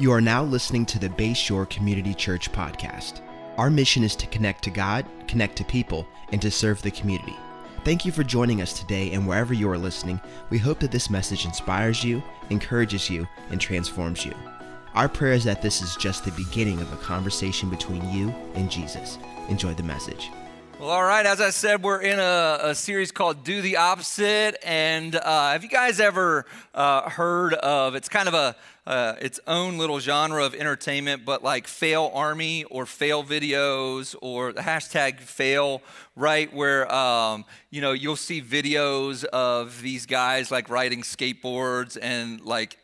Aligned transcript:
You 0.00 0.12
are 0.12 0.20
now 0.20 0.44
listening 0.44 0.86
to 0.86 0.98
the 1.00 1.08
Bayshore 1.08 1.68
Community 1.68 2.14
Church 2.14 2.52
podcast. 2.52 3.20
Our 3.56 3.68
mission 3.68 4.04
is 4.04 4.14
to 4.14 4.28
connect 4.28 4.62
to 4.62 4.70
God, 4.70 5.04
connect 5.26 5.56
to 5.56 5.64
people, 5.64 6.06
and 6.30 6.40
to 6.40 6.52
serve 6.52 6.80
the 6.82 6.92
community. 6.92 7.34
Thank 7.84 8.04
you 8.04 8.12
for 8.12 8.22
joining 8.22 8.62
us 8.62 8.78
today, 8.78 9.10
and 9.10 9.26
wherever 9.26 9.52
you 9.52 9.68
are 9.68 9.76
listening, 9.76 10.20
we 10.50 10.58
hope 10.58 10.78
that 10.78 10.92
this 10.92 11.10
message 11.10 11.46
inspires 11.46 12.04
you, 12.04 12.22
encourages 12.48 13.10
you, 13.10 13.26
and 13.50 13.60
transforms 13.60 14.24
you. 14.24 14.34
Our 14.94 15.08
prayer 15.08 15.32
is 15.32 15.42
that 15.42 15.62
this 15.62 15.82
is 15.82 15.96
just 15.96 16.24
the 16.24 16.30
beginning 16.30 16.80
of 16.80 16.92
a 16.92 16.96
conversation 16.98 17.68
between 17.68 18.08
you 18.08 18.32
and 18.54 18.70
Jesus. 18.70 19.18
Enjoy 19.48 19.74
the 19.74 19.82
message. 19.82 20.30
Well, 20.78 20.90
all 20.90 21.02
right. 21.02 21.26
As 21.26 21.40
I 21.40 21.50
said, 21.50 21.82
we're 21.82 22.02
in 22.02 22.20
a, 22.20 22.58
a 22.62 22.74
series 22.76 23.10
called 23.10 23.42
Do 23.42 23.62
the 23.62 23.78
Opposite. 23.78 24.56
And 24.62 25.16
uh, 25.16 25.50
have 25.50 25.64
you 25.64 25.68
guys 25.68 25.98
ever 25.98 26.46
uh, 26.72 27.10
heard 27.10 27.54
of 27.54 27.96
it's 27.96 28.08
kind 28.08 28.28
of 28.28 28.34
a 28.34 28.54
uh, 28.88 29.16
its 29.20 29.38
own 29.46 29.76
little 29.76 30.00
genre 30.00 30.42
of 30.42 30.54
entertainment, 30.54 31.22
but 31.26 31.44
like 31.44 31.66
fail 31.66 32.10
army 32.14 32.64
or 32.64 32.86
fail 32.86 33.22
videos 33.22 34.16
or 34.22 34.54
the 34.54 34.62
hashtag 34.62 35.20
fail, 35.20 35.82
right? 36.16 36.50
Where, 36.54 36.90
um, 36.90 37.44
you 37.70 37.82
know, 37.82 37.92
you'll 37.92 38.16
see 38.16 38.40
videos 38.40 39.24
of 39.24 39.82
these 39.82 40.06
guys 40.06 40.50
like 40.50 40.70
riding 40.70 41.02
skateboards 41.02 41.98
and 42.00 42.40
like 42.40 42.78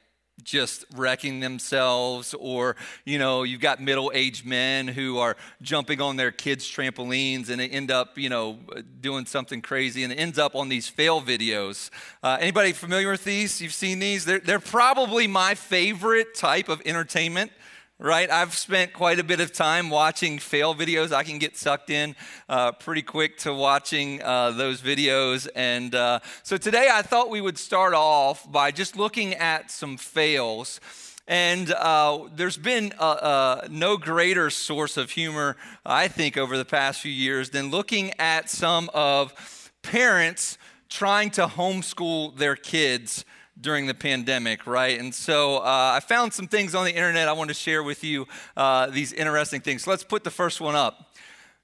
just 0.45 0.84
wrecking 0.95 1.41
themselves 1.41 2.34
or 2.39 2.77
you 3.05 3.19
know 3.19 3.43
you've 3.43 3.61
got 3.61 3.80
middle-aged 3.80 4.45
men 4.45 4.87
who 4.87 5.19
are 5.19 5.37
jumping 5.62 6.01
on 6.01 6.16
their 6.16 6.30
kids 6.30 6.65
trampolines 6.71 7.48
and 7.51 7.61
they 7.61 7.69
end 7.69 7.91
up 7.91 8.19
you 8.19 8.29
know 8.29 8.59
doing 9.01 9.27
something 9.27 9.61
crazy 9.61 10.05
and 10.05 10.12
it 10.12 10.16
ends 10.16 10.38
up 10.38 10.55
on 10.55 10.69
these 10.69 10.88
fail 10.88 11.21
videos. 11.21 11.91
Uh, 12.23 12.37
anybody 12.41 12.73
familiar 12.73 13.11
with 13.11 13.25
these? 13.25 13.61
You've 13.61 13.75
seen 13.75 13.99
these? 13.99 14.25
They're, 14.25 14.38
they're 14.38 14.61
probably 14.61 15.27
my 15.27 15.55
favorite 15.55 16.35
type 16.35 16.69
of 16.69 16.80
entertainment 16.85 17.51
right? 17.98 18.29
I've 18.29 18.55
spent 18.55 18.93
quite 18.93 19.19
a 19.19 19.25
bit 19.25 19.41
of 19.41 19.53
time 19.53 19.88
watching 19.88 20.38
fail 20.38 20.74
videos. 20.74 21.13
I 21.13 21.23
can 21.23 21.38
get 21.38 21.57
sucked 21.57 21.91
in 21.91 22.16
uh, 22.49 22.73
pretty 22.73 23.02
quick 23.02 23.38
to 23.38 23.55
watching 23.55 24.21
uh, 24.23 24.51
those 24.51 24.80
videos. 24.82 25.46
And 25.55 25.95
uh, 25.95 26.18
so 26.43 26.57
today 26.57 26.88
I 26.93 27.02
thought 27.02 27.30
we 27.30 27.41
would 27.41 27.59
start 27.59 27.95
off 27.95 28.51
by 28.51 28.73
just 28.73 28.96
looking 28.96 29.35
at 29.35 29.71
some 29.71 29.96
fails. 29.96 30.80
And 31.27 31.73
uh, 31.73 32.29
there's 32.35 32.59
been 32.59 32.93
uh, 32.99 33.02
uh, 33.02 33.68
no 33.71 33.96
greater 33.96 34.51
source 34.51 34.96
of 34.96 35.11
humor, 35.11 35.57
I 35.87 36.09
think, 36.09 36.37
over 36.37 36.59
the 36.59 36.66
past 36.66 37.01
few 37.01 37.13
years 37.13 37.51
than 37.51 37.71
looking 37.71 38.13
at 38.18 38.51
some 38.51 38.90
of 38.93 39.71
parents 39.83 40.59
trying 40.90 41.30
to 41.30 41.46
homeschool 41.46 42.37
their 42.37 42.57
kids 42.57 43.24
during 43.60 43.87
the 43.87 43.95
pandemic, 43.95 44.66
right? 44.66 44.99
And 44.99 45.15
so 45.15 45.59
uh, 45.59 45.93
I 45.95 46.01
found 46.01 46.33
some 46.33 46.49
things 46.49 46.74
on 46.74 46.85
the 46.85 46.93
internet 46.93 47.29
I 47.29 47.33
want 47.33 47.49
to 47.49 47.55
share 47.55 47.83
with 47.83 48.02
you, 48.02 48.27
uh, 48.57 48.87
these 48.87 49.13
interesting 49.13 49.61
things. 49.61 49.85
So 49.85 49.91
let's 49.91 50.05
put 50.05 50.24
the 50.24 50.30
first 50.30 50.61
one 50.61 50.74
up. 50.74 51.13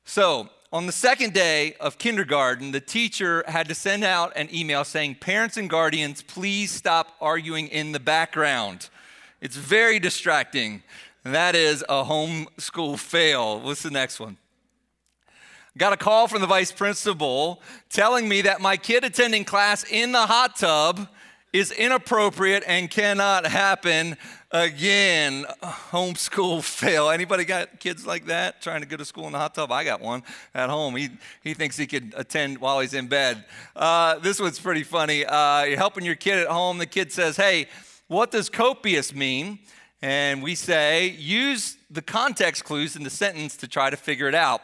So, 0.05 0.49
on 0.73 0.87
the 0.87 0.93
second 0.93 1.33
day 1.33 1.75
of 1.81 1.99
kindergarten, 1.99 2.71
the 2.71 2.81
teacher 2.81 3.43
had 3.49 3.67
to 3.69 3.75
send 3.75 4.05
out 4.05 4.33
an 4.37 4.49
email 4.55 4.85
saying, 4.85 5.17
Parents 5.17 5.57
and 5.57 5.69
guardians, 5.69 6.23
please 6.23 6.71
stop 6.71 7.17
arguing 7.21 7.67
in 7.67 7.91
the 7.91 7.99
background. 7.99 8.89
It's 9.41 9.57
very 9.57 9.99
distracting. 9.99 10.85
That 11.25 11.57
is 11.57 11.83
a 11.89 12.05
homeschool 12.05 13.01
fail. 13.01 13.61
What's 13.61 13.83
the 13.83 13.91
next 13.91 14.21
one? 14.21 14.37
Got 15.77 15.93
a 15.93 15.97
call 15.97 16.29
from 16.29 16.41
the 16.41 16.47
vice 16.47 16.73
principal 16.73 17.61
telling 17.89 18.29
me 18.29 18.43
that 18.43 18.61
my 18.61 18.77
kid 18.77 19.03
attending 19.03 19.45
class 19.45 19.85
in 19.85 20.13
the 20.13 20.27
hot 20.27 20.57
tub 20.57 21.09
is 21.53 21.73
inappropriate 21.73 22.63
and 22.67 22.91
cannot 22.91 23.45
happen 23.47 24.17
again. 24.53 25.45
Homeschool 25.63 26.63
fail. 26.65 27.11
Anybody 27.11 27.45
got 27.45 27.81
kids 27.81 28.07
like 28.07 28.27
that 28.27 28.63
trying 28.63 28.83
to 28.83 28.87
go 28.87 28.97
to 28.97 29.05
school 29.05 29.27
in 29.27 29.33
the 29.33 29.39
hot 29.39 29.55
tub? 29.55 29.73
I 29.73 29.85
got 29.85 30.01
one 30.01 30.23
at 30.55 30.71
home. 30.71 30.95
He, 30.97 31.11
he 31.43 31.55
thinks 31.55 31.77
he 31.77 31.87
could 31.87 32.15
attend 32.17 32.59
while 32.59 32.81
he's 32.81 32.95
in 32.95 33.09
bed. 33.09 33.45
Uh, 33.75 34.19
this 34.19 34.41
one's 34.41 34.61
pretty 34.61 34.85
funny. 34.85 35.25
Uh, 35.25 35.65
you're 35.65 35.77
helping 35.77 36.05
your 36.05 36.15
kid 36.15 36.39
at 36.39 36.47
home. 36.47 36.79
The 36.79 36.87
kid 36.87 37.13
says, 37.13 37.37
Hey, 37.37 37.67
what 38.07 38.31
does 38.31 38.49
copious 38.49 39.15
mean? 39.15 39.59
And 40.03 40.43
we 40.43 40.55
say, 40.55 41.09
use 41.11 41.77
the 41.91 42.01
context 42.01 42.65
clues 42.65 42.97
in 42.97 43.03
the 43.03 43.11
sentence 43.11 43.57
to 43.59 43.69
try 43.69 43.91
to 43.91 43.97
figure 43.97 44.29
it 44.29 44.35
out. 44.35 44.63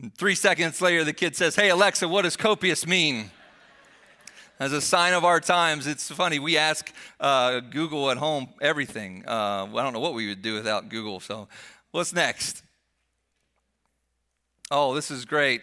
And 0.00 0.14
three 0.16 0.34
seconds 0.34 0.80
later, 0.80 1.04
the 1.04 1.12
kid 1.12 1.36
says, 1.36 1.56
Hey, 1.56 1.68
Alexa, 1.70 2.08
what 2.08 2.22
does 2.22 2.36
copious 2.36 2.86
mean? 2.86 3.30
As 4.62 4.72
a 4.72 4.80
sign 4.80 5.12
of 5.12 5.24
our 5.24 5.40
times. 5.40 5.88
It's 5.88 6.08
funny, 6.08 6.38
we 6.38 6.56
ask 6.56 6.92
uh, 7.18 7.58
Google 7.58 8.12
at 8.12 8.16
home 8.16 8.48
everything. 8.60 9.24
Uh, 9.26 9.66
I 9.74 9.82
don't 9.82 9.92
know 9.92 9.98
what 9.98 10.14
we 10.14 10.28
would 10.28 10.40
do 10.40 10.54
without 10.54 10.88
Google. 10.88 11.18
So, 11.18 11.48
what's 11.90 12.12
next? 12.12 12.62
Oh, 14.70 14.94
this 14.94 15.10
is 15.10 15.24
great. 15.24 15.62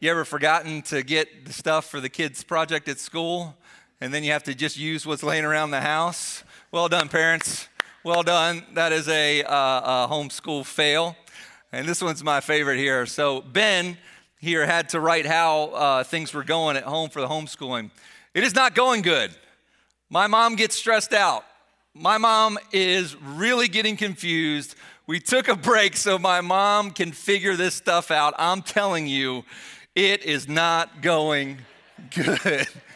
You 0.00 0.10
ever 0.10 0.24
forgotten 0.24 0.82
to 0.82 1.04
get 1.04 1.46
the 1.46 1.52
stuff 1.52 1.88
for 1.88 2.00
the 2.00 2.08
kids' 2.08 2.42
project 2.42 2.88
at 2.88 2.98
school, 2.98 3.56
and 4.00 4.12
then 4.12 4.24
you 4.24 4.32
have 4.32 4.42
to 4.44 4.54
just 4.54 4.76
use 4.76 5.06
what's 5.06 5.22
laying 5.22 5.44
around 5.44 5.70
the 5.70 5.80
house? 5.80 6.42
Well 6.72 6.88
done, 6.88 7.08
parents. 7.08 7.68
Well 8.02 8.24
done. 8.24 8.64
That 8.74 8.90
is 8.90 9.08
a, 9.08 9.44
uh, 9.44 9.52
a 9.54 10.08
homeschool 10.10 10.66
fail. 10.66 11.16
And 11.70 11.86
this 11.86 12.02
one's 12.02 12.24
my 12.24 12.40
favorite 12.40 12.78
here. 12.78 13.06
So, 13.06 13.42
Ben 13.42 13.96
here 14.44 14.66
had 14.66 14.90
to 14.90 15.00
write 15.00 15.26
how 15.26 15.70
uh, 15.70 16.04
things 16.04 16.32
were 16.34 16.44
going 16.44 16.76
at 16.76 16.84
home 16.84 17.08
for 17.08 17.20
the 17.20 17.26
homeschooling. 17.26 17.90
It 18.34 18.44
is 18.44 18.54
not 18.54 18.74
going 18.74 19.02
good. 19.02 19.34
My 20.10 20.26
mom 20.26 20.54
gets 20.54 20.76
stressed 20.76 21.14
out. 21.14 21.44
My 21.94 22.18
mom 22.18 22.58
is 22.70 23.16
really 23.16 23.68
getting 23.68 23.96
confused. 23.96 24.76
We 25.06 25.18
took 25.18 25.48
a 25.48 25.56
break 25.56 25.96
so 25.96 26.18
my 26.18 26.42
mom 26.42 26.90
can 26.90 27.12
figure 27.12 27.56
this 27.56 27.74
stuff 27.74 28.10
out. 28.10 28.34
I'm 28.38 28.62
telling 28.62 29.06
you, 29.06 29.44
it 29.94 30.24
is 30.24 30.46
not 30.46 31.00
going 31.00 31.58
good. 32.14 32.68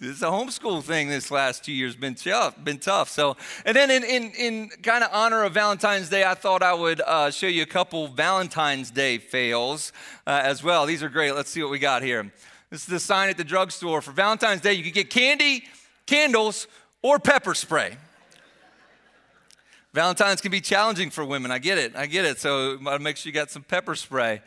This 0.00 0.22
a 0.22 0.26
homeschool 0.26 0.82
thing 0.82 1.10
this 1.10 1.30
last 1.30 1.62
two 1.62 1.72
years 1.72 1.94
been 1.94 2.14
tough, 2.14 2.54
been 2.64 2.78
tough. 2.78 3.10
So, 3.10 3.36
and 3.66 3.76
then 3.76 3.90
in 3.90 4.02
in, 4.02 4.30
in 4.30 4.68
kind 4.82 5.04
of 5.04 5.10
honor 5.12 5.44
of 5.44 5.52
Valentine's 5.52 6.08
Day, 6.08 6.24
I 6.24 6.32
thought 6.32 6.62
I 6.62 6.72
would 6.72 7.02
uh, 7.02 7.30
show 7.30 7.48
you 7.48 7.62
a 7.62 7.66
couple 7.66 8.08
Valentine's 8.08 8.90
Day 8.90 9.18
fails 9.18 9.92
uh, 10.26 10.40
as 10.42 10.64
well. 10.64 10.86
These 10.86 11.02
are 11.02 11.10
great. 11.10 11.34
Let's 11.34 11.50
see 11.50 11.62
what 11.62 11.70
we 11.70 11.78
got 11.78 12.02
here. 12.02 12.32
This 12.70 12.80
is 12.80 12.86
the 12.86 12.98
sign 12.98 13.28
at 13.28 13.36
the 13.36 13.44
drugstore 13.44 14.00
for 14.00 14.12
Valentine's 14.12 14.62
Day. 14.62 14.72
You 14.72 14.82
can 14.82 14.92
get 14.92 15.10
candy, 15.10 15.64
candles, 16.06 16.66
or 17.02 17.18
pepper 17.18 17.54
spray. 17.54 17.98
Valentine's 19.92 20.40
can 20.40 20.50
be 20.50 20.62
challenging 20.62 21.10
for 21.10 21.26
women. 21.26 21.50
I 21.50 21.58
get 21.58 21.76
it. 21.76 21.94
I 21.94 22.06
get 22.06 22.24
it. 22.24 22.38
So, 22.38 22.78
make 23.02 23.18
sure 23.18 23.28
you 23.28 23.34
got 23.34 23.50
some 23.50 23.64
pepper 23.64 23.94
spray. 23.94 24.40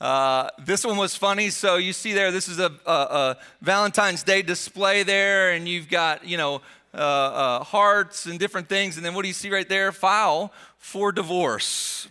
Uh, 0.00 0.48
this 0.64 0.84
one 0.84 0.96
was 0.96 1.16
funny. 1.16 1.50
So 1.50 1.76
you 1.76 1.92
see 1.92 2.12
there, 2.12 2.30
this 2.30 2.48
is 2.48 2.58
a, 2.58 2.72
a, 2.86 2.92
a 2.92 3.36
Valentine's 3.60 4.22
Day 4.22 4.42
display 4.42 5.02
there, 5.02 5.52
and 5.52 5.68
you've 5.68 5.88
got, 5.88 6.24
you 6.24 6.36
know, 6.36 6.60
uh, 6.94 6.96
uh, 6.96 7.64
hearts 7.64 8.26
and 8.26 8.38
different 8.38 8.68
things. 8.68 8.96
And 8.96 9.04
then 9.04 9.14
what 9.14 9.22
do 9.22 9.28
you 9.28 9.34
see 9.34 9.50
right 9.50 9.68
there? 9.68 9.92
File 9.92 10.52
for 10.78 11.12
divorce. 11.12 12.08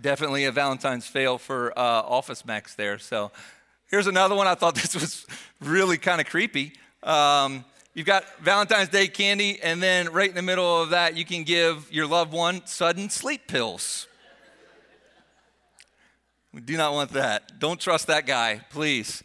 Definitely 0.00 0.44
a 0.44 0.52
Valentine's 0.52 1.06
fail 1.06 1.38
for 1.38 1.76
uh, 1.78 1.82
Office 2.02 2.44
Max 2.44 2.74
there. 2.74 2.98
So 2.98 3.30
here's 3.90 4.08
another 4.08 4.34
one. 4.34 4.46
I 4.46 4.54
thought 4.54 4.74
this 4.82 4.94
was 4.94 5.26
really 5.60 5.98
kind 5.98 6.20
of 6.20 6.26
creepy. 6.26 6.74
Um, 7.04 7.64
you've 7.94 8.06
got 8.06 8.24
Valentine's 8.40 8.88
Day 8.88 9.06
candy, 9.06 9.60
and 9.62 9.80
then 9.82 10.12
right 10.12 10.28
in 10.28 10.34
the 10.34 10.42
middle 10.42 10.82
of 10.82 10.90
that, 10.90 11.16
you 11.16 11.24
can 11.24 11.44
give 11.44 11.90
your 11.92 12.06
loved 12.06 12.32
one 12.32 12.66
sudden 12.66 13.08
sleep 13.08 13.46
pills. 13.46 14.08
We 16.54 16.60
do 16.60 16.76
not 16.76 16.92
want 16.92 17.12
that. 17.12 17.58
Don't 17.58 17.80
trust 17.80 18.08
that 18.08 18.26
guy, 18.26 18.60
please. 18.70 19.24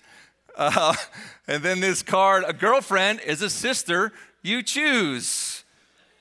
Uh, 0.55 0.95
and 1.47 1.61
then 1.61 1.81
this 1.81 2.01
card 2.01 2.45
a 2.47 2.53
girlfriend 2.53 3.19
is 3.19 3.41
a 3.41 3.49
sister 3.49 4.13
you 4.41 4.63
choose. 4.63 5.65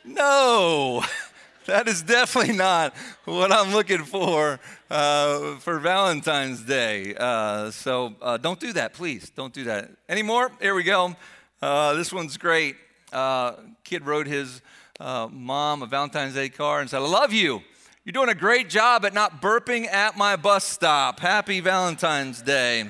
No, 0.04 1.04
that 1.66 1.86
is 1.86 2.02
definitely 2.02 2.54
not 2.54 2.92
what 3.24 3.52
I'm 3.52 3.72
looking 3.72 4.02
for 4.02 4.58
uh, 4.90 5.56
for 5.56 5.78
Valentine's 5.78 6.62
Day. 6.62 7.14
Uh, 7.14 7.70
so 7.70 8.16
uh, 8.20 8.36
don't 8.36 8.58
do 8.58 8.72
that, 8.72 8.92
please. 8.92 9.30
Don't 9.30 9.52
do 9.52 9.62
that. 9.64 9.90
Any 10.08 10.24
more? 10.24 10.50
Here 10.60 10.74
we 10.74 10.82
go. 10.82 11.14
Uh, 11.62 11.94
this 11.94 12.12
one's 12.12 12.36
great. 12.36 12.74
Uh, 13.12 13.52
kid 13.84 14.04
wrote 14.04 14.26
his 14.26 14.60
mom 14.98 15.82
a 15.82 15.86
Valentine's 15.86 16.34
Day 16.34 16.48
card 16.48 16.80
and 16.80 16.90
said, 16.90 17.00
I 17.00 17.06
love 17.06 17.32
you. 17.32 17.62
You're 18.06 18.12
doing 18.12 18.28
a 18.28 18.36
great 18.36 18.70
job 18.70 19.04
at 19.04 19.14
not 19.14 19.42
burping 19.42 19.92
at 19.92 20.16
my 20.16 20.36
bus 20.36 20.62
stop. 20.62 21.18
Happy 21.18 21.58
Valentine's 21.58 22.40
Day. 22.40 22.84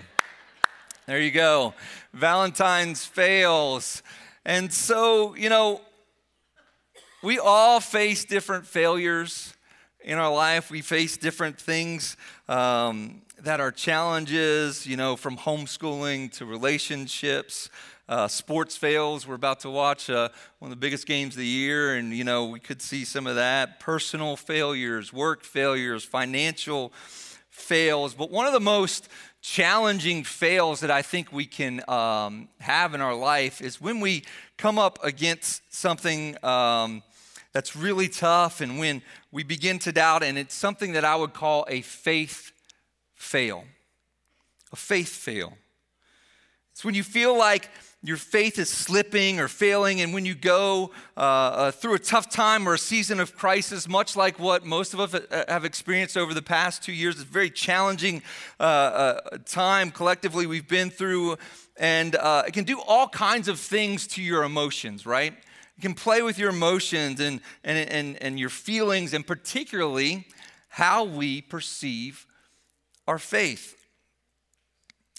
There 1.06 1.18
you 1.18 1.30
go. 1.30 1.72
Valentine's 2.12 3.06
fails. 3.06 4.02
And 4.44 4.70
so, 4.70 5.34
you 5.34 5.48
know, 5.48 5.80
we 7.22 7.38
all 7.38 7.80
face 7.80 8.26
different 8.26 8.66
failures 8.66 9.54
in 10.04 10.18
our 10.18 10.30
life. 10.30 10.70
We 10.70 10.82
face 10.82 11.16
different 11.16 11.58
things 11.58 12.18
um, 12.46 13.22
that 13.40 13.58
are 13.58 13.72
challenges, 13.72 14.86
you 14.86 14.98
know, 14.98 15.16
from 15.16 15.38
homeschooling 15.38 16.30
to 16.32 16.44
relationships. 16.44 17.70
Uh, 18.08 18.28
sports 18.28 18.76
fails. 18.76 19.26
We're 19.26 19.34
about 19.34 19.60
to 19.60 19.70
watch 19.70 20.08
uh, 20.08 20.28
one 20.58 20.70
of 20.70 20.78
the 20.78 20.80
biggest 20.80 21.06
games 21.06 21.34
of 21.34 21.38
the 21.38 21.46
year, 21.46 21.94
and 21.94 22.12
you 22.12 22.24
know 22.24 22.46
we 22.46 22.60
could 22.60 22.80
see 22.80 23.04
some 23.04 23.26
of 23.26 23.34
that. 23.36 23.80
Personal 23.80 24.36
failures, 24.36 25.12
work 25.12 25.42
failures, 25.42 26.04
financial 26.04 26.92
fails. 27.50 28.14
But 28.14 28.30
one 28.30 28.46
of 28.46 28.52
the 28.52 28.60
most 28.60 29.08
challenging 29.40 30.24
fails 30.24 30.80
that 30.80 30.90
I 30.90 31.02
think 31.02 31.32
we 31.32 31.46
can 31.46 31.82
um, 31.88 32.48
have 32.60 32.94
in 32.94 33.00
our 33.00 33.14
life 33.14 33.60
is 33.60 33.80
when 33.80 34.00
we 34.00 34.24
come 34.56 34.78
up 34.78 34.98
against 35.02 35.62
something. 35.74 36.36
Um, 36.44 37.02
that's 37.52 37.74
really 37.74 38.08
tough, 38.08 38.60
and 38.60 38.78
when 38.78 39.00
we 39.32 39.42
begin 39.42 39.78
to 39.78 39.90
doubt, 39.90 40.22
and 40.22 40.36
it's 40.36 40.54
something 40.54 40.92
that 40.92 41.06
I 41.06 41.16
would 41.16 41.32
call 41.32 41.64
a 41.70 41.80
faith 41.80 42.52
fail. 43.14 43.64
A 44.72 44.76
faith 44.76 45.08
fail. 45.08 45.56
It's 46.76 46.84
when 46.84 46.94
you 46.94 47.04
feel 47.04 47.38
like 47.38 47.70
your 48.02 48.18
faith 48.18 48.58
is 48.58 48.68
slipping 48.68 49.40
or 49.40 49.48
failing, 49.48 50.02
and 50.02 50.12
when 50.12 50.26
you 50.26 50.34
go 50.34 50.90
uh, 51.16 51.20
uh, 51.20 51.70
through 51.70 51.94
a 51.94 51.98
tough 51.98 52.28
time 52.28 52.68
or 52.68 52.74
a 52.74 52.78
season 52.78 53.18
of 53.18 53.34
crisis, 53.34 53.88
much 53.88 54.14
like 54.14 54.38
what 54.38 54.66
most 54.66 54.92
of 54.92 55.00
us 55.00 55.18
have 55.48 55.64
experienced 55.64 56.18
over 56.18 56.34
the 56.34 56.42
past 56.42 56.82
two 56.82 56.92
years, 56.92 57.14
it's 57.14 57.24
a 57.24 57.32
very 57.32 57.48
challenging 57.48 58.22
uh, 58.60 58.62
uh 58.62 59.38
time 59.46 59.90
collectively 59.90 60.44
we've 60.46 60.68
been 60.68 60.90
through, 60.90 61.38
and 61.78 62.14
uh, 62.16 62.42
it 62.46 62.52
can 62.52 62.64
do 62.64 62.78
all 62.86 63.08
kinds 63.08 63.48
of 63.48 63.58
things 63.58 64.06
to 64.08 64.20
your 64.22 64.44
emotions, 64.44 65.06
right? 65.06 65.32
You 65.76 65.80
can 65.80 65.94
play 65.94 66.20
with 66.20 66.38
your 66.38 66.50
emotions 66.50 67.20
and, 67.20 67.40
and, 67.64 67.88
and, 67.88 68.22
and 68.22 68.38
your 68.38 68.50
feelings, 68.50 69.14
and 69.14 69.26
particularly 69.26 70.26
how 70.68 71.04
we 71.04 71.40
perceive 71.40 72.26
our 73.08 73.18
faith. 73.18 73.76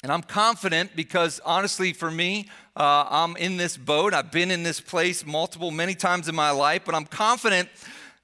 And 0.03 0.11
I'm 0.11 0.21
confident 0.21 0.95
because 0.95 1.41
honestly, 1.43 1.91
for 1.91 2.11
me, 2.11 2.49
uh, 2.75 3.05
I'm 3.09 3.35
in 3.37 3.57
this 3.57 3.77
boat. 3.77 4.13
I've 4.13 4.31
been 4.31 4.51
in 4.51 4.63
this 4.63 4.79
place 4.79 5.25
multiple, 5.25 5.71
many 5.71 5.95
times 5.95 6.27
in 6.27 6.35
my 6.35 6.51
life, 6.51 6.83
but 6.85 6.93
I'm 6.93 7.05
confident 7.05 7.69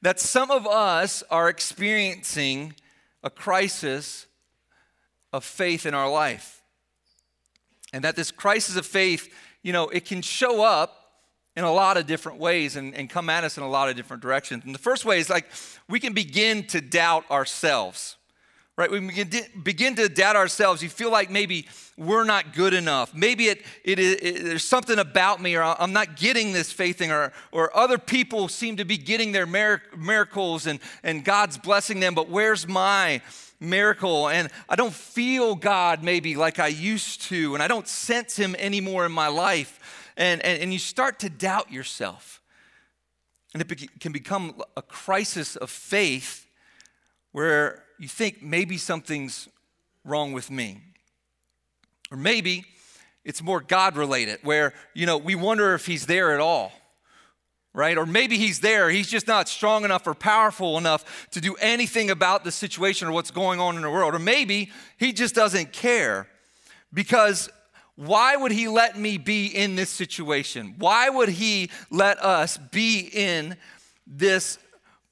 that 0.01 0.19
some 0.19 0.51
of 0.51 0.67
us 0.67 1.23
are 1.31 1.49
experiencing 1.49 2.75
a 3.23 3.29
crisis 3.29 4.27
of 5.31 5.43
faith 5.43 5.85
in 5.85 5.93
our 5.93 6.09
life. 6.09 6.61
And 7.91 8.03
that 8.03 8.15
this 8.15 8.29
crisis 8.29 8.75
of 8.75 8.85
faith, 8.85 9.33
you 9.63 9.73
know, 9.73 9.89
it 9.89 10.05
can 10.05 10.21
show 10.21 10.63
up 10.63 10.99
in 11.55 11.63
a 11.63 11.71
lot 11.71 11.97
of 11.97 12.05
different 12.05 12.39
ways 12.39 12.75
and, 12.75 12.93
and 12.95 13.09
come 13.09 13.29
at 13.29 13.43
us 13.43 13.57
in 13.57 13.63
a 13.63 13.69
lot 13.69 13.89
of 13.89 13.95
different 13.95 14.21
directions. 14.21 14.63
And 14.65 14.73
the 14.73 14.79
first 14.79 15.05
way 15.05 15.19
is 15.19 15.29
like 15.29 15.47
we 15.87 15.99
can 15.99 16.13
begin 16.13 16.65
to 16.67 16.81
doubt 16.81 17.29
ourselves 17.31 18.17
right? 18.75 18.89
We 18.89 18.99
begin 19.63 19.95
to 19.95 20.09
doubt 20.09 20.35
ourselves. 20.35 20.81
You 20.81 20.89
feel 20.89 21.11
like 21.11 21.29
maybe 21.29 21.67
we're 21.95 22.23
not 22.23 22.55
good 22.55 22.73
enough. 22.73 23.13
Maybe 23.13 23.45
it, 23.45 23.61
it, 23.83 23.99
it, 23.99 24.43
there's 24.43 24.63
something 24.63 24.97
about 24.97 25.39
me, 25.41 25.55
or 25.55 25.61
I'm 25.63 25.93
not 25.93 26.17
getting 26.17 26.53
this 26.53 26.71
faith 26.71 26.97
thing, 26.97 27.11
or, 27.11 27.31
or 27.51 27.75
other 27.77 27.99
people 27.99 28.47
seem 28.47 28.77
to 28.77 28.85
be 28.85 28.97
getting 28.97 29.31
their 29.31 29.45
miracles 29.45 30.65
and, 30.65 30.79
and 31.03 31.23
God's 31.23 31.57
blessing 31.57 31.99
them, 31.99 32.15
but 32.15 32.29
where's 32.29 32.67
my 32.67 33.21
miracle? 33.59 34.27
And 34.27 34.49
I 34.67 34.75
don't 34.75 34.93
feel 34.93 35.53
God 35.53 36.03
maybe 36.03 36.35
like 36.35 36.57
I 36.57 36.67
used 36.67 37.21
to, 37.23 37.53
and 37.53 37.61
I 37.61 37.67
don't 37.67 37.87
sense 37.87 38.35
Him 38.35 38.55
anymore 38.57 39.05
in 39.05 39.11
my 39.11 39.27
life. 39.27 40.11
And, 40.17 40.43
and, 40.43 40.61
and 40.63 40.73
you 40.73 40.79
start 40.79 41.19
to 41.19 41.29
doubt 41.29 41.71
yourself. 41.71 42.41
And 43.53 43.61
it 43.61 43.99
can 43.99 44.11
become 44.11 44.61
a 44.75 44.81
crisis 44.81 45.55
of 45.55 45.69
faith 45.69 46.47
where 47.33 47.83
you 48.03 48.09
think 48.09 48.44
maybe 48.44 48.77
something's 48.77 49.47
wrong 50.03 50.33
with 50.33 50.51
me. 50.51 50.81
Or 52.11 52.17
maybe 52.17 52.65
it's 53.23 53.41
more 53.41 53.61
God 53.61 53.95
related, 53.95 54.39
where, 54.44 54.73
you 54.94 55.05
know, 55.05 55.17
we 55.17 55.35
wonder 55.35 55.73
if 55.73 55.85
He's 55.85 56.05
there 56.05 56.33
at 56.33 56.41
all, 56.41 56.73
right? 57.73 57.97
Or 57.97 58.05
maybe 58.05 58.38
He's 58.38 58.59
there, 58.59 58.89
He's 58.89 59.07
just 59.07 59.25
not 59.25 59.47
strong 59.47 59.85
enough 59.85 60.05
or 60.05 60.13
powerful 60.13 60.77
enough 60.77 61.29
to 61.31 61.39
do 61.39 61.55
anything 61.61 62.11
about 62.11 62.44
the 62.44 62.51
situation 62.51 63.07
or 63.07 63.13
what's 63.13 63.31
going 63.31 63.61
on 63.61 63.77
in 63.77 63.83
the 63.83 63.89
world. 63.89 64.13
Or 64.13 64.19
maybe 64.19 64.69
He 64.97 65.13
just 65.13 65.33
doesn't 65.33 65.71
care 65.71 66.27
because 66.94 67.50
why 67.95 68.35
would 68.35 68.51
He 68.51 68.67
let 68.67 69.00
me 69.00 69.17
be 69.17 69.47
in 69.47 69.77
this 69.77 69.89
situation? 69.89 70.75
Why 70.77 71.07
would 71.07 71.29
He 71.29 71.69
let 71.89 72.21
us 72.21 72.57
be 72.57 73.09
in 73.13 73.55
this 74.05 74.59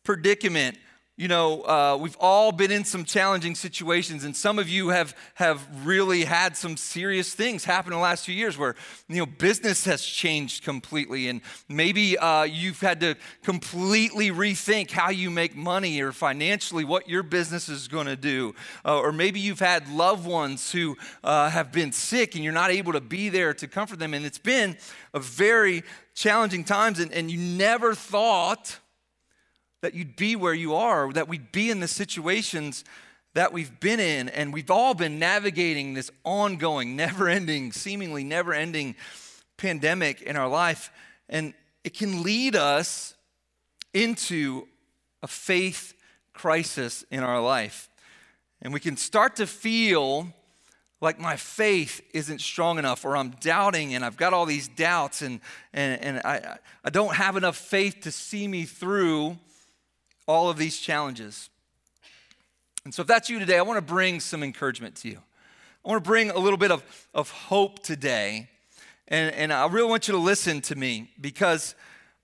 predicament? 0.04 0.78
You 1.18 1.28
know, 1.28 1.62
uh, 1.64 1.98
we've 2.00 2.18
all 2.20 2.52
been 2.52 2.72
in 2.72 2.86
some 2.86 3.04
challenging 3.04 3.54
situations, 3.54 4.24
and 4.24 4.36
some 4.36 4.58
of 4.58 4.70
you 4.70 4.90
have, 4.90 5.16
have 5.36 5.86
really 5.86 6.24
had 6.24 6.56
some 6.56 6.78
serious 6.78 7.34
things 7.34 7.66
happen 7.66 7.92
in 7.92 8.00
the 8.00 8.04
last 8.04 8.26
few 8.26 8.34
years 8.34 8.58
where, 8.58 8.76
you 9.10 9.18
know, 9.18 9.26
business 9.26 9.86
has 9.86 10.02
changed 10.02 10.64
completely, 10.64 11.28
and 11.28 11.42
maybe 11.68 12.18
uh, 12.18 12.44
you've 12.44 12.80
had 12.80 13.02
to 13.02 13.16
completely 13.44 14.32
rethink 14.32 14.90
how 14.90 15.10
you 15.10 15.30
make 15.30 15.56
money 15.56 16.02
or 16.02 16.12
financially 16.12 16.86
what 16.86 17.10
your 17.10 17.24
business 17.24 17.68
is 17.68 17.88
going 17.88 18.08
to 18.08 18.16
do. 18.16 18.56
Uh, 18.86 18.98
or 18.98 19.12
maybe 19.12 19.40
you've 19.40 19.60
had 19.60 19.88
loved 19.90 20.26
ones 20.26 20.72
who 20.72 20.98
uh, 21.24 21.50
have 21.50 21.72
been 21.72 21.92
sick 21.92 22.36
and 22.36 22.44
you're 22.44 22.54
not 22.54 22.72
able 22.72 22.94
to 22.94 23.02
be 23.02 23.28
there 23.30 23.54
to 23.54 23.68
comfort 23.68 24.00
them, 24.00 24.14
and 24.14 24.26
it's 24.26 24.40
been 24.40 24.78
a 25.14 25.20
very 25.20 25.84
challenging 26.16 26.64
times, 26.64 27.00
and, 27.00 27.12
and 27.12 27.30
you 27.30 27.38
never 27.38 27.94
thought 27.94 28.80
that 29.82 29.94
you'd 29.94 30.16
be 30.16 30.36
where 30.36 30.54
you 30.54 30.76
are, 30.76 31.12
that 31.14 31.28
we'd 31.28 31.52
be 31.52 31.70
in 31.70 31.80
the 31.80 31.88
situations 31.88 32.84
that 33.34 33.54
we've 33.54 33.80
been 33.80 34.00
in. 34.00 34.30
And 34.30 34.54
we've 34.54 34.72
all 34.72 34.94
been 34.94 35.20
navigating 35.20 35.94
this 35.94 36.12
ongoing, 36.24 36.96
never 36.96 37.28
ending, 37.28 37.72
seemingly 37.72 38.24
never 38.24 38.54
ending 38.54 38.96
pandemic 39.58 40.22
in 40.22 40.36
our 40.36 40.48
life. 40.48 40.92
And 41.30 41.54
it 41.84 41.94
can 41.94 42.24
lead 42.24 42.56
us 42.56 43.16
into 43.94 44.68
a 45.24 45.28
faith 45.28 45.94
crisis 46.34 47.04
in 47.12 47.24
our 47.24 47.42
life. 47.42 47.90
And 48.62 48.74
we 48.74 48.80
can 48.80 48.98
start 48.98 49.38
to 49.38 49.48
feel 49.48 50.34
like 51.02 51.20
my 51.20 51.36
faith 51.36 52.02
isn't 52.14 52.42
strong 52.42 52.78
enough 52.78 53.04
or 53.04 53.18
I'm 53.18 53.32
doubting 53.42 53.96
and 53.96 54.06
I've 54.06 54.18
got 54.18 54.34
all 54.34 54.46
these 54.46 54.68
doubts 54.68 55.24
and, 55.24 55.40
and, 55.74 56.00
and 56.02 56.18
I, 56.20 56.58
I 56.84 56.90
don't 56.92 57.16
have 57.16 57.38
enough 57.38 57.58
faith 57.58 58.02
to 58.02 58.12
see 58.12 58.48
me 58.48 58.66
through 58.66 59.38
all 60.32 60.50
of 60.50 60.58
these 60.58 60.80
challenges. 60.80 61.50
And 62.86 62.94
so, 62.94 63.02
if 63.02 63.08
that's 63.08 63.30
you 63.30 63.38
today, 63.38 63.58
I 63.58 63.62
want 63.62 63.78
to 63.78 63.94
bring 63.94 64.20
some 64.20 64.44
encouragement 64.44 64.96
to 64.98 65.10
you. 65.10 65.20
I 65.84 65.90
want 65.90 66.04
to 66.04 66.08
bring 66.08 66.30
a 66.32 66.40
little 66.40 66.58
bit 66.58 66.72
of, 66.72 66.84
of 67.14 67.30
hope 67.30 67.84
today. 67.84 68.50
And, 69.08 69.36
and 69.36 69.52
I 69.54 69.68
really 69.68 69.90
want 69.90 70.08
you 70.08 70.14
to 70.14 70.20
listen 70.20 70.62
to 70.62 70.76
me 70.76 71.12
because, 71.20 71.76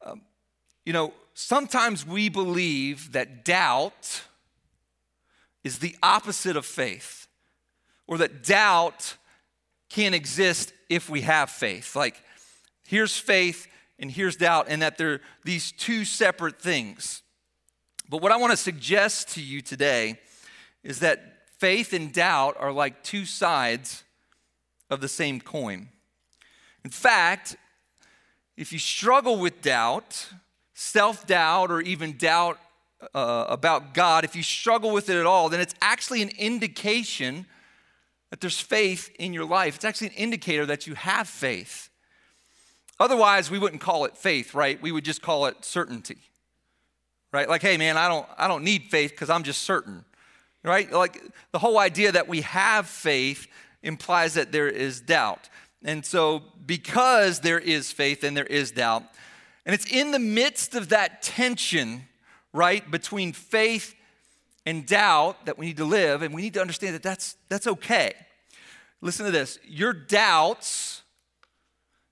um, 0.05 0.21
you 0.85 0.93
know, 0.93 1.13
sometimes 1.33 2.07
we 2.07 2.29
believe 2.29 3.11
that 3.11 3.43
doubt 3.43 4.23
is 5.63 5.79
the 5.79 5.95
opposite 6.01 6.55
of 6.55 6.65
faith, 6.65 7.27
or 8.07 8.17
that 8.19 8.43
doubt 8.43 9.17
can't 9.89 10.15
exist 10.15 10.71
if 10.89 11.09
we 11.09 11.21
have 11.21 11.49
faith. 11.49 11.95
Like, 11.95 12.23
here's 12.85 13.17
faith 13.17 13.67
and 13.99 14.09
here's 14.09 14.37
doubt, 14.37 14.67
and 14.69 14.81
that 14.81 14.97
they're 14.97 15.19
these 15.43 15.71
two 15.71 16.05
separate 16.05 16.61
things. 16.61 17.21
But 18.09 18.21
what 18.21 18.31
I 18.31 18.37
want 18.37 18.51
to 18.51 18.57
suggest 18.57 19.29
to 19.35 19.41
you 19.41 19.61
today 19.61 20.19
is 20.83 20.99
that 20.99 21.37
faith 21.57 21.91
and 21.91 22.13
doubt 22.13 22.55
are 22.59 22.71
like 22.71 23.03
two 23.03 23.25
sides 23.25 24.03
of 24.89 25.01
the 25.01 25.09
same 25.09 25.41
coin. 25.41 25.89
In 26.85 26.91
fact, 26.91 27.57
if 28.55 28.71
you 28.71 28.79
struggle 28.79 29.37
with 29.37 29.61
doubt, 29.61 30.29
self 30.73 31.27
doubt, 31.27 31.69
or 31.69 31.81
even 31.81 32.17
doubt 32.17 32.59
uh, 33.13 33.45
about 33.49 33.93
God, 33.93 34.23
if 34.23 34.35
you 34.35 34.43
struggle 34.43 34.91
with 34.91 35.09
it 35.09 35.17
at 35.17 35.25
all, 35.25 35.49
then 35.49 35.59
it's 35.59 35.75
actually 35.81 36.21
an 36.21 36.31
indication 36.37 37.45
that 38.29 38.39
there's 38.39 38.59
faith 38.59 39.13
in 39.19 39.33
your 39.33 39.45
life. 39.45 39.75
It's 39.75 39.85
actually 39.85 40.07
an 40.07 40.13
indicator 40.13 40.65
that 40.65 40.87
you 40.87 40.95
have 40.95 41.27
faith. 41.27 41.89
Otherwise, 42.99 43.51
we 43.51 43.59
wouldn't 43.59 43.81
call 43.81 44.05
it 44.05 44.17
faith, 44.17 44.53
right? 44.53 44.81
We 44.81 44.91
would 44.91 45.05
just 45.05 45.21
call 45.21 45.45
it 45.45 45.65
certainty 45.65 46.17
right? 47.31 47.47
Like, 47.47 47.61
hey, 47.61 47.77
man, 47.77 47.97
I 47.97 48.07
don't, 48.07 48.25
I 48.37 48.47
don't 48.47 48.63
need 48.63 48.83
faith 48.83 49.11
because 49.11 49.29
I'm 49.29 49.43
just 49.43 49.63
certain, 49.63 50.05
right? 50.63 50.91
Like 50.91 51.21
the 51.51 51.59
whole 51.59 51.77
idea 51.77 52.11
that 52.11 52.27
we 52.27 52.41
have 52.41 52.87
faith 52.87 53.47
implies 53.83 54.33
that 54.35 54.51
there 54.51 54.67
is 54.67 55.01
doubt. 55.01 55.49
And 55.83 56.05
so, 56.05 56.41
because 56.65 57.41
there 57.41 57.59
is 57.59 57.91
faith 57.91 58.23
and 58.23 58.35
there 58.35 58.45
is 58.45 58.71
doubt, 58.71 59.03
and 59.65 59.73
it's 59.73 59.85
in 59.91 60.11
the 60.11 60.19
midst 60.19 60.75
of 60.75 60.89
that 60.89 61.21
tension, 61.21 62.07
right, 62.53 62.89
between 62.89 63.33
faith 63.33 63.93
and 64.65 64.85
doubt 64.85 65.45
that 65.45 65.57
we 65.57 65.67
need 65.67 65.77
to 65.77 65.85
live, 65.85 66.21
and 66.21 66.33
we 66.33 66.41
need 66.41 66.53
to 66.55 66.61
understand 66.61 66.95
that 66.95 67.03
that's, 67.03 67.37
that's 67.49 67.67
okay. 67.67 68.13
Listen 69.01 69.25
to 69.25 69.31
this 69.31 69.59
your 69.63 69.93
doubts. 69.93 71.03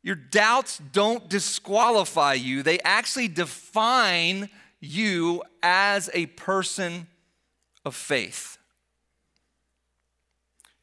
Your 0.03 0.15
doubts 0.15 0.79
don't 0.91 1.27
disqualify 1.27 2.33
you. 2.33 2.61
They 2.61 2.79
actually 2.81 3.27
define 3.27 4.49
you 4.79 5.43
as 5.63 6.09
a 6.13 6.27
person 6.27 7.07
of 7.83 7.95
faith. 7.95 8.57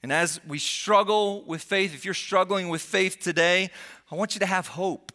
And 0.02 0.12
as 0.12 0.40
we 0.46 0.58
struggle 0.58 1.42
with 1.42 1.62
faith, 1.62 1.94
if 1.94 2.04
you're 2.04 2.14
struggling 2.14 2.68
with 2.68 2.82
faith 2.82 3.20
today, 3.20 3.70
I 4.10 4.16
want 4.16 4.34
you 4.34 4.40
to 4.40 4.46
have 4.46 4.66
hope. 4.66 5.12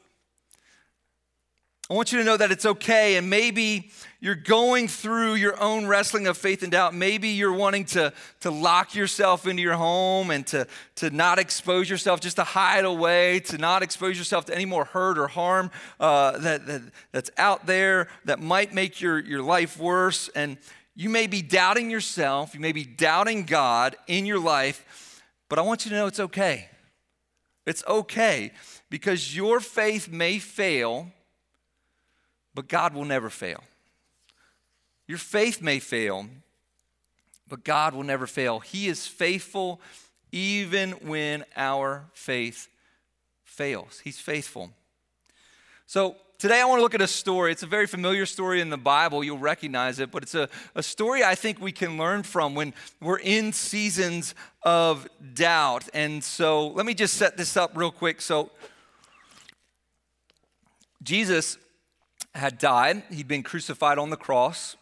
I 1.89 1.93
want 1.93 2.11
you 2.11 2.19
to 2.19 2.23
know 2.23 2.37
that 2.37 2.51
it's 2.51 2.65
okay. 2.65 3.15
And 3.17 3.29
maybe 3.29 3.91
you're 4.19 4.35
going 4.35 4.87
through 4.87 5.35
your 5.35 5.61
own 5.61 5.85
wrestling 5.85 6.27
of 6.27 6.37
faith 6.37 6.63
and 6.63 6.71
doubt. 6.71 6.93
Maybe 6.93 7.29
you're 7.29 7.53
wanting 7.53 7.85
to, 7.85 8.13
to 8.41 8.51
lock 8.51 8.95
yourself 8.95 9.45
into 9.45 9.61
your 9.61 9.75
home 9.75 10.31
and 10.31 10.45
to, 10.47 10.67
to 10.95 11.09
not 11.09 11.39
expose 11.39 11.89
yourself, 11.89 12.19
just 12.19 12.37
to 12.37 12.43
hide 12.43 12.85
away, 12.85 13.41
to 13.41 13.57
not 13.57 13.83
expose 13.83 14.17
yourself 14.17 14.45
to 14.45 14.55
any 14.55 14.65
more 14.65 14.85
hurt 14.85 15.17
or 15.17 15.27
harm 15.27 15.69
uh, 15.99 16.37
that, 16.39 16.65
that, 16.65 16.81
that's 17.11 17.31
out 17.37 17.65
there 17.65 18.07
that 18.25 18.39
might 18.39 18.73
make 18.73 19.01
your, 19.01 19.19
your 19.19 19.41
life 19.41 19.79
worse. 19.79 20.29
And 20.29 20.57
you 20.95 21.09
may 21.09 21.27
be 21.27 21.41
doubting 21.41 21.91
yourself, 21.91 22.53
you 22.55 22.59
may 22.59 22.71
be 22.71 22.85
doubting 22.85 23.43
God 23.43 23.95
in 24.07 24.25
your 24.25 24.39
life, 24.39 25.21
but 25.49 25.59
I 25.59 25.61
want 25.61 25.85
you 25.85 25.91
to 25.91 25.95
know 25.95 26.07
it's 26.07 26.19
okay. 26.19 26.69
It's 27.65 27.83
okay 27.87 28.51
because 28.89 29.35
your 29.35 29.59
faith 29.59 30.09
may 30.09 30.39
fail 30.39 31.11
but 32.57 32.67
God 32.67 32.95
will 32.95 33.05
never 33.05 33.29
fail. 33.29 33.63
Your 35.07 35.17
faith 35.17 35.61
may 35.61 35.79
fail, 35.79 36.27
but 37.47 37.63
God 37.63 37.93
will 37.93 38.03
never 38.03 38.27
fail. 38.27 38.59
He 38.59 38.87
is 38.87 39.07
faithful 39.07 39.79
even 40.31 40.91
when 40.91 41.45
our 41.55 42.05
faith 42.13 42.67
fails. 43.45 44.01
He's 44.03 44.19
faithful. 44.19 44.71
So, 45.85 46.17
today 46.37 46.59
I 46.59 46.65
want 46.65 46.79
to 46.79 46.83
look 46.83 46.93
at 46.93 47.01
a 47.01 47.07
story. 47.07 47.53
It's 47.53 47.63
a 47.63 47.67
very 47.67 47.87
familiar 47.87 48.25
story 48.25 48.59
in 48.59 48.69
the 48.69 48.77
Bible. 48.77 49.23
You'll 49.23 49.37
recognize 49.37 49.99
it, 49.99 50.11
but 50.11 50.23
it's 50.23 50.35
a, 50.35 50.49
a 50.75 50.83
story 50.83 51.23
I 51.23 51.35
think 51.35 51.61
we 51.61 51.71
can 51.71 51.97
learn 51.97 52.23
from 52.23 52.53
when 52.53 52.73
we're 52.99 53.19
in 53.19 53.53
seasons 53.53 54.35
of 54.63 55.07
doubt. 55.33 55.87
And 55.93 56.21
so, 56.21 56.67
let 56.67 56.85
me 56.85 56.93
just 56.93 57.13
set 57.13 57.37
this 57.37 57.55
up 57.55 57.71
real 57.75 57.91
quick. 57.91 58.19
So, 58.19 58.51
Jesus 61.01 61.57
had 62.35 62.57
died, 62.57 63.03
he'd 63.09 63.29
been 63.29 63.43
crucified 63.43 63.97
on 63.97 64.09
the 64.09 64.17
cross. 64.17 64.75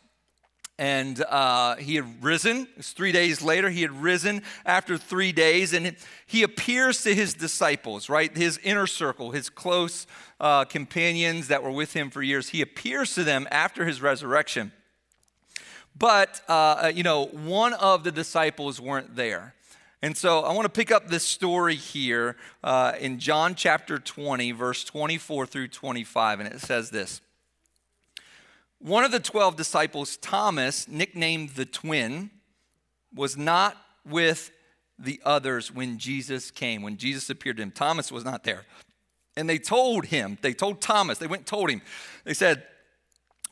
And 0.77 1.23
uh, 1.23 1.77
he 1.77 1.95
had 1.95 2.21
risen. 2.23 2.67
It's 2.75 2.91
three 2.91 3.13
days 3.13 3.41
later. 3.41 3.69
He 3.69 3.81
had 3.81 3.91
risen 3.91 4.43
after 4.65 4.97
three 4.97 5.31
days, 5.31 5.73
and 5.73 5.95
he 6.25 6.43
appears 6.43 7.03
to 7.03 7.15
his 7.15 7.33
disciples, 7.33 8.09
right? 8.09 8.35
His 8.35 8.57
inner 8.61 8.85
circle, 8.85 9.31
his 9.31 9.49
close 9.49 10.05
uh, 10.39 10.65
companions 10.65 11.47
that 11.47 11.63
were 11.63 11.71
with 11.71 11.93
him 11.93 12.09
for 12.09 12.21
years. 12.21 12.49
He 12.49 12.61
appears 12.61 13.15
to 13.15 13.23
them 13.23 13.47
after 13.51 13.85
his 13.85 14.01
resurrection. 14.01 14.73
But, 15.97 16.41
uh, 16.49 16.91
you 16.93 17.03
know, 17.03 17.27
one 17.27 17.73
of 17.73 18.03
the 18.03 18.11
disciples 18.11 18.81
weren't 18.81 19.15
there. 19.15 19.55
And 20.01 20.15
so 20.15 20.41
I 20.41 20.53
want 20.53 20.65
to 20.65 20.69
pick 20.69 20.91
up 20.91 21.07
this 21.07 21.25
story 21.25 21.75
here 21.75 22.35
uh, 22.63 22.93
in 22.99 23.17
John 23.17 23.55
chapter 23.55 23.97
20, 23.97 24.51
verse 24.51 24.83
24 24.83 25.45
through 25.45 25.69
25, 25.69 26.41
and 26.41 26.53
it 26.53 26.59
says 26.59 26.89
this. 26.89 27.21
One 28.79 29.03
of 29.03 29.11
the 29.11 29.19
12 29.19 29.55
disciples, 29.55 30.17
Thomas, 30.17 30.87
nicknamed 30.87 31.51
the 31.51 31.65
twin, 31.65 32.29
was 33.13 33.37
not 33.37 33.77
with 34.07 34.51
the 34.99 35.21
others 35.25 35.73
when 35.73 35.97
Jesus 35.97 36.51
came, 36.51 36.81
when 36.81 36.97
Jesus 36.97 37.29
appeared 37.29 37.57
to 37.57 37.63
him. 37.63 37.71
Thomas 37.71 38.11
was 38.11 38.23
not 38.23 38.43
there. 38.43 38.65
And 39.37 39.49
they 39.49 39.57
told 39.57 40.05
him, 40.05 40.37
they 40.41 40.53
told 40.53 40.81
Thomas, 40.81 41.17
they 41.17 41.27
went 41.27 41.41
and 41.41 41.47
told 41.47 41.69
him, 41.69 41.81
they 42.23 42.33
said, 42.33 42.63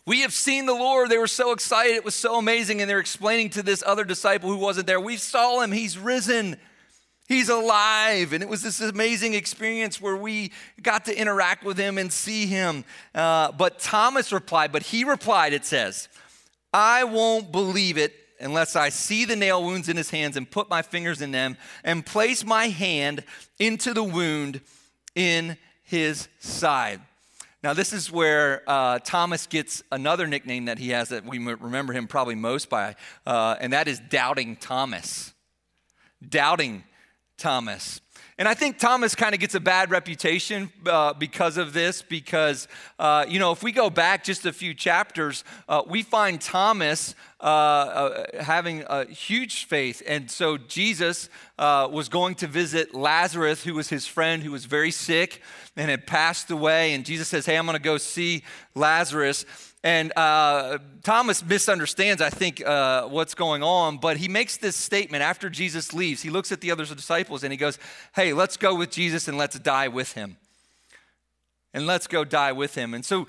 We 0.05 0.21
have 0.21 0.33
seen 0.33 0.65
the 0.65 0.73
Lord. 0.73 1.09
They 1.09 1.17
were 1.17 1.27
so 1.27 1.51
excited. 1.51 1.95
It 1.95 2.05
was 2.05 2.15
so 2.15 2.37
amazing. 2.37 2.81
And 2.81 2.89
they're 2.89 2.99
explaining 2.99 3.49
to 3.51 3.63
this 3.63 3.83
other 3.85 4.05
disciple 4.05 4.49
who 4.49 4.57
wasn't 4.57 4.87
there, 4.87 4.99
We 4.99 5.17
saw 5.17 5.61
him. 5.61 5.71
He's 5.71 5.97
risen. 5.97 6.57
He's 7.27 7.49
alive. 7.49 8.33
And 8.33 8.43
it 8.43 8.49
was 8.49 8.61
this 8.61 8.81
amazing 8.81 9.33
experience 9.33 10.01
where 10.01 10.17
we 10.17 10.51
got 10.81 11.05
to 11.05 11.17
interact 11.17 11.63
with 11.63 11.77
him 11.77 11.97
and 11.97 12.11
see 12.11 12.45
him. 12.45 12.83
Uh, 13.15 13.51
but 13.51 13.79
Thomas 13.79 14.31
replied, 14.31 14.71
but 14.71 14.83
he 14.83 15.03
replied, 15.03 15.53
it 15.53 15.65
says, 15.65 16.09
I 16.73 17.03
won't 17.05 17.51
believe 17.51 17.97
it 17.97 18.13
unless 18.39 18.75
I 18.75 18.89
see 18.89 19.25
the 19.25 19.35
nail 19.35 19.63
wounds 19.63 19.87
in 19.87 19.95
his 19.95 20.09
hands 20.09 20.35
and 20.35 20.49
put 20.49 20.69
my 20.69 20.81
fingers 20.81 21.21
in 21.21 21.31
them 21.31 21.57
and 21.83 22.05
place 22.05 22.43
my 22.43 22.67
hand 22.67 23.23
into 23.57 23.93
the 23.93 24.03
wound 24.03 24.59
in 25.15 25.57
his 25.83 26.27
side. 26.39 26.99
Now, 27.63 27.73
this 27.73 27.93
is 27.93 28.11
where 28.11 28.61
uh, 28.67 28.99
Thomas 28.99 29.47
gets 29.47 29.83
another 29.89 30.27
nickname 30.27 30.65
that 30.65 30.79
he 30.79 30.89
has 30.89 31.09
that 31.09 31.23
we 31.23 31.39
remember 31.39 31.93
him 31.93 32.07
probably 32.07 32.35
most 32.35 32.69
by, 32.69 32.95
uh, 33.25 33.55
and 33.61 33.71
that 33.71 33.87
is 33.87 34.01
Doubting 34.01 34.57
Thomas. 34.57 35.31
Doubting 36.27 36.83
Thomas. 37.37 38.01
And 38.37 38.47
I 38.47 38.55
think 38.55 38.79
Thomas 38.79 39.13
kind 39.13 39.35
of 39.35 39.39
gets 39.39 39.53
a 39.53 39.59
bad 39.59 39.91
reputation 39.91 40.71
uh, 40.87 41.13
because 41.13 41.57
of 41.57 41.71
this, 41.71 42.01
because, 42.01 42.67
uh, 42.97 43.25
you 43.27 43.37
know, 43.37 43.51
if 43.51 43.61
we 43.61 43.71
go 43.71 43.91
back 43.91 44.23
just 44.23 44.45
a 44.47 44.51
few 44.51 44.73
chapters, 44.73 45.43
uh, 45.69 45.83
we 45.87 46.01
find 46.01 46.41
Thomas 46.41 47.13
uh, 47.39 47.43
uh, 47.43 48.43
having 48.43 48.85
a 48.87 49.05
huge 49.05 49.65
faith. 49.65 50.01
And 50.07 50.31
so 50.31 50.57
Jesus 50.57 51.29
uh, 51.59 51.87
was 51.91 52.09
going 52.09 52.33
to 52.35 52.47
visit 52.47 52.95
Lazarus, 52.95 53.63
who 53.63 53.75
was 53.75 53.89
his 53.89 54.07
friend, 54.07 54.41
who 54.41 54.51
was 54.51 54.65
very 54.65 54.91
sick 54.91 55.41
and 55.75 55.91
had 55.91 56.07
passed 56.07 56.49
away. 56.49 56.93
And 56.93 57.05
Jesus 57.05 57.27
says, 57.27 57.45
Hey, 57.45 57.55
I'm 57.55 57.65
going 57.65 57.77
to 57.77 57.83
go 57.83 57.97
see 57.97 58.43
Lazarus. 58.73 59.45
And 59.83 60.13
uh, 60.15 60.77
Thomas 61.03 61.43
misunderstands, 61.43 62.21
I 62.21 62.29
think, 62.29 62.65
uh, 62.65 63.07
what's 63.07 63.35
going 63.35 63.63
on, 63.63 63.97
but 63.97 64.15
he 64.15 64.29
makes 64.29 64.55
this 64.55 64.77
statement 64.77 65.23
after 65.23 65.49
Jesus 65.49 65.93
leaves. 65.93 66.21
He 66.21 66.29
looks 66.29 66.53
at 66.53 66.61
the 66.61 66.71
other 66.71 66.85
disciples 66.85 67.43
and 67.43 67.51
he 67.51 67.57
goes, 67.57 67.77
Hey, 68.15 68.31
let's 68.31 68.55
go 68.55 68.75
with 68.75 68.91
Jesus 68.91 69.27
and 69.27 69.37
let's 69.37 69.59
die 69.59 69.89
with 69.89 70.13
him. 70.13 70.37
And 71.73 71.85
let's 71.85 72.07
go 72.07 72.23
die 72.23 72.53
with 72.53 72.75
him. 72.75 72.93
And 72.93 73.03
so, 73.03 73.27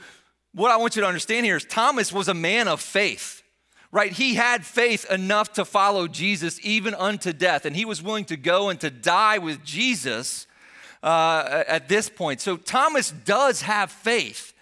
what 0.53 0.71
I 0.71 0.77
want 0.77 0.95
you 0.95 1.03
to 1.03 1.09
understand 1.09 1.45
here 1.45 1.57
is 1.57 1.65
Thomas 1.65 2.13
was 2.13 2.29
a 2.29 2.35
man 2.35 2.69
of 2.69 2.81
faith, 2.81 3.43
right? 3.91 4.13
He 4.13 4.35
had 4.35 4.65
faith 4.65 5.11
enough 5.11 5.55
to 5.55 5.65
follow 5.65 6.07
Jesus 6.07 6.61
even 6.63 6.95
unto 6.95 7.33
death, 7.33 7.65
and 7.65 7.75
he 7.75 7.85
was 7.85 8.01
willing 8.01 8.27
to 8.27 8.37
go 8.37 8.69
and 8.69 8.79
to 8.81 8.91
die 8.91 9.39
with 9.39 9.65
Jesus 9.65 10.47
uh, 11.03 11.65
at 11.67 11.89
this 11.89 12.09
point. 12.09 12.41
So, 12.41 12.57
Thomas 12.57 13.11
does 13.11 13.63
have 13.63 13.91
faith. 13.91 14.54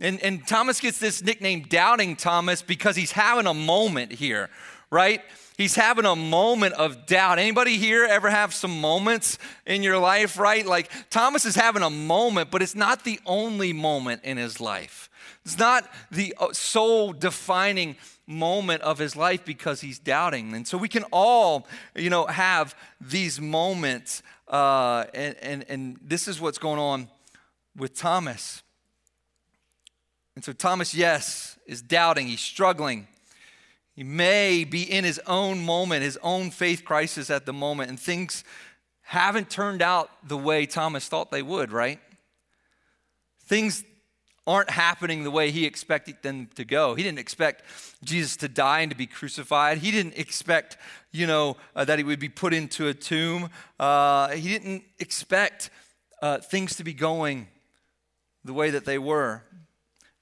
And, 0.00 0.20
and 0.22 0.46
Thomas 0.46 0.80
gets 0.80 0.98
this 0.98 1.22
nickname, 1.22 1.62
Doubting 1.62 2.16
Thomas, 2.16 2.62
because 2.62 2.96
he's 2.96 3.12
having 3.12 3.46
a 3.46 3.54
moment 3.54 4.12
here, 4.12 4.48
right? 4.90 5.22
He's 5.58 5.74
having 5.74 6.06
a 6.06 6.16
moment 6.16 6.72
of 6.74 7.04
doubt. 7.04 7.38
Anybody 7.38 7.76
here 7.76 8.06
ever 8.06 8.30
have 8.30 8.54
some 8.54 8.80
moments 8.80 9.36
in 9.66 9.82
your 9.82 9.98
life, 9.98 10.38
right? 10.38 10.64
Like 10.64 10.90
Thomas 11.10 11.44
is 11.44 11.54
having 11.54 11.82
a 11.82 11.90
moment, 11.90 12.50
but 12.50 12.62
it's 12.62 12.74
not 12.74 13.04
the 13.04 13.20
only 13.26 13.74
moment 13.74 14.24
in 14.24 14.38
his 14.38 14.58
life. 14.58 15.10
It's 15.44 15.58
not 15.58 15.86
the 16.10 16.34
uh, 16.40 16.52
sole 16.52 17.12
defining 17.12 17.96
moment 18.26 18.80
of 18.82 18.96
his 18.98 19.16
life 19.16 19.44
because 19.44 19.82
he's 19.82 19.98
doubting. 19.98 20.54
And 20.54 20.66
so 20.66 20.78
we 20.78 20.88
can 20.88 21.04
all, 21.12 21.66
you 21.94 22.08
know, 22.08 22.24
have 22.24 22.74
these 22.98 23.38
moments. 23.38 24.22
Uh, 24.48 25.04
and, 25.12 25.36
and, 25.42 25.64
and 25.68 25.98
this 26.02 26.26
is 26.26 26.40
what's 26.40 26.58
going 26.58 26.78
on 26.78 27.08
with 27.76 27.94
Thomas. 27.94 28.62
And 30.40 30.44
so 30.46 30.54
Thomas, 30.54 30.94
yes, 30.94 31.58
is 31.66 31.82
doubting, 31.82 32.26
he's 32.26 32.40
struggling. 32.40 33.06
He 33.94 34.02
may 34.02 34.64
be 34.64 34.90
in 34.90 35.04
his 35.04 35.20
own 35.26 35.62
moment, 35.62 36.02
his 36.02 36.18
own 36.22 36.50
faith 36.50 36.82
crisis 36.82 37.28
at 37.28 37.44
the 37.44 37.52
moment, 37.52 37.90
and 37.90 38.00
things 38.00 38.42
haven't 39.02 39.50
turned 39.50 39.82
out 39.82 40.08
the 40.26 40.38
way 40.38 40.64
Thomas 40.64 41.06
thought 41.06 41.30
they 41.30 41.42
would, 41.42 41.72
right? 41.72 42.00
Things 43.44 43.84
aren't 44.46 44.70
happening 44.70 45.24
the 45.24 45.30
way 45.30 45.50
he 45.50 45.66
expected 45.66 46.16
them 46.22 46.48
to 46.54 46.64
go. 46.64 46.94
He 46.94 47.02
didn't 47.02 47.18
expect 47.18 47.62
Jesus 48.02 48.38
to 48.38 48.48
die 48.48 48.80
and 48.80 48.90
to 48.90 48.96
be 48.96 49.06
crucified. 49.06 49.76
He 49.76 49.90
didn't 49.90 50.16
expect, 50.16 50.78
you 51.12 51.26
know, 51.26 51.58
uh, 51.76 51.84
that 51.84 51.98
he 51.98 52.04
would 52.04 52.18
be 52.18 52.30
put 52.30 52.54
into 52.54 52.88
a 52.88 52.94
tomb. 52.94 53.50
Uh, 53.78 54.30
he 54.30 54.48
didn't 54.48 54.84
expect 54.98 55.68
uh, 56.22 56.38
things 56.38 56.76
to 56.76 56.82
be 56.82 56.94
going 56.94 57.46
the 58.42 58.54
way 58.54 58.70
that 58.70 58.86
they 58.86 58.96
were. 58.96 59.42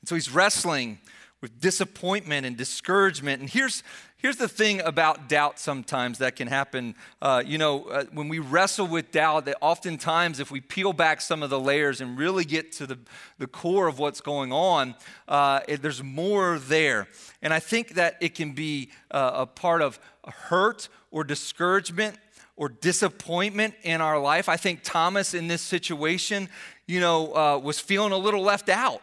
And 0.01 0.09
so 0.09 0.15
he's 0.15 0.31
wrestling 0.31 0.99
with 1.41 1.61
disappointment 1.61 2.45
and 2.47 2.57
discouragement. 2.57 3.41
And 3.41 3.49
here's, 3.49 3.85
here's 4.17 4.37
the 4.37 4.49
thing 4.49 4.81
about 4.81 5.29
doubt 5.29 5.61
sometimes 5.61 6.19
that 6.19 6.35
can 6.35 6.49
happen. 6.49 6.97
Uh, 7.23 7.43
you 7.45 7.59
know, 7.59 7.85
uh, 7.85 8.05
when 8.13 8.29
we 8.29 8.41
wrestle 8.41 8.89
with 8.89 9.13
doubt, 9.13 9.45
that 9.45 9.57
oftentimes 9.61 10.41
if 10.41 10.51
we 10.51 10.61
peel 10.61 10.93
back 10.93 11.21
some 11.21 11.43
of 11.43 11.51
the 11.51 11.61
layers 11.61 12.01
and 12.01 12.19
really 12.19 12.45
get 12.45 12.73
to 12.73 12.87
the, 12.87 12.99
the 13.39 13.47
core 13.47 13.87
of 13.87 14.01
what's 14.01 14.21
going 14.21 14.53
on, 14.53 14.97
uh, 15.29 15.61
it, 15.69 15.81
there's 15.81 16.03
more 16.03 16.59
there. 16.59 17.07
And 17.41 17.55
I 17.55 17.61
think 17.61 17.91
that 17.91 18.17
it 18.21 18.35
can 18.35 18.53
be 18.53 18.91
uh, 19.13 19.31
a 19.35 19.47
part 19.47 19.81
of 19.81 20.01
hurt 20.27 20.89
or 21.13 21.23
discouragement 21.23 22.17
or 22.57 22.69
disappointment 22.69 23.75
in 23.85 24.01
our 24.01 24.21
life. 24.21 24.49
I 24.49 24.57
think 24.57 24.81
Thomas 24.83 25.35
in 25.35 25.47
this 25.47 25.63
situation, 25.63 26.49
you 26.89 26.99
know, 26.99 27.33
uh, 27.33 27.59
was 27.59 27.79
feeling 27.79 28.11
a 28.11 28.19
little 28.19 28.43
left 28.43 28.69
out 28.69 29.03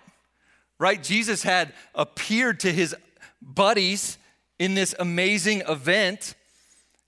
right? 0.80 1.02
Jesus 1.02 1.44
had 1.44 1.74
appeared 1.94 2.60
to 2.62 2.72
his 2.72 2.96
buddies 3.42 4.18
in 4.60 4.74
this 4.74 4.96
amazing 5.00 5.62
event. 5.68 6.36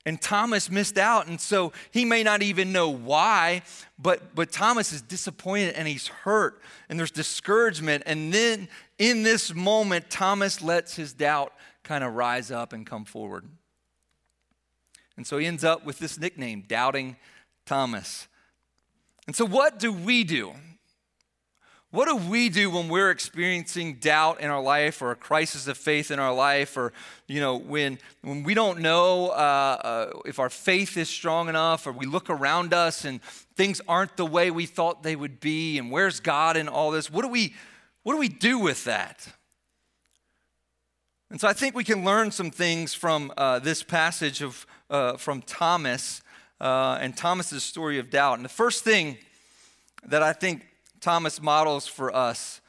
and 0.05 0.21
Thomas 0.21 0.71
missed 0.71 0.97
out. 0.97 1.27
And 1.27 1.39
so 1.39 1.73
he 1.91 2.05
may 2.05 2.23
not 2.23 2.41
even 2.41 2.71
know 2.71 2.89
why, 2.89 3.63
but, 3.99 4.33
but 4.33 4.53
Thomas 4.53 4.93
is 4.93 5.01
disappointed 5.01 5.75
and 5.75 5.85
he's 5.85 6.07
hurt 6.07 6.61
and 6.87 6.97
there's 6.97 7.11
discouragement. 7.11 8.03
And 8.05 8.33
then 8.33 8.69
in 8.97 9.23
this 9.23 9.53
moment, 9.53 10.09
Thomas 10.09 10.61
lets 10.61 10.95
his 10.95 11.11
doubt 11.11 11.51
kind 11.83 12.05
of 12.05 12.13
rise 12.13 12.51
up 12.51 12.71
and 12.71 12.85
come 12.85 13.03
forward. 13.03 13.45
And 15.17 15.25
so 15.25 15.37
he 15.39 15.45
ends 15.45 15.63
up 15.63 15.85
with 15.85 15.99
this 15.99 16.17
nickname, 16.17 16.63
Doubting 16.67 17.17
Thomas. 17.65 18.27
And 19.25 19.35
so, 19.35 19.45
what 19.45 19.79
do 19.79 19.91
we 19.91 20.23
do? 20.23 20.53
What 21.91 22.09
do 22.09 22.17
we 22.17 22.49
do 22.49 22.69
when 22.69 22.89
we're 22.89 23.11
experiencing 23.11 23.95
doubt 23.95 24.41
in 24.41 24.49
our 24.49 24.61
life 24.61 25.01
or 25.01 25.11
a 25.11 25.15
crisis 25.15 25.67
of 25.67 25.77
faith 25.77 26.11
in 26.11 26.19
our 26.19 26.33
life 26.33 26.75
or, 26.75 26.91
you 27.27 27.39
know, 27.39 27.55
when, 27.55 27.97
when 28.21 28.43
we 28.43 28.53
don't 28.53 28.79
know 28.79 29.29
uh, 29.29 29.31
uh, 30.13 30.19
if 30.25 30.37
our 30.37 30.49
faith 30.49 30.97
is 30.97 31.07
strong 31.07 31.47
enough 31.47 31.87
or 31.87 31.93
we 31.93 32.05
look 32.05 32.29
around 32.29 32.73
us 32.73 33.05
and 33.05 33.21
things 33.55 33.79
aren't 33.87 34.17
the 34.17 34.25
way 34.25 34.51
we 34.51 34.65
thought 34.65 35.01
they 35.01 35.15
would 35.15 35.39
be 35.39 35.77
and 35.77 35.89
where's 35.89 36.19
God 36.19 36.57
in 36.57 36.67
all 36.67 36.91
this? 36.91 37.09
What 37.09 37.21
do 37.21 37.29
we, 37.29 37.53
what 38.03 38.13
do, 38.13 38.19
we 38.19 38.27
do 38.27 38.59
with 38.59 38.83
that? 38.83 39.25
And 41.29 41.39
so 41.39 41.47
I 41.47 41.53
think 41.53 41.73
we 41.73 41.85
can 41.85 42.03
learn 42.03 42.31
some 42.31 42.51
things 42.51 42.93
from 42.93 43.31
uh, 43.37 43.59
this 43.59 43.81
passage 43.81 44.41
of, 44.41 44.67
uh, 44.89 45.15
from 45.15 45.41
Thomas 45.41 46.21
uh, 46.59 46.97
and 46.99 47.15
Thomas's 47.15 47.63
story 47.63 47.97
of 47.97 48.09
doubt. 48.09 48.39
And 48.39 48.43
the 48.43 48.49
first 48.49 48.83
thing 48.83 49.17
that 50.05 50.21
I 50.21 50.33
think 50.33 50.65
Thomas 51.07 51.41
models 51.41 51.87
for 51.87 52.13
us 52.13 52.59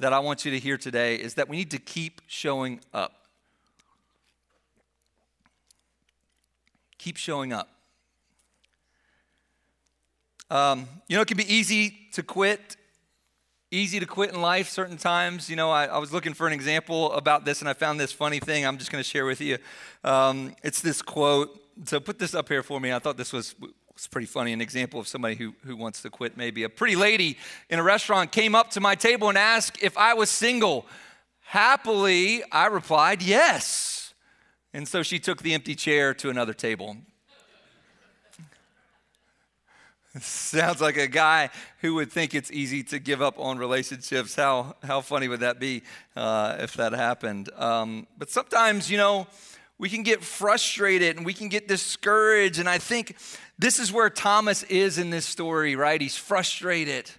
that 0.00 0.12
I 0.12 0.18
want 0.18 0.44
you 0.44 0.50
to 0.50 0.58
hear 0.58 0.76
today 0.76 1.14
is 1.14 1.32
that 1.36 1.48
we 1.48 1.56
need 1.56 1.70
to 1.70 1.78
keep 1.78 2.20
showing 2.26 2.80
up. 2.92 3.26
Keep 6.98 7.16
showing 7.16 7.54
up. 7.54 7.70
Um, 10.50 10.86
you 11.08 11.16
know, 11.16 11.22
it 11.22 11.28
can 11.28 11.38
be 11.38 11.50
easy 11.50 11.96
to 12.12 12.22
quit, 12.22 12.76
easy 13.70 13.98
to 13.98 14.04
quit 14.04 14.34
in 14.34 14.42
life 14.42 14.68
certain 14.68 14.98
times. 14.98 15.48
You 15.48 15.56
know, 15.56 15.70
I, 15.70 15.86
I, 15.86 15.96
was 15.96 16.12
looking 16.12 16.34
for 16.34 16.46
an 16.46 16.52
example 16.52 17.10
about 17.12 17.46
this 17.46 17.60
and 17.60 17.68
I 17.68 17.72
found 17.72 17.98
this 17.98 18.12
funny 18.12 18.40
thing 18.40 18.66
I'm 18.66 18.76
just 18.76 18.92
going 18.92 19.02
to 19.02 19.08
share 19.08 19.24
with 19.24 19.40
you. 19.40 19.56
Um, 20.04 20.54
it's 20.62 20.82
this 20.82 21.00
quote. 21.00 21.58
So 21.86 21.98
put 21.98 22.18
this 22.18 22.34
up 22.34 22.50
here 22.50 22.62
for 22.62 22.78
me. 22.78 22.92
I 22.92 22.98
thought 22.98 23.16
this 23.16 23.32
was 23.32 23.54
it's 23.96 24.06
pretty 24.06 24.26
funny. 24.26 24.52
An 24.52 24.60
example 24.60 25.00
of 25.00 25.08
somebody 25.08 25.36
who, 25.36 25.54
who 25.64 25.74
wants 25.74 26.02
to 26.02 26.10
quit, 26.10 26.36
maybe. 26.36 26.64
A 26.64 26.68
pretty 26.68 26.96
lady 26.96 27.38
in 27.70 27.78
a 27.78 27.82
restaurant 27.82 28.30
came 28.30 28.54
up 28.54 28.70
to 28.72 28.80
my 28.80 28.94
table 28.94 29.30
and 29.30 29.38
asked 29.38 29.82
if 29.82 29.96
I 29.96 30.12
was 30.12 30.28
single. 30.28 30.84
Happily, 31.40 32.42
I 32.52 32.66
replied, 32.66 33.22
yes. 33.22 34.12
And 34.74 34.86
so 34.86 35.02
she 35.02 35.18
took 35.18 35.42
the 35.42 35.54
empty 35.54 35.74
chair 35.74 36.12
to 36.12 36.28
another 36.28 36.52
table. 36.52 36.98
Sounds 40.20 40.82
like 40.82 40.98
a 40.98 41.08
guy 41.08 41.48
who 41.80 41.94
would 41.94 42.12
think 42.12 42.34
it's 42.34 42.52
easy 42.52 42.82
to 42.82 42.98
give 42.98 43.22
up 43.22 43.38
on 43.38 43.56
relationships. 43.56 44.34
How, 44.34 44.76
how 44.82 45.00
funny 45.00 45.26
would 45.26 45.40
that 45.40 45.58
be 45.58 45.82
uh, 46.14 46.56
if 46.60 46.74
that 46.74 46.92
happened? 46.92 47.48
Um, 47.56 48.06
but 48.18 48.28
sometimes, 48.28 48.90
you 48.90 48.98
know, 48.98 49.26
we 49.78 49.88
can 49.88 50.02
get 50.02 50.22
frustrated 50.22 51.16
and 51.16 51.26
we 51.26 51.34
can 51.34 51.48
get 51.48 51.68
discouraged. 51.68 52.58
And 52.58 52.68
I 52.68 52.78
think 52.78 53.16
this 53.58 53.78
is 53.78 53.92
where 53.92 54.10
Thomas 54.10 54.62
is 54.64 54.98
in 54.98 55.10
this 55.10 55.26
story, 55.26 55.76
right? 55.76 56.00
He's 56.00 56.16
frustrated, 56.16 57.10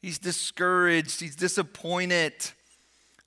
he's 0.00 0.18
discouraged, 0.18 1.20
he's 1.20 1.36
disappointed. 1.36 2.34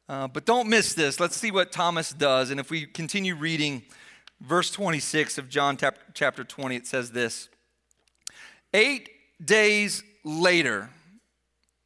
Uh, 0.07 0.27
but 0.27 0.45
don't 0.45 0.69
miss 0.69 0.93
this. 0.93 1.19
Let's 1.19 1.35
see 1.35 1.49
what 1.49 1.71
Thomas 1.71 2.11
does. 2.11 2.51
And 2.51 2.59
if 2.59 2.69
we 2.69 2.85
continue 2.85 3.35
reading 3.35 3.81
verse 4.39 4.69
26 4.69 5.39
of 5.39 5.49
John 5.49 5.79
chapter 6.13 6.43
20, 6.43 6.75
it 6.75 6.85
says 6.85 7.11
this 7.11 7.49
Eight 8.73 9.09
days 9.43 10.03
later, 10.23 10.89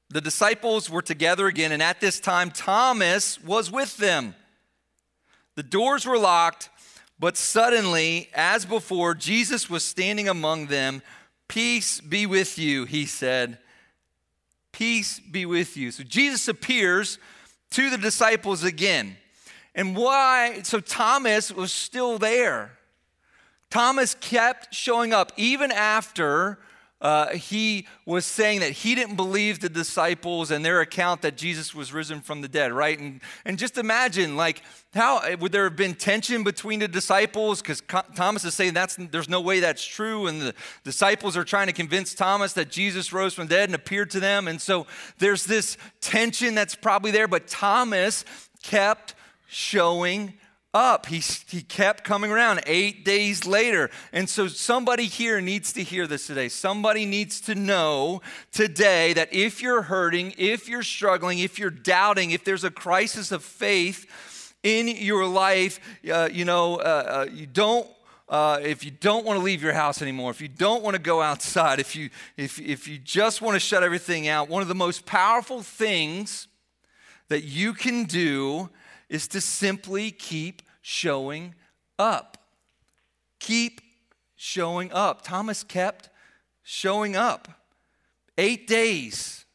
the 0.10 0.22
disciples 0.22 0.90
were 0.90 1.02
together 1.02 1.48
again, 1.48 1.72
and 1.72 1.84
at 1.84 2.02
this 2.02 2.20
time, 2.20 2.52
Thomas 2.52 3.42
was 3.42 3.72
with 3.72 3.96
them. 3.98 4.36
The 5.60 5.64
doors 5.64 6.06
were 6.06 6.18
locked 6.18 6.70
but 7.20 7.36
suddenly, 7.36 8.30
as 8.34 8.64
before, 8.66 9.14
Jesus 9.14 9.70
was 9.70 9.84
standing 9.84 10.30
among 10.30 10.68
them. 10.68 11.02
Peace 11.50 12.00
be 12.00 12.26
with 12.26 12.58
you, 12.58 12.86
he 12.86 13.06
said. 13.06 13.58
Peace 14.72 15.20
be 15.20 15.46
with 15.46 15.76
you. 15.76 15.92
So 15.92 16.04
Jesus 16.04 16.48
appears 16.48 17.20
to 17.72 17.90
the 17.90 17.98
disciples 17.98 18.64
again. 18.64 19.18
And 19.76 19.98
why? 19.98 20.62
So 20.64 20.80
Thomas 20.80 21.52
was 21.52 21.74
still 21.74 22.18
there. 22.18 22.78
Thomas 23.70 24.16
kept 24.16 24.74
showing 24.74 25.12
up 25.12 25.34
even 25.36 25.74
after 25.74 26.58
uh, 27.02 27.30
he 27.30 27.88
was 28.06 28.26
saying 28.26 28.60
that 28.60 28.72
he 28.72 28.94
didn't 28.94 29.16
believe 29.16 29.62
the 29.62 29.70
disciples 29.70 30.52
and 30.52 30.66
their 30.66 30.82
account 30.82 31.22
that 31.22 31.38
Jesus 31.38 31.74
was 31.74 31.94
risen 31.94 32.20
from 32.20 32.42
the 32.42 32.50
dead, 32.50 32.74
right? 32.74 33.00
And, 33.00 33.22
and 33.46 33.58
just 33.58 33.78
imagine, 33.78 34.36
like, 34.36 34.62
how 34.94 35.22
would 35.38 35.54
there 35.54 35.64
have 35.64 35.78
been 35.78 35.94
tension 35.94 36.44
between 36.44 36.80
the 36.80 36.90
disciples? 36.90 37.62
Because 37.62 37.82
Thomas 38.16 38.44
is 38.44 38.54
saying 38.54 38.74
that's, 38.74 38.98
there's 38.98 39.30
no 39.30 39.40
way 39.40 39.62
that's 39.62 39.86
true. 39.86 40.28
And 40.28 40.42
the 40.42 40.54
disciples 40.84 41.38
are 41.38 41.46
trying 41.46 41.68
to 41.68 41.74
convince 41.74 42.14
Thomas 42.14 42.54
that 42.54 42.70
Jesus 42.70 43.14
rose 43.14 43.34
from 43.34 43.48
the 43.48 43.56
dead 43.56 43.70
and 43.70 43.76
appeared 43.76 44.10
to 44.12 44.20
them. 44.20 44.50
And 44.50 44.62
so 44.62 44.86
there's 45.20 45.46
this 45.46 45.78
tension 46.02 46.54
that's 46.54 46.76
probably 46.76 47.12
there, 47.12 47.30
but 47.30 47.48
Thomas 47.48 48.26
kept 48.62 49.16
showing 49.48 50.34
up. 50.74 51.08
He, 51.08 51.20
he 51.48 51.62
kept 51.62 52.04
coming 52.04 52.32
around 52.32 52.62
eight 52.66 53.04
days 53.04 53.46
later. 53.46 53.90
And 54.14 54.30
so 54.30 54.48
somebody 54.48 55.06
here 55.06 55.42
needs 55.42 55.74
to 55.74 55.84
hear 55.84 56.06
this 56.06 56.28
today. 56.28 56.50
Somebody 56.50 57.06
needs 57.06 57.42
to 57.42 57.56
know 57.56 58.22
today 58.52 59.14
that 59.14 59.34
if 59.34 59.62
you're 59.62 59.84
hurting, 59.84 60.34
if 60.38 60.70
you're 60.70 60.84
struggling, 60.84 61.40
if 61.40 61.58
you're 61.58 61.70
doubting, 61.70 62.32
if 62.32 62.44
there's 62.44 62.64
a 62.64 62.72
crisis 62.72 63.32
of 63.32 63.44
faith 63.44 64.54
in 64.62 64.88
your 64.88 65.26
life, 65.26 65.80
uh, 66.12 66.30
you 66.32 66.46
know, 66.46 66.76
uh, 66.76 67.26
uh, 67.28 67.32
you 67.32 67.48
don't 67.48 67.88
uh, 68.30 68.60
if 68.62 68.86
you 68.86 68.92
don't 68.92 69.26
want 69.26 69.40
to 69.40 69.44
leave 69.44 69.64
your 69.64 69.74
house 69.74 70.04
anymore, 70.04 70.30
if 70.30 70.40
you 70.40 70.48
don't 70.48 70.84
want 70.84 70.96
to 70.96 71.02
go 71.02 71.20
outside, 71.20 71.80
if 71.80 71.96
you, 71.96 72.12
if, 72.38 72.60
if 72.60 72.88
you 72.88 73.00
just 73.00 73.42
want 73.42 73.56
to 73.56 73.60
shut 73.60 73.82
everything 73.82 74.28
out, 74.28 74.48
one 74.48 74.62
of 74.62 74.68
the 74.68 74.76
most 74.76 75.04
powerful 75.08 75.64
things 75.64 76.48
that 77.30 77.44
you 77.44 77.74
can 77.74 78.04
do 78.04 78.70
is 79.10 79.28
to 79.30 79.42
simply 79.42 80.12
keep 80.12 80.62
showing 80.82 81.56
up. 81.98 82.38
Keep 83.40 83.82
showing 84.36 84.92
up. 84.94 85.24
Thomas 85.24 85.64
kept 85.64 86.10
showing 86.64 87.16
up. 87.16 87.48
Eight 88.38 88.68
days 88.68 89.46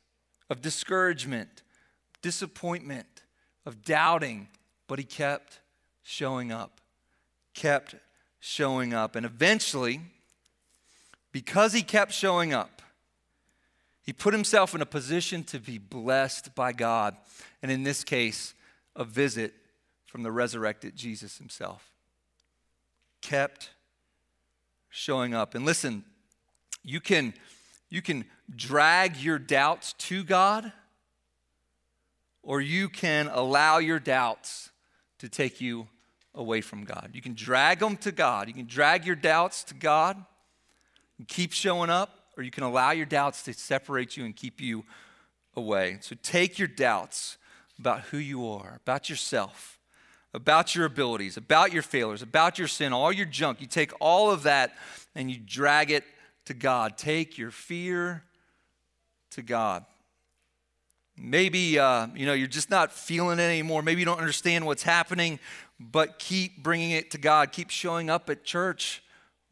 of 0.51 0.61
discouragement, 0.61 1.63
disappointment, 2.21 3.07
of 3.65 3.83
doubting, 3.83 4.49
but 4.89 4.99
he 4.99 5.05
kept 5.05 5.61
showing 6.03 6.53
up. 6.53 6.81
Kept 7.55 7.95
showing 8.41 8.93
up. 8.93 9.17
And 9.17 9.25
eventually, 9.25 10.01
because 11.33 11.73
he 11.73 11.83
kept 11.83 12.13
showing 12.13 12.53
up, 12.53 12.83
he 14.03 14.13
put 14.13 14.35
himself 14.35 14.75
in 14.75 14.83
a 14.83 14.87
position 14.87 15.45
to 15.45 15.59
be 15.59 15.79
blessed 15.79 16.55
by 16.55 16.73
God. 16.73 17.17
And 17.63 17.73
in 17.73 17.85
this 17.85 18.05
case, 18.05 18.53
a 18.97 19.05
visit 19.05 19.55
from 20.07 20.23
the 20.23 20.31
resurrected 20.31 20.97
Jesus 20.97 21.39
himself. 21.39 21.91
Kept 23.21 23.71
showing 24.89 25.35
up. 25.35 25.55
And 25.55 25.65
listen, 25.65 26.05
you 26.85 27.01
can, 27.01 27.35
you 27.91 28.01
can 28.01 28.25
drag 28.55 29.17
your 29.17 29.39
doubts 29.39 29.95
to 29.95 30.23
God, 30.23 30.73
or 32.43 32.61
you 32.61 32.89
can 32.89 33.29
allow 33.33 33.79
your 33.79 33.99
doubts 33.99 34.71
to 35.19 35.29
take 35.29 35.61
you 35.61 35.89
away 36.35 36.61
from 36.61 36.85
God. 36.85 37.11
You 37.13 37.23
can 37.23 37.35
drag 37.35 37.79
them 37.79 37.97
to 37.99 38.13
God. 38.13 38.49
You 38.49 38.55
can 38.55 38.67
drag 38.67 39.07
your 39.07 39.17
doubts 39.17 39.65
to 39.65 39.75
God 39.75 40.23
and 41.19 41.27
keep 41.27 41.53
showing 41.53 41.91
up, 41.91 42.11
or 42.37 42.43
you 42.43 42.51
can 42.51 42.65
allow 42.65 42.91
your 42.91 43.07
doubts 43.07 43.43
to 43.45 43.53
separate 43.53 44.17
you 44.17 44.25
and 44.25 44.37
keep 44.37 44.61
you 44.61 44.85
away. 45.57 45.99
So 46.01 46.17
take 46.23 46.59
your 46.59 46.69
doubts 46.69 47.39
about 47.79 48.01
who 48.03 48.19
you 48.19 48.49
are, 48.49 48.81
about 48.85 49.11
yourself, 49.11 49.79
about 50.33 50.75
your 50.75 50.85
abilities, 50.85 51.37
about 51.37 51.73
your 51.73 51.83
failures, 51.83 52.23
about 52.23 52.59
your 52.59 52.69
sin, 52.69 52.93
all 52.93 53.13
your 53.13 53.27
junk. 53.27 53.61
You 53.61 53.67
take 53.67 53.93
all 54.01 54.31
of 54.31 54.45
that 54.45 54.75
and 55.15 55.31
you 55.31 55.39
drag 55.39 55.91
it 55.91 56.05
to 56.47 56.55
God. 56.55 56.99
Take 56.99 57.39
your 57.39 57.51
fear 57.51 58.23
to 59.33 59.43
God. 59.43 59.85
Maybe 61.17 61.79
uh, 61.79 62.09
you 62.15 62.27
know 62.27 62.33
you're 62.33 62.49
just 62.49 62.71
not 62.71 62.93
feeling 62.93 63.39
it 63.39 63.43
anymore. 63.43 63.83
Maybe 63.83 64.01
you 64.01 64.05
don't 64.05 64.19
understand 64.19 64.67
what's 64.67 64.83
happening, 64.83 65.39
but 65.79 66.19
keep 66.19 66.63
bringing 66.63 66.91
it 66.91 67.13
to 67.13 67.19
God. 67.19 67.53
Keep 67.53 67.71
showing 67.71 68.11
up 68.11 68.29
at 68.29 68.43
church 68.43 69.03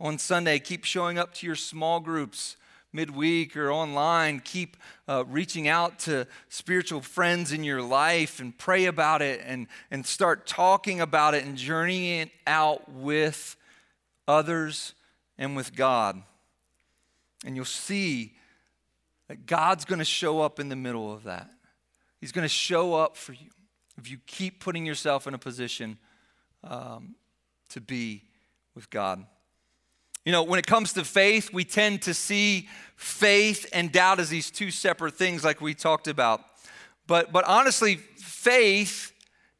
on 0.00 0.18
Sunday. 0.18 0.58
Keep 0.58 0.84
showing 0.84 1.18
up 1.18 1.34
to 1.34 1.46
your 1.46 1.54
small 1.54 2.00
groups 2.00 2.56
midweek 2.92 3.56
or 3.56 3.72
online, 3.72 4.40
keep 4.40 4.76
uh, 5.08 5.24
reaching 5.28 5.68
out 5.68 5.98
to 6.00 6.26
spiritual 6.48 7.00
friends 7.00 7.52
in 7.52 7.64
your 7.64 7.82
life 7.82 8.40
and 8.40 8.56
pray 8.56 8.84
about 8.84 9.22
it 9.22 9.40
and, 9.44 9.66
and 9.90 10.04
start 10.04 10.46
talking 10.46 11.00
about 11.00 11.34
it 11.34 11.44
and 11.44 11.56
journeying 11.56 12.20
it 12.20 12.30
out 12.46 12.90
with 12.90 13.56
others, 14.28 14.94
and 15.38 15.56
with 15.56 15.74
God. 15.74 16.22
And 17.44 17.56
you'll 17.56 17.64
see 17.64 18.34
that 19.28 19.46
God's 19.46 19.84
going 19.84 19.98
to 19.98 20.04
show 20.04 20.40
up 20.40 20.60
in 20.60 20.68
the 20.68 20.76
middle 20.76 21.12
of 21.12 21.24
that. 21.24 21.50
He's 22.20 22.32
going 22.32 22.44
to 22.44 22.48
show 22.48 22.94
up 22.94 23.16
for 23.16 23.32
you 23.32 23.50
if 23.98 24.10
you 24.10 24.18
keep 24.26 24.60
putting 24.60 24.86
yourself 24.86 25.26
in 25.26 25.34
a 25.34 25.38
position 25.38 25.98
um, 26.64 27.16
to 27.70 27.80
be 27.80 28.22
with 28.74 28.88
God. 28.90 29.26
You 30.24 30.32
know, 30.32 30.42
when 30.42 30.58
it 30.58 30.66
comes 30.66 30.92
to 30.92 31.04
faith, 31.04 31.52
we 31.52 31.64
tend 31.64 32.02
to 32.02 32.14
see 32.14 32.68
faith 32.96 33.66
and 33.72 33.90
doubt 33.90 34.20
as 34.20 34.28
these 34.28 34.50
two 34.50 34.70
separate 34.70 35.14
things, 35.14 35.44
like 35.44 35.60
we 35.60 35.74
talked 35.74 36.06
about. 36.06 36.40
But, 37.08 37.32
but 37.32 37.44
honestly, 37.44 37.96
faith 37.96 39.11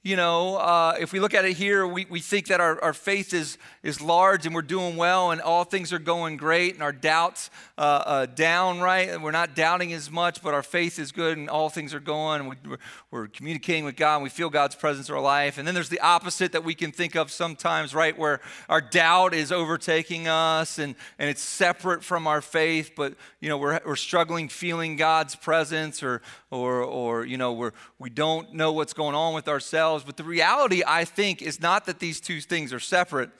you 0.04 0.16
know, 0.16 0.56
uh, 0.56 0.96
if 0.98 1.12
we 1.12 1.20
look 1.20 1.32
at 1.32 1.44
it 1.44 1.56
here, 1.56 1.86
we, 1.86 2.06
we 2.10 2.18
think 2.18 2.48
that 2.48 2.60
our, 2.60 2.82
our 2.82 2.92
faith 2.92 3.32
is, 3.32 3.56
is 3.84 4.00
large 4.00 4.46
and 4.46 4.54
we're 4.54 4.60
doing 4.60 4.96
well 4.96 5.30
and 5.30 5.40
all 5.40 5.62
things 5.62 5.92
are 5.92 6.00
going 6.00 6.36
great 6.36 6.74
and 6.74 6.82
our 6.82 6.90
doubts 6.90 7.50
uh, 7.78 8.02
uh, 8.04 8.26
down, 8.26 8.80
right? 8.80 9.08
And 9.08 9.22
we're 9.22 9.30
not 9.30 9.54
doubting 9.54 9.92
as 9.92 10.10
much, 10.10 10.42
but 10.42 10.54
our 10.54 10.62
faith 10.64 10.98
is 10.98 11.12
good 11.12 11.38
and 11.38 11.48
all 11.48 11.68
things 11.68 11.94
are 11.94 12.00
going 12.00 12.48
we, 12.48 12.56
we're, 12.66 12.78
we're 13.12 13.26
communicating 13.28 13.84
with 13.84 13.94
God 13.94 14.16
and 14.16 14.24
we 14.24 14.28
feel 14.28 14.50
God's 14.50 14.74
presence 14.74 15.08
in 15.08 15.14
our 15.14 15.20
life. 15.20 15.56
And 15.56 15.68
then 15.68 15.74
there's 15.74 15.88
the 15.88 16.00
opposite 16.00 16.50
that 16.50 16.64
we 16.64 16.74
can 16.74 16.90
think 16.90 17.14
of 17.14 17.30
sometimes, 17.30 17.94
right? 17.94 18.18
Where 18.18 18.40
our 18.68 18.80
doubt 18.80 19.34
is 19.34 19.52
overtaking 19.52 20.26
us 20.26 20.80
and, 20.80 20.96
and 21.20 21.30
it's 21.30 21.42
separate 21.42 22.02
from 22.02 22.26
our 22.26 22.40
faith, 22.40 22.92
but, 22.96 23.14
you 23.40 23.48
know, 23.48 23.56
we're, 23.56 23.78
we're 23.86 23.94
struggling 23.94 24.48
feeling 24.48 24.96
God's 24.96 25.36
presence 25.36 26.02
or, 26.02 26.22
or, 26.50 26.82
or 26.82 27.24
you 27.24 27.36
know, 27.36 27.52
we're, 27.52 27.72
we 28.00 28.10
don't 28.10 28.52
know 28.52 28.72
what's 28.72 28.94
going 28.94 29.14
on 29.14 29.32
with 29.32 29.46
ourselves 29.46 29.91
But 30.00 30.16
the 30.16 30.24
reality, 30.24 30.82
I 30.86 31.04
think, 31.04 31.42
is 31.42 31.60
not 31.60 31.86
that 31.86 31.98
these 31.98 32.20
two 32.20 32.40
things 32.40 32.72
are 32.72 32.80
separate, 32.80 33.30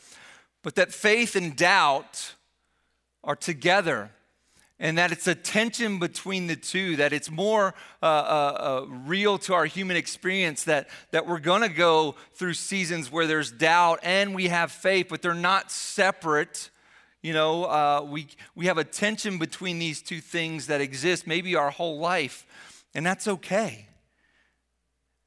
but 0.63 0.75
that 0.75 0.93
faith 0.93 1.37
and 1.37 1.57
doubt 1.57 2.35
are 3.25 3.37
together 3.37 4.11
and 4.83 4.99
that 4.99 5.13
it's 5.13 5.29
a 5.29 5.35
tension 5.35 6.01
between 6.01 6.49
the 6.49 6.57
two, 6.57 6.97
that 6.97 7.13
it's 7.13 7.31
more 7.31 7.73
uh, 8.03 8.07
uh, 8.07 8.09
uh, 8.09 8.87
real 9.07 9.39
to 9.39 9.55
our 9.55 9.65
human 9.65 9.97
experience, 9.97 10.65
that, 10.65 10.89
that 11.13 11.25
we're 11.25 11.39
gonna 11.39 11.69
go 11.69 12.17
through 12.35 12.55
seasons 12.55 13.11
where 13.11 13.29
there's 13.29 13.53
doubt 13.53 14.01
and 14.03 14.35
we 14.35 14.49
have 14.49 14.73
faith, 14.73 15.07
but 15.09 15.23
they're 15.23 15.35
not 15.35 15.71
separate. 15.71 16.69
You 17.23 17.33
know, 17.33 17.65
uh, 17.65 18.05
we, 18.11 18.27
we 18.57 18.67
have 18.67 18.77
a 18.77 18.83
tension 18.83 19.39
between 19.39 19.79
these 19.79 20.03
two 20.03 20.21
things 20.21 20.67
that 20.67 20.81
exist 20.81 21.29
maybe 21.29 21.55
our 21.55 21.71
whole 21.71 22.01
life, 22.01 22.45
and 22.93 23.07
that's 23.07 23.29
okay. 23.29 23.87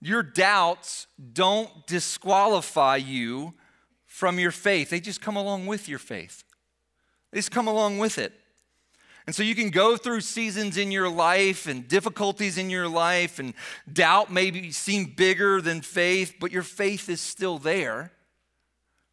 Your 0.05 0.21
doubts 0.21 1.07
don't 1.33 1.87
disqualify 1.87 2.97
you 2.97 3.55
from 4.05 4.37
your 4.37 4.51
faith, 4.51 4.91
they 4.91 4.99
just 4.99 5.19
come 5.19 5.35
along 5.35 5.65
with 5.65 5.89
your 5.89 5.97
faith. 5.97 6.43
They 7.31 7.39
just 7.39 7.49
come 7.49 7.67
along 7.67 7.97
with 7.97 8.19
it. 8.19 8.31
And 9.25 9.35
so 9.35 9.41
you 9.41 9.55
can 9.55 9.71
go 9.71 9.97
through 9.97 10.21
seasons 10.21 10.77
in 10.77 10.91
your 10.91 11.09
life 11.09 11.67
and 11.67 11.87
difficulties 11.87 12.59
in 12.59 12.69
your 12.69 12.87
life, 12.87 13.39
and 13.39 13.55
doubt 13.91 14.31
maybe 14.31 14.71
seem 14.71 15.05
bigger 15.05 15.59
than 15.59 15.81
faith, 15.81 16.35
but 16.39 16.51
your 16.51 16.61
faith 16.61 17.09
is 17.09 17.19
still 17.19 17.57
there. 17.57 18.11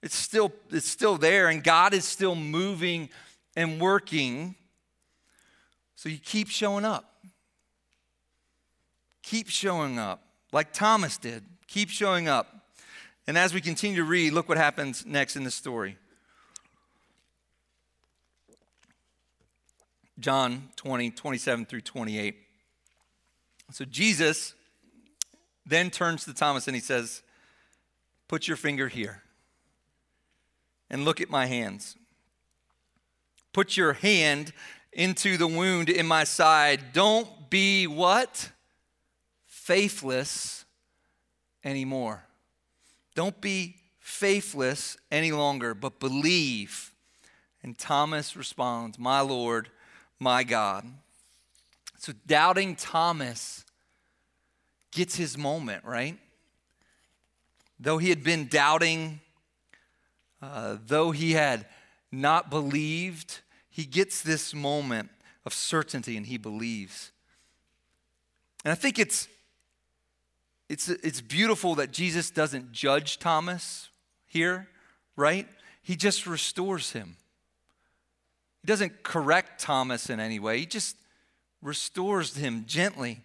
It's 0.03 0.15
still, 0.15 0.53
it's 0.71 0.91
still 0.91 1.17
there, 1.17 1.49
and 1.49 1.65
God 1.65 1.95
is 1.95 2.05
still 2.05 2.35
moving 2.35 3.09
and 3.57 3.81
working. 3.81 4.57
So 5.95 6.11
you 6.11 6.19
keep 6.19 6.51
showing 6.51 6.85
up. 6.85 7.15
Keep 9.23 9.49
showing 9.49 9.99
up 9.99 10.23
like 10.53 10.73
Thomas 10.73 11.17
did. 11.17 11.45
Keep 11.67 11.91
showing 11.91 12.29
up. 12.29 12.55
And 13.27 13.39
as 13.39 13.55
we 13.55 13.61
continue 13.61 13.97
to 13.97 14.05
read, 14.05 14.33
look 14.33 14.49
what 14.49 14.59
happens 14.59 15.07
next 15.07 15.37
in 15.37 15.45
the 15.45 15.51
story. 15.51 15.97
John 20.19 20.69
20, 20.77 21.11
27 21.11 21.67
through 21.67 21.81
28. 21.81 22.37
So 23.73 23.85
Jesus 23.85 24.55
then 25.65 25.91
turns 25.91 26.25
to 26.25 26.35
Thomas 26.35 26.67
and 26.67 26.77
he 26.77 26.81
says, 26.81 27.23
Put 28.29 28.49
your 28.49 28.57
finger 28.57 28.89
here 28.89 29.23
and 30.91 31.05
look 31.05 31.21
at 31.21 31.31
my 31.31 31.47
hands. 31.47 31.97
Put 33.53 33.77
your 33.77 33.95
hand 33.95 34.53
into 34.93 35.37
the 35.37 35.47
wound 35.47 35.89
in 35.89 36.07
my 36.07 36.25
side. 36.25 36.93
Don't 36.93 37.51
be 37.51 37.87
what? 37.87 38.51
Faithless 39.63 40.65
anymore. 41.63 42.25
Don't 43.15 43.41
be 43.41 43.77
faithless 44.01 44.97
any 45.11 45.31
longer, 45.31 45.73
but 45.73 46.01
believe. 46.01 46.93
And 47.63 47.79
Thomas 47.79 48.37
responds, 48.37 48.99
My 48.99 49.21
Lord, 49.21 49.69
my 50.19 50.43
God. 50.43 50.85
So 51.99 52.13
doubting 52.27 52.75
Thomas 52.75 53.65
gets 54.91 55.15
his 55.15 55.39
moment, 55.39 55.85
right? 55.85 56.19
Though 57.79 57.99
he 57.99 58.09
had 58.09 58.25
been 58.25 58.49
doubting, 58.49 59.21
uh, 60.41 60.79
though 60.85 61.13
he 61.13 61.33
had 61.33 61.67
not 62.11 62.51
believed, 62.51 63.41
he 63.71 63.85
gets 63.85 64.23
this 64.23 64.53
moment 64.53 65.11
of 65.47 65.55
certainty 65.55 66.17
and 66.17 66.27
he 66.27 66.37
believes. 66.37 67.13
And 68.65 68.73
I 68.73 68.75
think 68.75 68.99
it's 68.99 69.29
it's, 70.73 70.89
it's 70.89 71.21
beautiful 71.21 71.75
that 71.75 71.93
Jesus 71.93 72.31
doesn't 72.31 72.73
judge 72.73 73.19
Thomas 73.19 73.91
here, 74.27 74.69
right? 75.17 75.47
He 75.83 75.97
just 75.97 76.27
restores 76.27 76.93
him. 76.93 77.19
He 78.63 78.69
doesn't 78.69 79.03
correct 79.03 79.61
Thomas 79.61 80.09
in 80.09 80.19
any 80.19 80.39
way, 80.39 80.61
he 80.61 80.67
just 80.67 80.97
restores 81.61 82.35
him 82.37 82.65
gently. 82.67 83.21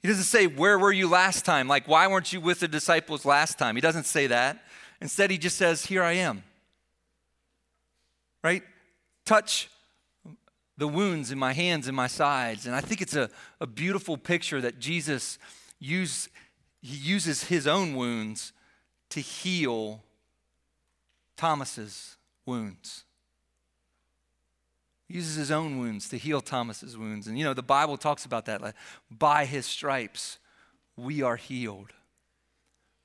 He 0.00 0.08
doesn't 0.08 0.24
say, 0.24 0.46
Where 0.46 0.78
were 0.78 0.90
you 0.90 1.06
last 1.06 1.44
time? 1.44 1.68
Like, 1.68 1.86
why 1.86 2.06
weren't 2.06 2.32
you 2.32 2.40
with 2.40 2.60
the 2.60 2.68
disciples 2.68 3.26
last 3.26 3.58
time? 3.58 3.74
He 3.74 3.82
doesn't 3.82 4.06
say 4.06 4.28
that. 4.28 4.64
Instead, 5.02 5.30
he 5.30 5.36
just 5.36 5.58
says, 5.58 5.84
Here 5.84 6.02
I 6.02 6.12
am. 6.12 6.42
Right? 8.42 8.62
Touch 9.26 9.68
the 10.78 10.88
wounds 10.88 11.30
in 11.30 11.38
my 11.38 11.52
hands 11.52 11.88
and 11.88 11.94
my 11.94 12.06
sides. 12.06 12.64
And 12.64 12.74
I 12.74 12.80
think 12.80 13.02
it's 13.02 13.16
a, 13.16 13.28
a 13.60 13.66
beautiful 13.66 14.16
picture 14.16 14.62
that 14.62 14.78
Jesus 14.78 15.38
used 15.78 16.30
he 16.80 16.96
uses 16.96 17.44
his 17.44 17.66
own 17.66 17.94
wounds 17.94 18.52
to 19.10 19.20
heal 19.20 20.02
Thomas's 21.36 22.16
wounds. 22.46 23.04
He 25.08 25.14
uses 25.14 25.36
his 25.36 25.50
own 25.50 25.78
wounds 25.78 26.08
to 26.10 26.16
heal 26.16 26.40
Thomas's 26.40 26.96
wounds. 26.96 27.26
And 27.26 27.38
you 27.38 27.44
know, 27.44 27.54
the 27.54 27.62
Bible 27.62 27.96
talks 27.96 28.24
about 28.24 28.46
that. 28.46 28.62
Like, 28.62 28.76
by 29.10 29.44
his 29.44 29.66
stripes, 29.66 30.38
we 30.96 31.22
are 31.22 31.36
healed. 31.36 31.92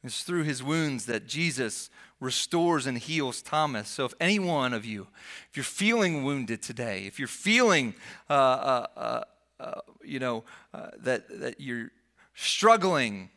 It's 0.03 0.21
through 0.21 0.43
his 0.43 0.61
wounds 0.61 1.07
that 1.07 1.25
Jesus 1.25 1.89
restores 2.19 2.85
and 2.85 2.97
heals 2.97 3.41
Thomas. 3.41 3.89
So, 3.89 4.05
if 4.05 4.13
any 4.19 4.37
one 4.37 4.73
of 4.73 4.85
you, 4.85 5.07
if 5.49 5.57
you're 5.57 5.63
feeling 5.63 6.23
wounded 6.23 6.61
today, 6.61 7.07
if 7.07 7.17
you're 7.17 7.27
feeling, 7.27 7.95
uh, 8.29 8.33
uh, 8.33 8.87
uh, 8.95 9.23
uh 9.59 9.81
you 10.03 10.19
know, 10.19 10.43
uh, 10.73 10.91
that, 10.99 11.39
that 11.39 11.59
you're 11.59 11.89
struggling 12.35 13.31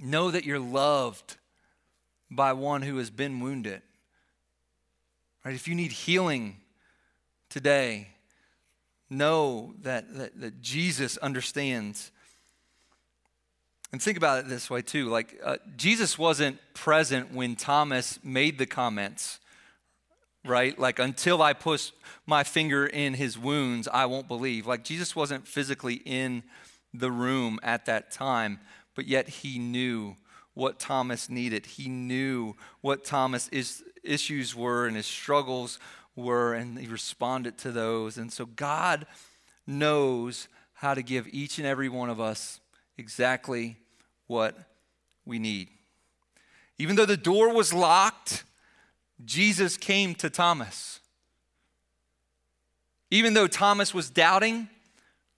Know 0.00 0.30
that 0.30 0.44
you're 0.44 0.58
loved 0.58 1.36
by 2.30 2.52
one 2.52 2.82
who 2.82 2.96
has 2.96 3.10
been 3.10 3.40
wounded. 3.40 3.82
Right? 5.44 5.54
If 5.54 5.68
you 5.68 5.74
need 5.74 5.92
healing 5.92 6.56
today, 7.48 8.08
know 9.10 9.74
that, 9.82 10.14
that, 10.14 10.40
that 10.40 10.60
Jesus 10.60 11.16
understands. 11.18 12.12
And 13.92 14.00
think 14.00 14.16
about 14.16 14.38
it 14.38 14.48
this 14.48 14.70
way, 14.70 14.82
too. 14.82 15.08
Like, 15.08 15.38
uh, 15.44 15.56
Jesus 15.76 16.18
wasn't 16.18 16.58
present 16.74 17.34
when 17.34 17.56
Thomas 17.56 18.20
made 18.22 18.56
the 18.56 18.66
comments, 18.66 19.40
right? 20.44 20.78
Like, 20.78 21.00
until 21.00 21.42
I 21.42 21.52
push 21.52 21.90
my 22.24 22.44
finger 22.44 22.86
in 22.86 23.14
his 23.14 23.36
wounds, 23.36 23.88
I 23.88 24.06
won't 24.06 24.28
believe. 24.28 24.66
Like, 24.66 24.84
Jesus 24.84 25.16
wasn't 25.16 25.48
physically 25.48 25.94
in 26.04 26.44
the 26.94 27.10
room 27.10 27.58
at 27.62 27.86
that 27.86 28.12
time 28.12 28.60
but 29.00 29.08
yet 29.08 29.30
he 29.30 29.58
knew 29.58 30.14
what 30.52 30.78
Thomas 30.78 31.30
needed. 31.30 31.64
He 31.64 31.88
knew 31.88 32.54
what 32.82 33.02
Thomas' 33.02 33.48
issues 34.04 34.54
were 34.54 34.86
and 34.86 34.94
his 34.94 35.06
struggles 35.06 35.78
were, 36.14 36.52
and 36.52 36.78
he 36.78 36.86
responded 36.86 37.56
to 37.56 37.72
those. 37.72 38.18
And 38.18 38.30
so 38.30 38.44
God 38.44 39.06
knows 39.66 40.48
how 40.74 40.92
to 40.92 41.02
give 41.02 41.26
each 41.28 41.56
and 41.56 41.66
every 41.66 41.88
one 41.88 42.10
of 42.10 42.20
us 42.20 42.60
exactly 42.98 43.78
what 44.26 44.54
we 45.24 45.38
need. 45.38 45.68
Even 46.76 46.94
though 46.94 47.06
the 47.06 47.16
door 47.16 47.54
was 47.54 47.72
locked, 47.72 48.44
Jesus 49.24 49.78
came 49.78 50.14
to 50.16 50.28
Thomas. 50.28 51.00
Even 53.10 53.32
though 53.32 53.46
Thomas 53.46 53.94
was 53.94 54.10
doubting, 54.10 54.68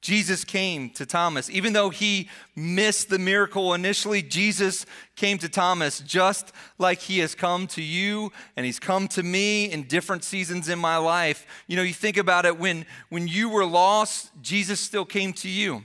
Jesus 0.02 0.44
came 0.44 0.90
to 0.90 1.06
Thomas. 1.06 1.48
Even 1.48 1.72
though 1.72 1.90
he 1.90 2.28
missed 2.56 3.08
the 3.08 3.20
miracle 3.20 3.72
initially, 3.72 4.20
Jesus 4.20 4.84
came 5.14 5.38
to 5.38 5.48
Thomas 5.48 6.00
just 6.00 6.52
like 6.76 6.98
he 6.98 7.20
has 7.20 7.36
come 7.36 7.68
to 7.68 7.82
you 7.82 8.32
and 8.56 8.66
he's 8.66 8.80
come 8.80 9.06
to 9.08 9.22
me 9.22 9.70
in 9.70 9.84
different 9.84 10.24
seasons 10.24 10.68
in 10.68 10.80
my 10.80 10.96
life. 10.96 11.46
You 11.68 11.76
know, 11.76 11.82
you 11.82 11.94
think 11.94 12.16
about 12.16 12.44
it 12.44 12.58
when, 12.58 12.84
when 13.10 13.28
you 13.28 13.48
were 13.48 13.64
lost, 13.64 14.32
Jesus 14.42 14.80
still 14.80 15.04
came 15.04 15.32
to 15.34 15.48
you. 15.48 15.84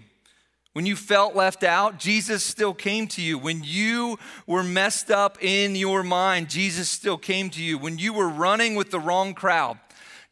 When 0.73 0.87
you 0.87 0.95
felt 0.95 1.35
left 1.35 1.63
out, 1.63 1.99
Jesus 1.99 2.43
still 2.43 2.73
came 2.73 3.07
to 3.09 3.21
you. 3.21 3.37
When 3.37 3.63
you 3.63 4.17
were 4.47 4.63
messed 4.63 5.11
up 5.11 5.43
in 5.43 5.75
your 5.75 6.01
mind, 6.01 6.49
Jesus 6.49 6.89
still 6.89 7.17
came 7.17 7.51
to 7.51 7.63
you. 7.63 7.77
When 7.77 7.99
you 7.99 8.13
were 8.13 8.29
running 8.29 8.73
with 8.75 8.89
the 8.89 8.99
wrong 8.99 9.35
crowd, 9.35 9.79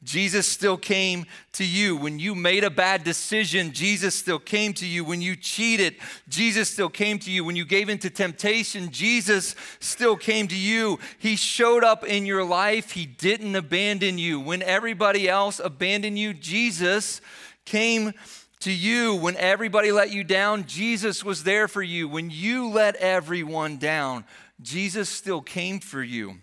Jesus 0.06 0.48
still 0.48 0.78
came 0.78 1.26
to 1.54 1.66
you. 1.66 1.98
When 1.98 2.20
you 2.20 2.36
made 2.36 2.64
a 2.64 2.70
bad 2.70 3.04
decision, 3.04 3.74
Jesus 3.74 4.14
still 4.14 4.38
came 4.38 4.72
to 4.76 4.86
you. 4.86 5.04
When 5.04 5.20
you 5.20 5.36
cheated, 5.36 5.96
Jesus 6.30 6.70
still 6.70 6.90
came 6.90 7.18
to 7.20 7.32
you. 7.32 7.44
When 7.44 7.56
you 7.56 7.66
gave 7.66 7.90
into 7.90 8.12
temptation, 8.12 8.92
Jesus 8.92 9.56
still 9.80 10.16
came 10.16 10.48
to 10.48 10.56
you. 10.56 11.00
He 11.18 11.36
showed 11.36 11.84
up 11.84 12.06
in 12.06 12.28
your 12.28 12.44
life. 12.44 12.92
He 12.92 13.08
didn't 13.08 13.56
abandon 13.56 14.20
you. 14.20 14.40
When 14.40 14.62
everybody 14.62 15.28
else 15.28 15.60
abandoned 15.60 16.20
you, 16.20 16.36
Jesus 16.36 17.20
came 17.66 18.14
to 18.60 18.72
you. 18.72 19.16
When 19.16 19.36
everybody 19.38 19.92
let 19.92 20.12
you 20.12 20.24
down, 20.24 20.66
Jesus 20.68 21.26
was 21.26 21.44
there 21.44 21.68
for 21.68 21.82
you. 21.82 22.08
When 22.08 22.30
you 22.30 22.70
let 22.70 22.96
everyone 22.98 23.78
down, 23.78 24.24
Jesus 24.62 25.10
still 25.10 25.42
came 25.42 25.80
for 25.80 26.04
you. 26.04 26.36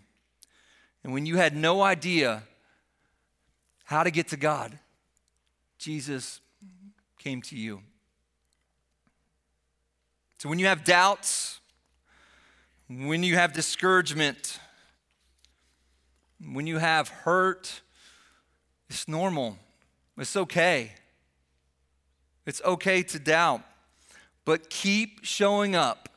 And 1.04 1.12
when 1.12 1.26
you 1.26 1.36
had 1.36 1.54
no 1.54 1.80
idea, 1.80 2.42
how 3.92 4.02
to 4.02 4.10
get 4.10 4.28
to 4.28 4.36
God, 4.36 4.78
Jesus 5.78 6.40
came 7.18 7.42
to 7.42 7.56
you. 7.56 7.82
So 10.38 10.48
when 10.48 10.58
you 10.58 10.66
have 10.66 10.82
doubts, 10.82 11.60
when 12.88 13.22
you 13.22 13.34
have 13.34 13.52
discouragement, 13.52 14.58
when 16.52 16.66
you 16.66 16.78
have 16.78 17.08
hurt, 17.08 17.82
it's 18.88 19.06
normal. 19.06 19.58
It's 20.18 20.36
okay. 20.36 20.92
It's 22.46 22.60
okay 22.64 23.02
to 23.04 23.18
doubt, 23.18 23.60
but 24.44 24.68
keep 24.68 25.20
showing 25.22 25.76
up 25.76 26.08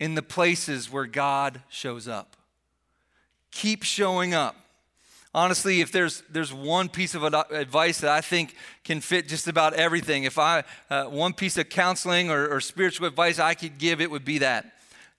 in 0.00 0.14
the 0.14 0.22
places 0.22 0.90
where 0.90 1.06
God 1.06 1.62
shows 1.68 2.08
up. 2.08 2.36
Keep 3.50 3.82
showing 3.82 4.34
up 4.34 4.56
honestly, 5.38 5.80
if 5.80 5.92
there's 5.92 6.22
there's 6.30 6.52
one 6.52 6.88
piece 6.88 7.14
of 7.14 7.22
advice 7.22 8.00
that 8.00 8.10
I 8.10 8.20
think 8.20 8.56
can 8.82 9.00
fit 9.00 9.28
just 9.28 9.46
about 9.46 9.74
everything, 9.74 10.24
if 10.24 10.36
I 10.36 10.64
uh, 10.90 11.04
one 11.04 11.32
piece 11.32 11.56
of 11.56 11.68
counseling 11.68 12.30
or, 12.30 12.48
or 12.48 12.60
spiritual 12.60 13.06
advice 13.06 13.38
I 13.38 13.54
could 13.54 13.78
give, 13.78 14.00
it 14.00 14.10
would 14.10 14.24
be 14.24 14.38
that: 14.38 14.72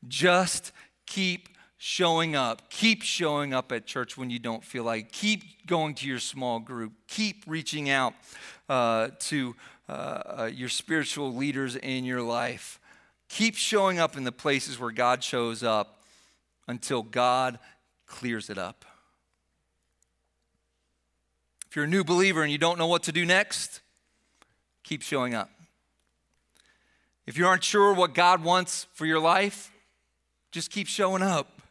just 0.08 0.74
keep 1.06 1.48
showing 1.78 2.36
up. 2.36 2.70
Keep 2.70 3.02
showing 3.02 3.54
up 3.54 3.72
at 3.72 3.86
church 3.86 4.18
when 4.18 4.30
you 4.30 4.40
don't 4.40 4.64
feel 4.64 4.84
like. 4.84 5.14
Keep 5.14 5.66
going 5.66 5.96
to 5.96 6.08
your 6.08 6.20
small 6.20 6.60
group. 6.60 6.92
Keep 7.08 7.46
reaching 7.48 7.90
out 7.90 8.14
uh, 8.68 9.10
to 9.20 9.56
uh, 9.88 9.92
uh 9.92 10.50
your 10.54 10.70
spiritual 10.70 11.34
leaders 11.34 11.78
in 11.78 12.04
your 12.04 12.22
life. 12.22 12.80
Keep 13.30 13.56
showing 13.56 14.00
up 14.00 14.18
in 14.18 14.26
the 14.26 14.34
places 14.34 14.78
where 14.80 14.92
God 14.92 15.24
shows 15.24 15.64
up 15.64 16.04
until 16.68 17.04
God 17.04 17.58
clears 18.06 18.50
it 18.50 18.58
up. 18.58 18.84
If 21.70 21.76
you're 21.76 21.86
a 21.86 21.88
new 21.90 22.04
believer 22.04 22.42
and 22.42 22.52
you 22.52 22.58
don't 22.58 22.80
know 22.80 22.88
what 22.88 23.04
to 23.04 23.12
do 23.12 23.26
next, 23.26 23.82
keep 24.84 25.04
showing 25.04 25.36
up. 25.36 25.52
If 27.28 27.38
you 27.38 27.46
aren't 27.46 27.64
sure 27.64 27.94
what 27.94 28.16
God 28.16 28.44
wants 28.44 28.88
for 28.94 29.06
your 29.06 29.20
life, 29.20 29.72
just 30.52 30.72
keep 30.72 30.88
showing 30.88 31.22
up. 31.22 31.62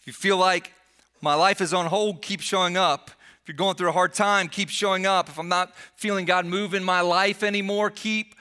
If 0.00 0.06
you 0.06 0.12
feel 0.12 0.36
like 0.36 0.72
my 1.20 1.34
life 1.34 1.60
is 1.60 1.74
on 1.74 1.86
hold, 1.86 2.22
keep 2.22 2.40
showing 2.40 2.76
up. 2.76 3.10
If 3.42 3.48
you're 3.48 3.56
going 3.56 3.74
through 3.74 3.88
a 3.88 3.92
hard 3.92 4.14
time, 4.14 4.48
keep 4.48 4.68
showing 4.68 5.06
up. 5.06 5.28
If 5.28 5.40
I'm 5.40 5.48
not 5.48 5.74
feeling 5.96 6.24
God 6.24 6.46
move 6.46 6.72
in 6.72 6.84
my 6.84 7.00
life 7.00 7.42
anymore, 7.42 7.90
keep 7.90 8.36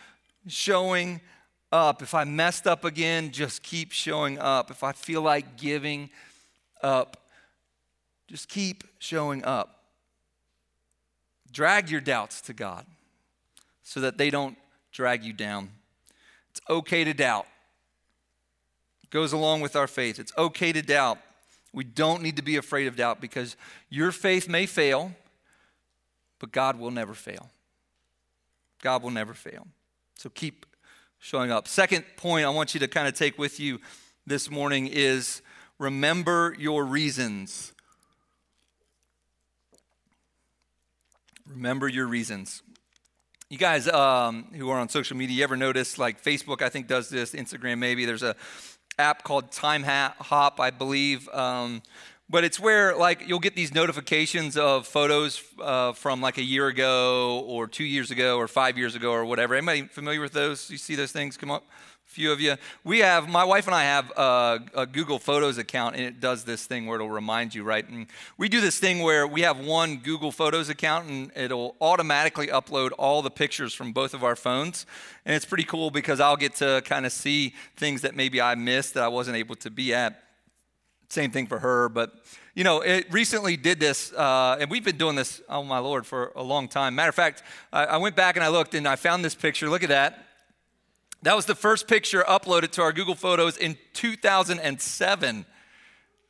showing 0.48 1.20
up. 1.72 2.04
If 2.04 2.14
I 2.14 2.26
messed 2.26 2.68
up 2.68 2.86
again, 2.86 3.32
just 3.32 3.64
keep 3.64 3.92
showing 3.92 4.38
up. 4.38 4.70
If 4.70 4.84
I 4.84 4.92
feel 4.92 5.24
like 5.24 5.58
giving 5.58 6.12
up, 6.84 7.18
just 8.28 8.50
keep 8.50 8.84
showing 9.00 9.44
up. 9.44 9.77
Drag 11.52 11.90
your 11.90 12.02
doubts 12.02 12.42
to 12.42 12.54
God 12.54 12.86
so 13.84 14.00
that 14.02 14.18
they 14.18 14.30
don't 14.30 14.58
drag 14.92 15.24
you 15.24 15.34
down. 15.34 15.70
It's 16.52 16.62
okay 16.70 17.04
to 17.04 17.14
doubt. 17.14 17.46
It 19.04 19.10
goes 19.10 19.34
along 19.34 19.62
with 19.62 19.76
our 19.76 19.88
faith. 19.88 20.20
It's 20.20 20.34
okay 20.38 20.74
to 20.74 20.82
doubt. 20.82 21.20
We 21.74 21.84
don't 21.84 22.22
need 22.22 22.36
to 22.38 22.42
be 22.42 22.58
afraid 22.58 22.88
of 22.88 22.96
doubt 22.96 23.22
because 23.22 23.56
your 23.90 24.12
faith 24.12 24.50
may 24.50 24.66
fail, 24.66 25.14
but 26.40 26.52
God 26.52 26.80
will 26.80 26.92
never 26.92 27.14
fail. 27.14 27.50
God 28.82 29.04
will 29.04 29.12
never 29.12 29.34
fail. 29.34 29.68
So 30.16 30.30
keep 30.30 30.66
showing 31.20 31.52
up. 31.52 31.68
Second 31.68 32.06
point 32.16 32.46
I 32.46 32.50
want 32.50 32.74
you 32.74 32.80
to 32.82 32.88
kind 32.88 33.08
of 33.08 33.14
take 33.14 33.38
with 33.38 33.60
you 33.60 33.80
this 34.26 34.50
morning 34.50 34.88
is 34.88 35.42
remember 35.80 36.56
your 36.60 36.84
reasons 36.84 37.74
Remember 41.50 41.88
your 41.88 42.08
reasons. 42.08 42.62
You 43.50 43.58
guys 43.58 43.88
um, 43.88 44.48
who 44.54 44.70
are 44.70 44.80
on 44.80 44.90
social 44.90 45.16
media, 45.16 45.38
you 45.38 45.44
ever 45.44 45.56
notice 45.56 45.98
like 45.98 46.22
Facebook, 46.22 46.62
I 46.62 46.70
think, 46.70 46.88
does 46.88 47.10
this, 47.10 47.34
Instagram 47.34 47.78
maybe. 47.78 48.06
There's 48.06 48.24
a 48.24 48.36
app 49.00 49.24
called 49.24 49.52
Time 49.52 49.84
Hop, 49.84 50.60
I 50.60 50.70
believe. 50.72 51.30
Um, 51.30 51.82
but 52.30 52.44
it's 52.44 52.60
where 52.60 52.96
like 52.96 53.28
you'll 53.28 53.40
get 53.40 53.56
these 53.56 53.74
notifications 53.74 54.58
of 54.58 54.86
photos 54.86 55.42
uh, 55.62 55.94
from 55.94 56.20
like 56.20 56.38
a 56.38 56.44
year 56.44 56.68
ago 56.68 57.40
or 57.48 57.68
two 57.68 57.86
years 57.86 58.12
ago 58.12 58.38
or 58.38 58.50
five 58.50 58.78
years 58.78 58.96
ago 58.96 59.12
or 59.12 59.24
whatever. 59.24 59.56
Anybody 59.56 59.84
familiar 59.84 60.20
with 60.20 60.34
those? 60.34 60.70
You 60.70 60.78
see 60.78 60.96
those 60.96 61.14
things 61.14 61.38
come 61.38 61.52
up? 61.52 61.64
Few 62.08 62.32
of 62.32 62.40
you. 62.42 62.56
We 62.84 63.00
have, 63.00 63.30
my 63.30 63.44
wife 63.44 63.68
and 63.68 63.76
I 63.76 63.84
have 63.84 64.12
a, 64.18 64.60
a, 64.74 64.86
Google 64.86 65.20
Photos 65.20 65.58
account, 65.58 65.96
and 65.96 66.06
it 66.06 66.20
does 66.20 66.46
this 66.46 66.66
thing 66.66 66.88
where 66.88 66.96
it'll 66.96 67.10
remind 67.10 67.54
you, 67.54 67.64
right? 67.64 67.88
And 67.88 68.08
we 68.38 68.50
do 68.50 68.62
this 68.62 68.80
thing 68.80 69.02
where 69.02 69.28
we 69.28 69.42
have 69.42 69.60
one 69.60 69.98
Google 69.98 70.32
Photos 70.32 70.70
account, 70.70 71.10
and 71.10 71.32
it'll 71.36 71.76
automatically 71.82 72.48
upload 72.48 72.92
all 72.98 73.22
the 73.22 73.30
pictures 73.30 73.74
from 73.74 73.92
both 73.92 74.14
of 74.14 74.24
our 74.24 74.36
phones. 74.36 74.86
And 75.26 75.36
it's 75.36 75.46
pretty 75.46 75.66
cool 75.66 75.92
because 75.92 76.20
I'll 76.20 76.38
get 76.38 76.56
to 76.56 76.82
kind 76.86 77.06
of 77.06 77.12
see 77.12 77.54
things 77.76 78.02
that 78.02 78.16
maybe 78.16 78.42
I 78.42 78.56
missed 78.56 78.94
that 78.94 79.04
I 79.04 79.10
wasn't 79.10 79.38
able 79.38 79.56
to 79.58 79.70
be 79.70 79.94
at. 79.94 80.24
Same 81.10 81.30
thing 81.30 81.46
for 81.46 81.60
her, 81.60 81.90
but 81.90 82.14
you 82.56 82.64
know, 82.64 82.82
it 82.82 83.06
recently 83.12 83.56
did 83.56 83.80
this, 83.80 84.12
uh, 84.14 84.58
and 84.60 84.72
we've 84.72 84.84
been 84.84 84.98
doing 84.98 85.16
this, 85.16 85.42
oh 85.48 85.64
my 85.64 85.78
Lord, 85.78 86.08
for 86.08 86.32
a 86.36 86.42
long 86.42 86.68
time. 86.68 86.96
Matter 86.96 87.10
of 87.10 87.16
fact, 87.16 87.44
I, 87.72 87.86
I 87.86 87.98
went 87.98 88.16
back 88.16 88.36
and 88.36 88.44
I 88.44 88.48
looked 88.48 88.74
and 88.74 88.88
I 88.88 88.96
found 88.96 89.24
this 89.24 89.36
picture. 89.36 89.70
Look 89.70 89.84
at 89.84 89.90
that. 89.90 90.27
That 91.28 91.36
was 91.36 91.46
the 91.46 91.56
first 91.56 91.90
picture 91.90 92.24
uploaded 92.26 92.72
to 92.72 92.82
our 92.82 92.94
Google 92.94 93.14
Photos 93.14 93.58
in 93.58 93.78
2007, 93.92 95.46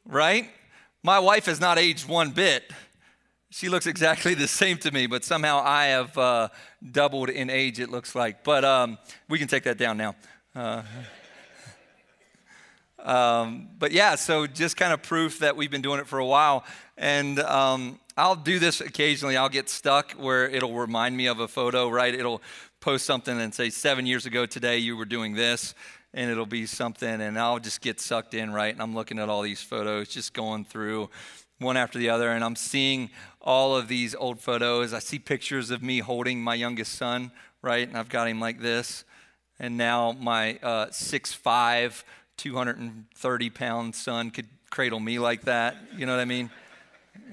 right? 0.07 0.49
My 1.03 1.19
wife 1.19 1.45
has 1.45 1.59
not 1.59 1.77
aged 1.77 2.09
one 2.09 2.31
bit. 2.31 2.63
She 3.51 3.69
looks 3.69 3.85
exactly 3.85 4.33
the 4.33 4.47
same 4.47 4.79
to 4.79 4.89
me, 4.89 5.05
but 5.05 5.23
somehow 5.23 5.61
I 5.63 5.85
have 5.89 6.17
uh, 6.17 6.49
doubled 6.91 7.29
in 7.29 7.51
age, 7.51 7.79
it 7.79 7.91
looks 7.91 8.15
like. 8.15 8.43
But 8.43 8.65
um, 8.65 8.97
we 9.29 9.37
can 9.37 9.47
take 9.47 9.65
that 9.65 9.77
down 9.77 9.97
now. 9.97 10.15
Uh, 10.55 10.81
um, 13.07 13.69
but 13.77 13.91
yeah, 13.91 14.15
so 14.15 14.47
just 14.47 14.77
kind 14.77 14.93
of 14.93 15.03
proof 15.03 15.37
that 15.37 15.55
we've 15.55 15.69
been 15.69 15.83
doing 15.83 15.99
it 15.99 16.07
for 16.07 16.17
a 16.17 16.25
while. 16.25 16.65
And 16.97 17.37
um, 17.41 17.99
I'll 18.17 18.35
do 18.35 18.57
this 18.57 18.81
occasionally. 18.81 19.37
I'll 19.37 19.47
get 19.47 19.69
stuck 19.69 20.13
where 20.13 20.49
it'll 20.49 20.73
remind 20.73 21.15
me 21.15 21.27
of 21.27 21.39
a 21.39 21.47
photo, 21.47 21.87
right? 21.87 22.15
It'll 22.15 22.41
post 22.87 23.05
something 23.05 23.41
and 23.41 23.53
say, 23.53 23.69
seven 23.69 24.05
years 24.05 24.25
ago 24.25 24.45
today, 24.45 24.77
you 24.77 24.95
were 24.95 25.03
doing 25.03 25.33
this, 25.33 25.75
and 26.13 26.31
it'll 26.31 26.45
be 26.45 26.65
something, 26.65 27.19
and 27.19 27.37
I'll 27.37 27.59
just 27.59 27.81
get 27.81 27.99
sucked 27.99 28.33
in, 28.33 28.53
right? 28.53 28.71
And 28.71 28.81
I'm 28.81 28.95
looking 28.95 29.19
at 29.19 29.27
all 29.27 29.41
these 29.41 29.61
photos, 29.61 30.07
just 30.07 30.33
going 30.33 30.63
through 30.63 31.09
one 31.59 31.75
after 31.75 31.99
the 31.99 32.09
other, 32.09 32.31
and 32.31 32.45
I'm 32.45 32.55
seeing 32.55 33.09
all 33.41 33.75
of 33.75 33.89
these 33.89 34.15
old 34.15 34.39
photos. 34.39 34.93
I 34.93 34.99
see 34.99 35.19
pictures 35.19 35.69
of 35.69 35.83
me 35.83 35.99
holding 35.99 36.41
my 36.41 36.55
youngest 36.55 36.93
son, 36.93 37.33
right? 37.61 37.85
And 37.85 37.97
I've 37.97 38.07
got 38.07 38.29
him 38.29 38.39
like 38.39 38.61
this. 38.61 39.03
And 39.59 39.75
now 39.75 40.13
my 40.13 40.57
uh, 40.63 40.85
6'5, 40.85 42.05
230 42.37 43.49
pound 43.49 43.95
son 43.95 44.31
could 44.31 44.47
cradle 44.69 45.01
me 45.01 45.19
like 45.19 45.41
that. 45.41 45.75
You 45.97 46.05
know 46.05 46.13
what 46.13 46.21
I 46.21 46.25
mean? 46.25 46.49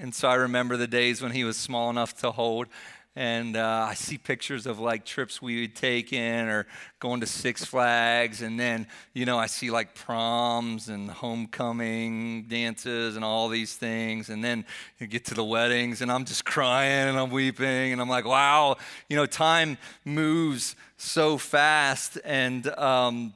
And 0.01 0.13
so 0.13 0.27
I 0.27 0.35
remember 0.35 0.75
the 0.75 0.87
days 0.87 1.21
when 1.21 1.31
he 1.31 1.45
was 1.45 1.55
small 1.55 1.89
enough 1.89 2.13
to 2.17 2.31
hold. 2.31 2.67
And 3.15 3.55
uh, 3.55 3.87
I 3.89 3.93
see 3.93 4.17
pictures 4.17 4.65
of 4.65 4.79
like 4.79 5.05
trips 5.05 5.41
we 5.41 5.61
had 5.61 5.75
taken 5.75 6.49
or 6.49 6.67
going 6.99 7.21
to 7.21 7.25
Six 7.25 7.63
Flags, 7.63 8.41
and 8.41 8.59
then 8.59 8.87
you 9.13 9.25
know 9.25 9.37
I 9.37 9.45
see 9.45 9.71
like 9.71 9.95
proms 9.95 10.89
and 10.89 11.09
homecoming 11.09 12.43
dances 12.43 13.15
and 13.15 13.23
all 13.23 13.47
these 13.47 13.75
things, 13.75 14.29
and 14.29 14.43
then 14.43 14.65
you 14.99 15.07
get 15.07 15.25
to 15.25 15.33
the 15.33 15.45
weddings, 15.45 16.01
and 16.01 16.11
I'm 16.11 16.25
just 16.25 16.43
crying 16.43 17.07
and 17.07 17.17
I'm 17.17 17.29
weeping, 17.29 17.93
and 17.93 18.01
I'm 18.01 18.09
like, 18.09 18.25
wow, 18.25 18.75
you 19.09 19.15
know, 19.15 19.25
time 19.25 19.77
moves 20.03 20.75
so 20.97 21.37
fast, 21.37 22.17
and 22.25 22.67
um, 22.77 23.33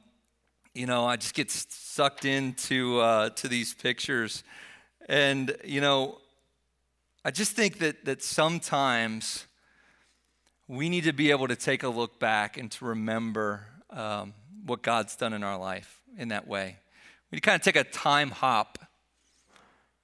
you 0.74 0.84
know 0.84 1.06
I 1.06 1.16
just 1.16 1.34
get 1.34 1.50
sucked 1.50 2.26
into 2.26 3.00
uh, 3.00 3.30
to 3.30 3.48
these 3.48 3.72
pictures, 3.72 4.44
and 5.08 5.56
you 5.64 5.80
know. 5.80 6.18
I 7.22 7.30
just 7.30 7.52
think 7.52 7.80
that, 7.80 8.06
that 8.06 8.22
sometimes 8.22 9.46
we 10.70 10.88
need 10.88 11.02
to 11.02 11.12
be 11.12 11.32
able 11.32 11.48
to 11.48 11.56
take 11.56 11.82
a 11.82 11.88
look 11.88 12.20
back 12.20 12.56
and 12.56 12.70
to 12.70 12.84
remember 12.84 13.66
um, 13.90 14.32
what 14.64 14.82
God's 14.82 15.16
done 15.16 15.32
in 15.32 15.42
our 15.42 15.58
life 15.58 16.00
in 16.16 16.28
that 16.28 16.46
way. 16.46 16.76
We 17.30 17.36
need 17.36 17.40
to 17.42 17.50
kind 17.50 17.56
of 17.56 17.64
take 17.64 17.74
a 17.74 17.82
time 17.82 18.30
hop 18.30 18.78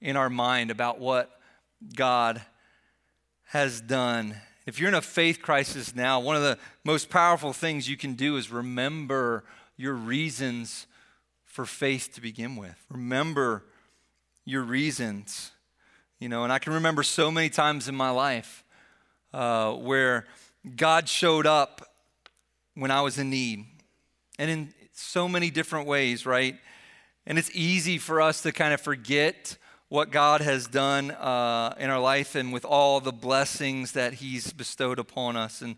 in 0.01 0.17
our 0.17 0.29
mind 0.29 0.69
about 0.69 0.99
what 0.99 1.31
God 1.95 2.41
has 3.45 3.79
done. 3.79 4.35
If 4.65 4.77
you're 4.77 4.89
in 4.89 4.95
a 4.95 5.01
faith 5.01 5.41
crisis 5.41 5.95
now, 5.95 6.19
one 6.19 6.35
of 6.35 6.41
the 6.41 6.57
most 6.83 7.09
powerful 7.09 7.53
things 7.53 7.87
you 7.87 7.95
can 7.95 8.15
do 8.15 8.35
is 8.35 8.51
remember 8.51 9.45
your 9.77 9.93
reasons 9.93 10.85
for 11.45 11.65
faith 11.65 12.09
to 12.15 12.21
begin 12.21 12.57
with. 12.57 12.75
Remember 12.89 13.63
your 14.43 14.63
reasons. 14.63 15.51
You 16.19 16.27
know, 16.27 16.43
and 16.43 16.51
I 16.51 16.59
can 16.59 16.73
remember 16.73 17.03
so 17.03 17.31
many 17.31 17.49
times 17.49 17.87
in 17.87 17.95
my 17.95 18.09
life 18.09 18.65
uh, 19.33 19.71
where 19.71 20.25
God 20.75 21.07
showed 21.07 21.45
up 21.45 21.81
when 22.75 22.91
I 22.91 23.01
was 23.01 23.17
in 23.17 23.29
need, 23.29 23.65
and 24.37 24.51
in 24.51 24.73
so 24.93 25.27
many 25.27 25.49
different 25.49 25.87
ways, 25.87 26.25
right? 26.25 26.55
And 27.25 27.37
it's 27.37 27.51
easy 27.53 27.97
for 27.97 28.21
us 28.21 28.41
to 28.41 28.51
kind 28.51 28.73
of 28.73 28.81
forget 28.81 29.57
what 29.89 30.11
God 30.11 30.41
has 30.41 30.67
done 30.67 31.11
uh, 31.11 31.73
in 31.79 31.89
our 31.89 31.99
life 31.99 32.35
and 32.35 32.51
with 32.51 32.65
all 32.65 32.99
the 32.99 33.11
blessings 33.11 33.93
that 33.93 34.15
He's 34.15 34.51
bestowed 34.51 34.99
upon 34.99 35.37
us. 35.37 35.61
And 35.61 35.77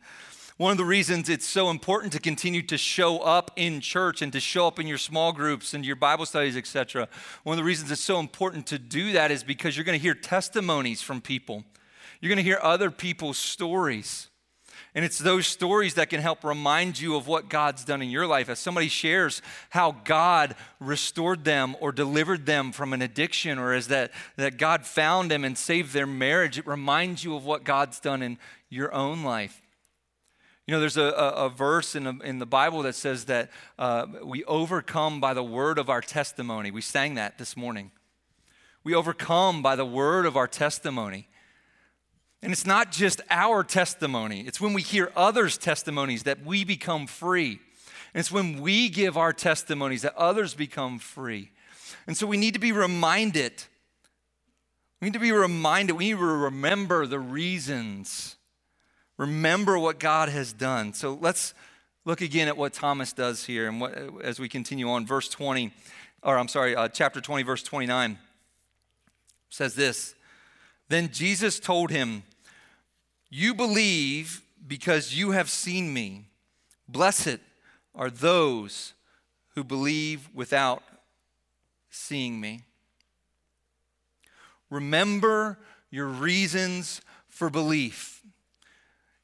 one 0.58 0.72
of 0.72 0.78
the 0.78 0.86
reasons 0.86 1.30
it's 1.30 1.48
so 1.48 1.70
important 1.70 2.12
to 2.14 2.20
continue 2.20 2.62
to 2.64 2.78
show 2.78 3.20
up 3.20 3.52
in 3.56 3.82
church 3.82 4.22
and 4.22 4.34
to 4.34 4.40
show 4.40 4.68
up 4.68 4.80
in 4.80 4.88
your 4.88 4.98
small 4.98 5.32
groups 5.32 5.74
and 5.74 5.86
your 5.86 5.96
Bible 5.96 6.26
studies, 6.26 6.58
etc. 6.58 7.08
One 7.44 7.54
of 7.54 7.58
the 7.58 7.64
reasons 7.64 7.92
it's 7.92 8.02
so 8.02 8.20
important 8.20 8.66
to 8.68 8.80
do 8.80 9.14
that 9.14 9.32
is 9.32 9.44
because 9.44 9.78
you're 9.78 9.86
going 9.86 9.98
to 9.98 10.04
hear 10.04 10.16
testimonies 10.16 11.02
from 11.02 11.22
people. 11.22 11.64
You're 12.20 12.30
going 12.30 12.38
to 12.38 12.44
hear 12.44 12.60
other 12.62 12.92
people's 12.92 13.38
stories. 13.38 14.29
And 15.00 15.06
it's 15.06 15.18
those 15.18 15.48
stories 15.48 15.94
that 15.94 16.10
can 16.10 16.20
help 16.20 16.44
remind 16.44 17.00
you 17.00 17.16
of 17.16 17.26
what 17.26 17.48
God's 17.48 17.86
done 17.86 18.02
in 18.02 18.10
your 18.10 18.28
life. 18.28 18.50
As 18.50 18.60
somebody 18.60 18.90
shares 18.90 19.42
how 19.70 19.96
God 20.04 20.56
restored 20.82 21.46
them 21.46 21.78
or 21.80 21.94
delivered 21.94 22.46
them 22.46 22.74
from 22.74 22.92
an 22.92 23.02
addiction, 23.02 23.58
or 23.60 23.72
as 23.72 23.88
that, 23.88 24.12
that 24.36 24.58
God 24.58 24.86
found 24.86 25.32
them 25.32 25.46
and 25.46 25.58
saved 25.58 25.94
their 25.94 26.06
marriage, 26.06 26.58
it 26.58 26.68
reminds 26.68 27.24
you 27.24 27.34
of 27.34 27.46
what 27.46 27.64
God's 27.64 28.02
done 28.02 28.22
in 28.22 28.38
your 28.68 28.94
own 28.94 29.24
life. 29.24 29.62
You 30.68 30.74
know, 30.74 30.82
there's 30.82 30.98
a, 30.98 31.04
a, 31.04 31.46
a 31.46 31.50
verse 31.50 31.96
in, 31.96 32.06
a, 32.06 32.20
in 32.20 32.40
the 32.40 32.46
Bible 32.46 32.82
that 32.82 32.96
says 32.96 33.24
that 33.28 33.52
uh, 33.78 34.06
we 34.22 34.44
overcome 34.44 35.22
by 35.22 35.34
the 35.34 35.42
word 35.42 35.80
of 35.80 35.90
our 35.90 36.02
testimony. 36.02 36.72
We 36.72 36.82
sang 36.82 37.16
that 37.16 37.38
this 37.38 37.56
morning. 37.56 37.92
We 38.84 38.94
overcome 38.94 39.62
by 39.62 39.78
the 39.78 39.86
word 39.86 40.26
of 40.26 40.36
our 40.36 40.48
testimony. 40.48 41.29
And 42.42 42.54
it's 42.54 42.66
not 42.66 42.92
just 42.92 43.22
our 43.30 43.64
testimony, 43.64 44.42
it's 44.42 44.62
when 44.62 44.74
we 44.74 44.82
hear 44.82 45.12
others' 45.16 45.58
testimonies 45.58 46.24
that 46.24 46.46
we 46.46 46.64
become 46.64 47.06
free. 47.06 47.60
And 48.14 48.20
it's 48.20 48.32
when 48.32 48.62
we 48.62 48.90
give 48.90 49.18
our 49.18 49.34
testimonies 49.34 50.04
that 50.04 50.16
others 50.16 50.54
become 50.54 51.00
free. 51.00 51.52
And 52.08 52.16
so 52.16 52.26
we 52.26 52.38
need 52.38 52.54
to 52.54 52.60
be 52.60 52.72
reminded. 52.72 53.64
We 55.02 55.08
need 55.08 55.14
to 55.14 55.20
be 55.20 55.32
reminded. 55.32 55.94
We 55.94 56.06
need 56.06 56.18
to 56.18 56.26
remember 56.26 57.06
the 57.06 57.20
reasons. 57.20 58.38
Remember 59.18 59.78
what 59.78 60.00
God 60.00 60.30
has 60.30 60.54
done. 60.54 60.94
So 60.94 61.18
let's 61.22 61.54
look 62.06 62.22
again 62.22 62.48
at 62.48 62.58
what 62.58 62.74
Thomas 62.74 63.14
does 63.14 63.46
here 63.46 63.68
and 63.68 63.82
what, 63.82 63.94
as 64.24 64.40
we 64.40 64.50
continue 64.50 64.90
on. 64.90 65.06
Verse 65.06 65.28
20, 65.28 65.72
or 66.24 66.38
I'm 66.38 66.48
sorry, 66.48 66.76
uh, 66.76 66.88
chapter 66.88 67.22
20, 67.22 67.44
verse 67.44 67.64
29 67.64 68.18
says 69.50 69.76
this 69.76 70.16
Then 70.88 71.10
Jesus 71.12 71.60
told 71.60 71.92
him, 71.92 72.24
you 73.30 73.54
believe 73.54 74.42
because 74.68 75.16
you 75.16 75.32
have 75.32 75.50
seen 75.50 75.94
me. 75.94 76.26
Blessed 76.88 77.40
are 77.94 78.10
those 78.10 78.94
who 79.56 79.64
believe 79.64 80.30
without 80.34 80.84
seeing 81.90 82.40
me. 82.40 82.64
Remember 84.70 85.58
your 85.90 86.08
reasons 86.08 87.02
for 87.28 87.50
belief. 87.50 88.22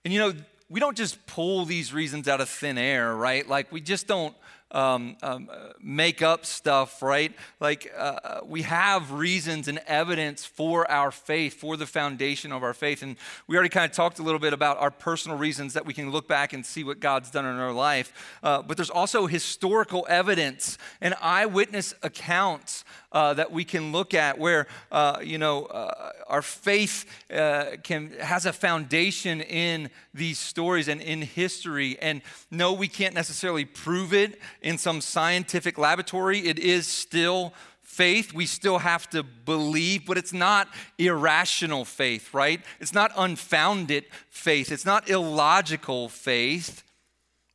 And 0.03 0.13
you 0.13 0.19
know, 0.19 0.33
we 0.69 0.79
don't 0.79 0.97
just 0.97 1.25
pull 1.27 1.65
these 1.65 1.93
reasons 1.93 2.27
out 2.27 2.41
of 2.41 2.49
thin 2.49 2.77
air, 2.77 3.15
right? 3.15 3.47
Like, 3.47 3.71
we 3.71 3.81
just 3.81 4.07
don't 4.07 4.35
um, 4.75 5.15
um, 5.23 5.49
make 5.81 6.21
up 6.21 6.45
stuff, 6.45 7.01
right? 7.01 7.33
Like 7.59 7.91
uh, 7.97 7.99
uh, 7.99 8.39
we 8.45 8.63
have 8.63 9.13
reasons 9.13 9.67
and 9.67 9.79
evidence 9.87 10.43
for 10.43 10.89
our 10.91 11.11
faith, 11.11 11.53
for 11.53 11.77
the 11.77 11.85
foundation 11.85 12.51
of 12.51 12.61
our 12.61 12.73
faith. 12.73 13.01
And 13.01 13.15
we 13.47 13.55
already 13.55 13.69
kind 13.69 13.89
of 13.89 13.95
talked 13.95 14.19
a 14.19 14.23
little 14.23 14.39
bit 14.39 14.51
about 14.51 14.77
our 14.79 14.91
personal 14.91 15.37
reasons 15.37 15.73
that 15.73 15.85
we 15.85 15.93
can 15.93 16.11
look 16.11 16.27
back 16.27 16.51
and 16.51 16.65
see 16.65 16.83
what 16.83 16.99
God's 16.99 17.31
done 17.31 17.45
in 17.45 17.55
our 17.55 17.71
life. 17.71 18.37
Uh, 18.43 18.61
but 18.61 18.77
there's 18.77 18.89
also 18.89 19.27
historical 19.27 20.05
evidence 20.09 20.77
and 20.99 21.15
eyewitness 21.21 21.93
accounts 22.03 22.83
uh, 23.15 23.33
that 23.33 23.49
we 23.49 23.63
can 23.63 23.93
look 23.93 24.13
at 24.13 24.37
where 24.37 24.67
uh, 24.91 25.19
you 25.23 25.37
know 25.37 25.65
uh, 25.67 26.11
our 26.27 26.41
faith 26.41 27.05
uh, 27.33 27.77
can 27.81 28.11
has 28.19 28.45
a 28.45 28.51
foundation 28.51 29.39
in 29.39 29.89
these 30.13 30.37
stories 30.37 30.89
and 30.89 31.01
in 31.01 31.21
history. 31.21 31.97
And 32.01 32.21
no 32.51 32.73
we 32.73 32.89
can't 32.89 33.15
necessarily 33.15 33.63
prove 33.63 34.13
it 34.13 34.39
in 34.61 34.77
some 34.77 34.99
scientific 34.99 35.77
laboratory. 35.77 36.39
It 36.39 36.59
is 36.59 36.87
still 36.87 37.53
faith. 37.83 38.33
We 38.33 38.45
still 38.45 38.79
have 38.79 39.09
to 39.11 39.23
believe 39.23 40.05
but 40.05 40.17
it's 40.17 40.33
not 40.33 40.67
irrational 40.97 41.85
faith 41.85 42.33
right? 42.33 42.61
It's 42.81 42.93
not 42.93 43.13
unfounded 43.15 44.03
faith. 44.29 44.73
It's 44.73 44.85
not 44.85 45.09
illogical 45.09 46.09
faith 46.09 46.83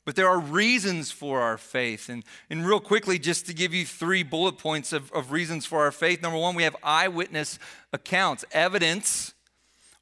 but 0.05 0.17
there 0.17 0.29
are 0.29 0.41
reasons 0.41 1.11
for 1.11 1.41
our 1.41 1.59
faith. 1.59 2.09
And, 2.09 2.25
and 2.49 2.67
real 2.67 2.81
quickly, 2.81 3.19
just 3.19 3.47
to 3.47 3.55
give 3.55 3.75
you 3.75 3.85
three 3.85 4.23
bullet 4.23 4.59
points 4.59 4.93
of, 4.93 5.13
of 5.13 5.31
reasons 5.31 5.67
for 5.67 5.81
our 5.81 5.93
faith. 5.93 6.23
Number 6.23 6.39
one, 6.39 6.55
we 6.55 6.63
have 6.63 6.77
eyewitness 6.83 7.59
accounts, 7.93 8.45
evidence 8.53 9.35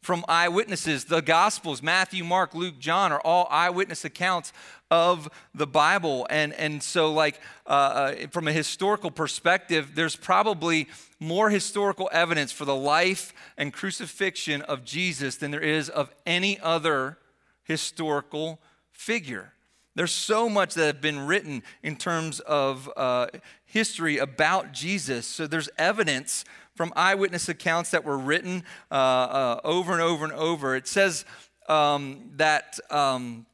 from 0.00 0.24
eyewitnesses. 0.28 1.04
The 1.06 1.20
Gospels, 1.20 1.82
Matthew, 1.82 2.24
Mark, 2.24 2.54
Luke, 2.54 2.78
John, 2.78 3.12
are 3.12 3.20
all 3.20 3.48
eyewitness 3.50 4.04
accounts 4.04 4.52
of 4.90 5.28
the 5.54 5.66
Bible. 5.66 6.26
And, 6.30 6.54
and 6.54 6.82
so, 6.82 7.12
like, 7.12 7.40
uh, 7.66 7.70
uh, 7.70 8.14
from 8.30 8.48
a 8.48 8.52
historical 8.52 9.11
perspective, 9.11 9.90
there's 9.94 10.16
probably 10.16 10.88
more 11.20 11.50
historical 11.50 12.08
evidence 12.12 12.52
for 12.52 12.64
the 12.64 12.74
life 12.74 13.34
and 13.56 13.72
crucifixion 13.72 14.62
of 14.62 14.84
Jesus 14.84 15.37
than 15.37 15.50
there 15.50 15.61
is 15.61 15.88
of 15.88 16.11
any 16.24 16.58
other 16.61 17.18
historical 17.64 18.61
figure. 18.92 19.52
There's 19.98 20.12
so 20.12 20.48
much 20.48 20.74
that 20.74 20.87
have 20.87 21.00
been 21.00 21.26
written 21.26 21.64
in 21.82 21.96
terms 21.96 22.38
of 22.38 22.88
uh, 22.96 23.26
history 23.64 24.18
about 24.18 24.70
Jesus. 24.70 25.26
So 25.26 25.48
there's 25.48 25.68
evidence 25.76 26.44
from 26.76 26.92
eyewitness 26.94 27.48
accounts 27.48 27.90
that 27.90 28.04
were 28.04 28.16
written 28.16 28.62
uh, 28.92 28.94
uh, 28.94 29.61
over 29.64 29.92
and 29.92 30.00
over 30.00 30.24
and 30.24 30.32
over. 30.34 30.76
It 30.76 30.87
says 30.87 31.24
um, 31.68 32.30
that. 32.37 32.78
Um, 32.90 33.44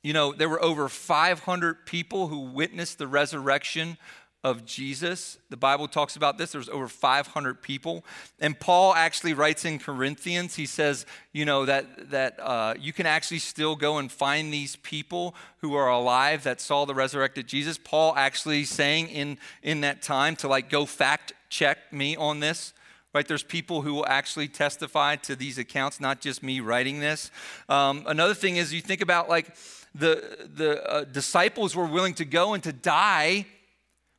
you 0.00 0.12
know, 0.12 0.32
there 0.32 0.48
were 0.48 0.62
over 0.62 0.88
500 0.88 1.84
people 1.84 2.28
who 2.28 2.38
witnessed 2.38 2.98
the 2.98 3.08
resurrection 3.08 3.98
of 4.44 4.64
Jesus. 4.64 5.36
The 5.50 5.56
Bible 5.56 5.88
talks 5.88 6.14
about 6.14 6.38
this. 6.38 6.52
There's 6.52 6.68
over 6.68 6.86
500 6.86 7.60
people. 7.60 8.04
And 8.38 8.58
Paul 8.58 8.94
actually 8.94 9.34
writes 9.34 9.64
in 9.64 9.78
Corinthians, 9.78 10.54
he 10.54 10.66
says, 10.66 11.06
you 11.32 11.44
know, 11.44 11.64
that, 11.64 12.10
that 12.10 12.38
uh, 12.40 12.74
you 12.78 12.92
can 12.92 13.06
actually 13.06 13.40
still 13.40 13.74
go 13.74 13.98
and 13.98 14.10
find 14.10 14.52
these 14.52 14.76
people 14.76 15.34
who 15.58 15.74
are 15.74 15.88
alive 15.88 16.44
that 16.44 16.60
saw 16.60 16.84
the 16.84 16.94
resurrected 16.94 17.48
Jesus. 17.48 17.78
Paul 17.82 18.14
actually 18.16 18.64
saying 18.64 19.08
in, 19.08 19.38
in 19.62 19.80
that 19.80 20.02
time 20.02 20.36
to 20.36 20.48
like 20.48 20.70
go 20.70 20.86
fact 20.86 21.32
check 21.48 21.92
me 21.92 22.16
on 22.16 22.40
this. 22.40 22.74
Right, 23.14 23.26
there's 23.26 23.42
people 23.42 23.80
who 23.80 23.94
will 23.94 24.06
actually 24.06 24.48
testify 24.48 25.16
to 25.16 25.34
these 25.34 25.56
accounts, 25.56 25.98
not 25.98 26.20
just 26.20 26.42
me 26.42 26.60
writing 26.60 27.00
this. 27.00 27.30
Um, 27.66 28.04
another 28.06 28.34
thing 28.34 28.58
is 28.58 28.72
you 28.72 28.82
think 28.82 29.00
about 29.00 29.30
like 29.30 29.56
the 29.94 30.46
the 30.54 30.86
uh, 30.86 31.04
disciples 31.04 31.74
were 31.74 31.86
willing 31.86 32.12
to 32.14 32.26
go 32.26 32.52
and 32.52 32.62
to 32.64 32.72
die 32.72 33.46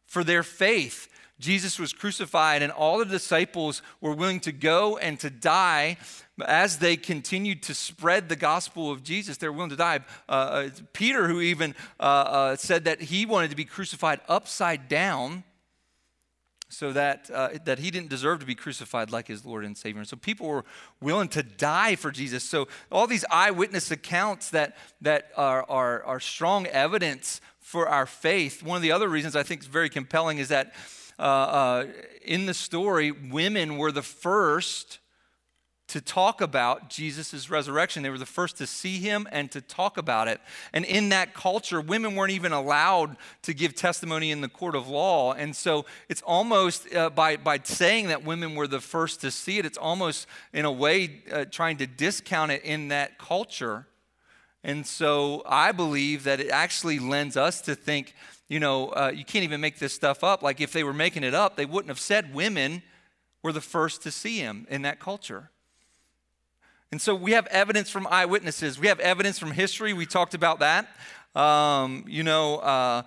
for 0.10 0.24
their 0.24 0.43
faith. 0.43 1.07
Jesus 1.39 1.80
was 1.80 1.93
crucified, 1.93 2.62
and 2.62 2.72
all 2.72 2.97
the 2.97 3.05
disciples 3.05 3.82
were 4.01 4.14
willing 4.14 4.41
to 4.41 4.51
go 4.51 4.97
and 4.97 5.18
to 5.22 5.30
die 5.30 5.97
as 6.45 6.80
they 6.80 6.97
continued 6.97 7.64
to 7.64 7.74
spread 7.74 8.28
the 8.28 8.36
gospel 8.36 8.91
of 8.91 9.03
Jesus. 9.03 9.38
They 9.38 9.47
were 9.47 9.53
willing 9.53 9.70
to 9.70 9.78
die. 9.78 10.01
Uh, 10.28 10.32
uh 10.32 10.70
Peter, 10.91 11.30
who 11.30 11.39
even 11.39 11.76
uh, 11.99 12.03
uh, 12.03 12.55
said 12.57 12.84
that 12.86 13.01
he 13.01 13.26
wanted 13.26 13.51
to 13.51 13.55
be 13.55 13.64
crucified 13.64 14.20
upside 14.28 14.89
down 14.89 15.45
so 16.70 16.91
that, 16.91 17.30
uh, 17.34 17.49
that 17.66 17.80
he 17.80 17.89
didn't 17.89 18.10
deserve 18.10 18.39
to 18.39 18.45
be 18.45 18.55
crucified 18.55 19.12
like 19.12 19.28
his 19.28 19.43
Lord 19.43 19.66
and 19.66 19.78
Savior. 19.78 19.99
And 19.99 20.07
so 20.07 20.18
people 20.18 20.47
were 20.47 20.66
willing 21.01 21.30
to 21.30 21.41
die 21.41 21.95
for 21.95 22.12
Jesus. 22.12 22.43
So 22.43 22.68
all 22.91 23.07
these 23.07 23.26
eyewitness 23.32 23.89
accounts 23.91 24.51
that, 24.51 24.78
that 25.01 25.32
are, 25.36 25.66
are, 25.68 26.03
are 26.03 26.20
strong 26.20 26.68
evidence 26.68 27.41
for 27.70 27.88
our 27.88 28.08
faith. 28.08 28.64
One 28.64 28.78
of 28.78 28.82
the 28.82 28.92
other 28.92 29.08
reasons 29.08 29.36
I 29.36 29.44
think 29.44 29.62
is 29.62 29.68
very 29.68 29.90
compelling 29.90 30.40
is 30.40 30.48
that 30.48 30.74
uh, 31.20 31.22
uh, 31.22 31.86
in 32.26 32.48
the 32.48 32.54
story, 32.56 33.12
women 33.12 33.78
were 33.78 33.92
the 33.92 34.02
first 34.02 34.98
to 35.90 36.02
talk 36.02 36.42
about 36.42 36.90
Jesus' 36.90 37.48
resurrection. 37.48 38.02
They 38.02 38.10
were 38.10 38.18
the 38.18 38.26
first 38.26 38.58
to 38.58 38.66
see 38.66 38.98
him 38.98 39.28
and 39.32 39.52
to 39.52 39.62
talk 39.62 40.00
about 40.00 40.28
it. 40.28 40.42
And 40.74 40.84
in 40.84 41.10
that 41.10 41.36
culture, 41.36 41.80
women 41.80 42.16
weren't 42.16 42.32
even 42.32 42.54
allowed 42.54 43.18
to 43.44 43.54
give 43.54 43.76
testimony 43.76 44.32
in 44.32 44.42
the 44.42 44.50
court 44.50 44.74
of 44.74 44.88
law. 44.88 45.34
And 45.34 45.56
so 45.56 45.86
it's 46.10 46.24
almost 46.24 46.92
uh, 46.96 47.12
by, 47.12 47.38
by 47.38 47.60
saying 47.64 48.08
that 48.08 48.24
women 48.24 48.56
were 48.56 48.68
the 48.68 48.82
first 48.82 49.22
to 49.22 49.30
see 49.30 49.60
it, 49.60 49.66
it's 49.68 49.78
almost 49.78 50.26
in 50.54 50.66
a 50.66 50.72
way 50.72 51.22
uh, 51.32 51.46
trying 51.46 51.78
to 51.78 51.86
discount 51.86 52.52
it 52.52 52.64
in 52.64 52.88
that 52.88 53.20
culture. 53.20 53.86
And 54.64 54.86
so 54.86 55.43
I 55.45 55.72
believe 55.72 56.24
that 56.26 56.39
it 56.39 56.49
actually 56.49 56.99
lends 56.99 57.38
us 57.38 57.62
to 57.62 57.76
think, 57.76 58.14
you 58.47 58.60
know, 58.60 58.89
uh, 58.89 59.12
you 59.14 59.24
can't 59.24 59.43
even 59.43 59.62
make 59.62 59.80
this 59.80 59.93
stuff 59.93 60.24
up. 60.24 60.43
Like 60.43 60.60
if 60.60 60.74
they 60.74 60.84
were 60.84 60.93
making 60.93 61.24
it 61.24 61.34
up, 61.34 61.55
they 61.55 61.66
wouldn't 61.66 61.89
have 61.89 61.99
said 61.99 62.34
women 62.34 62.84
were 63.41 63.53
the 63.53 63.62
first 63.62 64.03
to 64.03 64.12
see 64.12 64.39
him 64.39 64.68
in 64.70 64.82
that 64.82 64.99
culture. 64.99 65.49
And 66.91 66.99
so 66.99 67.14
we 67.14 67.32
have 67.34 67.45
evidence 67.47 67.89
from 67.89 68.07
eyewitnesses. 68.07 68.80
We 68.80 68.88
have 68.88 68.99
evidence 68.99 69.38
from 69.38 69.51
history. 69.51 69.93
We 69.93 70.05
talked 70.05 70.34
about 70.34 70.60
that. 70.60 70.88
Um, 71.36 72.03
you 72.07 72.24
know, 72.24 72.57
uh, 72.57 73.03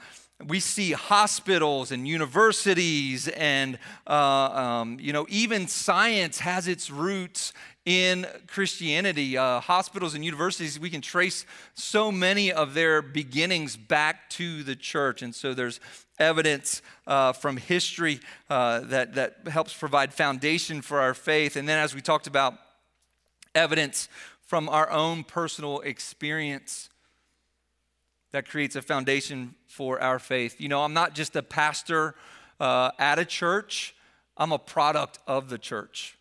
we 0.46 0.60
see 0.60 0.92
hospitals 0.92 1.92
and 1.92 2.06
universities, 2.06 3.28
and 3.28 3.78
uh, 4.06 4.12
um, 4.12 4.98
you 5.00 5.12
know, 5.12 5.26
even 5.28 5.66
science 5.68 6.38
has 6.40 6.68
its 6.68 6.90
roots 6.90 7.52
in 7.84 8.26
Christianity. 8.46 9.36
Uh, 9.36 9.60
hospitals 9.60 10.14
and 10.14 10.24
universities, 10.24 10.78
we 10.78 10.90
can 10.90 11.00
trace 11.00 11.44
so 11.74 12.12
many 12.12 12.52
of 12.52 12.74
their 12.74 13.02
beginnings 13.02 13.76
back 13.76 14.30
to 14.30 14.62
the 14.62 14.76
church, 14.76 15.22
and 15.22 15.34
so 15.34 15.54
there's 15.54 15.80
evidence 16.18 16.82
uh, 17.06 17.32
from 17.32 17.56
history 17.56 18.20
uh, 18.48 18.80
that 18.80 19.14
that 19.14 19.48
helps 19.48 19.74
provide 19.74 20.12
foundation 20.12 20.80
for 20.80 21.00
our 21.00 21.14
faith. 21.14 21.56
And 21.56 21.68
then, 21.68 21.78
as 21.78 21.94
we 21.94 22.00
talked 22.00 22.26
about 22.26 22.54
evidence 23.54 24.08
from 24.42 24.68
our 24.68 24.90
own 24.90 25.24
personal 25.24 25.80
experience 25.80 26.88
that 28.32 28.48
creates 28.48 28.76
a 28.76 28.82
foundation 28.82 29.54
for 29.66 30.00
our 30.00 30.18
faith. 30.18 30.60
You 30.60 30.68
know, 30.68 30.82
I'm 30.82 30.94
not 30.94 31.14
just 31.14 31.36
a 31.36 31.42
pastor 31.42 32.14
uh, 32.58 32.90
at 32.98 33.18
a 33.18 33.24
church, 33.24 33.94
I'm 34.36 34.52
a 34.52 34.58
product 34.58 35.18
of 35.26 35.48
the 35.48 35.58
church. 35.58 36.16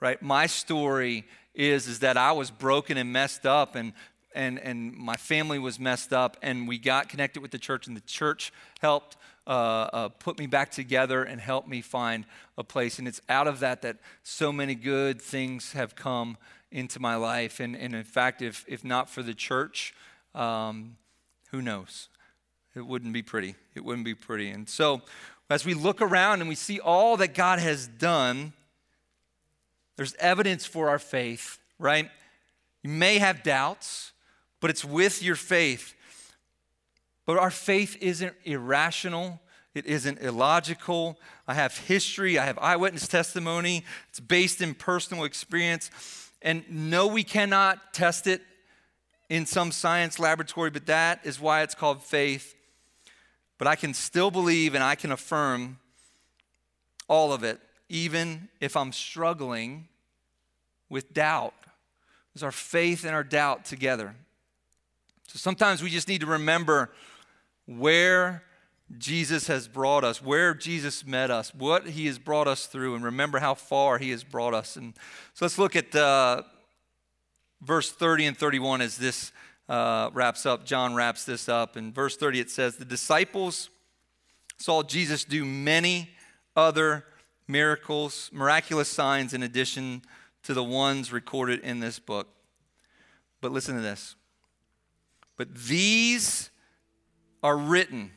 Right? 0.00 0.20
My 0.22 0.46
story 0.46 1.26
is, 1.54 1.86
is 1.86 1.98
that 2.00 2.16
I 2.16 2.32
was 2.32 2.50
broken 2.50 2.96
and 2.96 3.12
messed 3.12 3.46
up 3.46 3.74
and 3.74 3.92
and, 4.32 4.58
and 4.60 4.94
my 4.96 5.16
family 5.16 5.58
was 5.58 5.80
messed 5.80 6.12
up 6.12 6.36
and 6.40 6.68
we 6.68 6.78
got 6.78 7.08
connected 7.08 7.40
with 7.40 7.50
the 7.50 7.58
church 7.58 7.86
and 7.86 7.96
the 7.96 8.02
church 8.02 8.52
helped 8.80 9.16
uh, 9.46 9.50
uh, 9.50 10.08
put 10.08 10.38
me 10.38 10.46
back 10.46 10.70
together 10.70 11.24
and 11.24 11.40
help 11.40 11.66
me 11.66 11.80
find 11.80 12.24
a 12.56 12.62
place. 12.62 12.98
And 12.98 13.08
it's 13.08 13.20
out 13.28 13.48
of 13.48 13.60
that 13.60 13.82
that 13.82 13.96
so 14.22 14.52
many 14.52 14.74
good 14.74 15.20
things 15.20 15.72
have 15.72 15.96
come 15.96 16.36
into 16.70 17.00
my 17.00 17.16
life. 17.16 17.58
And, 17.58 17.74
and 17.74 17.94
in 17.94 18.04
fact, 18.04 18.42
if, 18.42 18.64
if 18.68 18.84
not 18.84 19.10
for 19.10 19.22
the 19.22 19.34
church, 19.34 19.94
um, 20.34 20.96
who 21.50 21.60
knows? 21.60 22.08
It 22.76 22.86
wouldn't 22.86 23.12
be 23.12 23.22
pretty. 23.22 23.56
It 23.74 23.84
wouldn't 23.84 24.04
be 24.04 24.14
pretty. 24.14 24.50
And 24.50 24.68
so, 24.68 25.02
as 25.48 25.64
we 25.64 25.74
look 25.74 26.00
around 26.00 26.40
and 26.40 26.48
we 26.48 26.54
see 26.54 26.78
all 26.78 27.16
that 27.16 27.34
God 27.34 27.58
has 27.58 27.88
done, 27.88 28.52
there's 30.00 30.14
evidence 30.14 30.64
for 30.64 30.88
our 30.88 30.98
faith, 30.98 31.58
right? 31.78 32.08
You 32.82 32.88
may 32.88 33.18
have 33.18 33.42
doubts, 33.42 34.12
but 34.60 34.70
it's 34.70 34.84
with 34.84 35.22
your 35.22 35.36
faith 35.36 35.94
but 37.30 37.38
our 37.38 37.52
faith 37.52 37.96
isn't 38.00 38.34
irrational, 38.44 39.40
it 39.72 39.86
isn't 39.86 40.18
illogical. 40.18 41.16
I 41.46 41.54
have 41.54 41.78
history, 41.78 42.40
I 42.40 42.44
have 42.44 42.58
eyewitness 42.58 43.06
testimony, 43.06 43.84
it's 44.08 44.18
based 44.18 44.60
in 44.60 44.74
personal 44.74 45.22
experience. 45.22 45.92
And 46.42 46.64
no, 46.68 47.06
we 47.06 47.22
cannot 47.22 47.94
test 47.94 48.26
it 48.26 48.42
in 49.28 49.46
some 49.46 49.70
science 49.70 50.18
laboratory, 50.18 50.70
but 50.70 50.86
that 50.86 51.20
is 51.22 51.38
why 51.38 51.62
it's 51.62 51.76
called 51.76 52.02
faith. 52.02 52.56
But 53.58 53.68
I 53.68 53.76
can 53.76 53.94
still 53.94 54.32
believe 54.32 54.74
and 54.74 54.82
I 54.82 54.96
can 54.96 55.12
affirm 55.12 55.78
all 57.06 57.32
of 57.32 57.44
it, 57.44 57.60
even 57.88 58.48
if 58.60 58.76
I'm 58.76 58.90
struggling 58.90 59.86
with 60.90 61.14
doubt. 61.14 61.54
It's 62.34 62.42
our 62.42 62.52
faith 62.52 63.04
and 63.04 63.14
our 63.14 63.24
doubt 63.24 63.64
together. 63.64 64.14
So 65.28 65.38
sometimes 65.38 65.82
we 65.82 65.88
just 65.88 66.08
need 66.08 66.20
to 66.20 66.26
remember 66.26 66.90
where 67.66 68.42
Jesus 68.98 69.46
has 69.46 69.68
brought 69.68 70.02
us, 70.02 70.20
where 70.20 70.52
Jesus 70.52 71.06
met 71.06 71.30
us, 71.30 71.54
what 71.54 71.86
he 71.86 72.06
has 72.06 72.18
brought 72.18 72.48
us 72.48 72.66
through, 72.66 72.96
and 72.96 73.04
remember 73.04 73.38
how 73.38 73.54
far 73.54 73.98
he 73.98 74.10
has 74.10 74.24
brought 74.24 74.52
us. 74.52 74.76
And 74.76 74.94
so 75.34 75.44
let's 75.44 75.58
look 75.58 75.76
at 75.76 75.94
uh, 75.94 76.42
verse 77.62 77.92
30 77.92 78.26
and 78.26 78.36
31 78.36 78.80
as 78.80 78.96
this 78.96 79.32
uh, 79.68 80.10
wraps 80.12 80.44
up. 80.44 80.64
John 80.64 80.94
wraps 80.94 81.24
this 81.24 81.48
up. 81.48 81.76
In 81.76 81.92
verse 81.92 82.16
30, 82.16 82.40
it 82.40 82.50
says, 82.50 82.76
The 82.76 82.84
disciples 82.84 83.70
saw 84.58 84.82
Jesus 84.82 85.24
do 85.24 85.44
many 85.44 86.10
other 86.56 87.04
miracles, 87.46 88.30
miraculous 88.32 88.88
signs 88.88 89.32
in 89.32 89.44
addition 89.44 90.02
to 90.44 90.54
the 90.54 90.64
ones 90.64 91.12
recorded 91.12 91.60
in 91.60 91.80
this 91.80 91.98
book. 91.98 92.28
But 93.40 93.52
listen 93.52 93.74
to 93.76 93.80
this. 93.80 94.16
But 95.36 95.54
these 95.54 96.50
are 97.42 97.56
written 97.56 98.10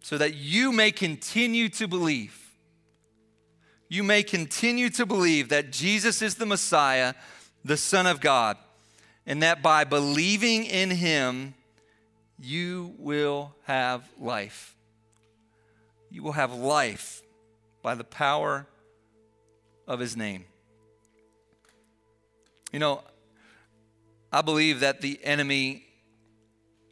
so 0.00 0.18
that 0.18 0.34
you 0.34 0.72
may 0.72 0.90
continue 0.90 1.68
to 1.70 1.86
believe. 1.86 2.38
You 3.88 4.02
may 4.02 4.22
continue 4.22 4.88
to 4.90 5.04
believe 5.04 5.50
that 5.50 5.70
Jesus 5.70 6.22
is 6.22 6.36
the 6.36 6.46
Messiah, 6.46 7.14
the 7.64 7.76
Son 7.76 8.06
of 8.06 8.20
God, 8.20 8.56
and 9.26 9.42
that 9.42 9.62
by 9.62 9.84
believing 9.84 10.64
in 10.64 10.90
him, 10.90 11.54
you 12.40 12.94
will 12.98 13.54
have 13.64 14.08
life. 14.18 14.74
You 16.10 16.22
will 16.22 16.32
have 16.32 16.54
life 16.54 17.22
by 17.82 17.94
the 17.94 18.04
power 18.04 18.66
of 19.86 20.00
his 20.00 20.16
name. 20.16 20.46
You 22.72 22.78
know, 22.78 23.02
I 24.32 24.40
believe 24.40 24.80
that 24.80 25.02
the 25.02 25.20
enemy 25.22 25.84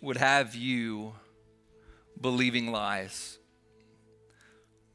would 0.03 0.19
have 0.19 0.55
you 0.55 1.15
believing 2.21 2.71
lies, 2.71 3.39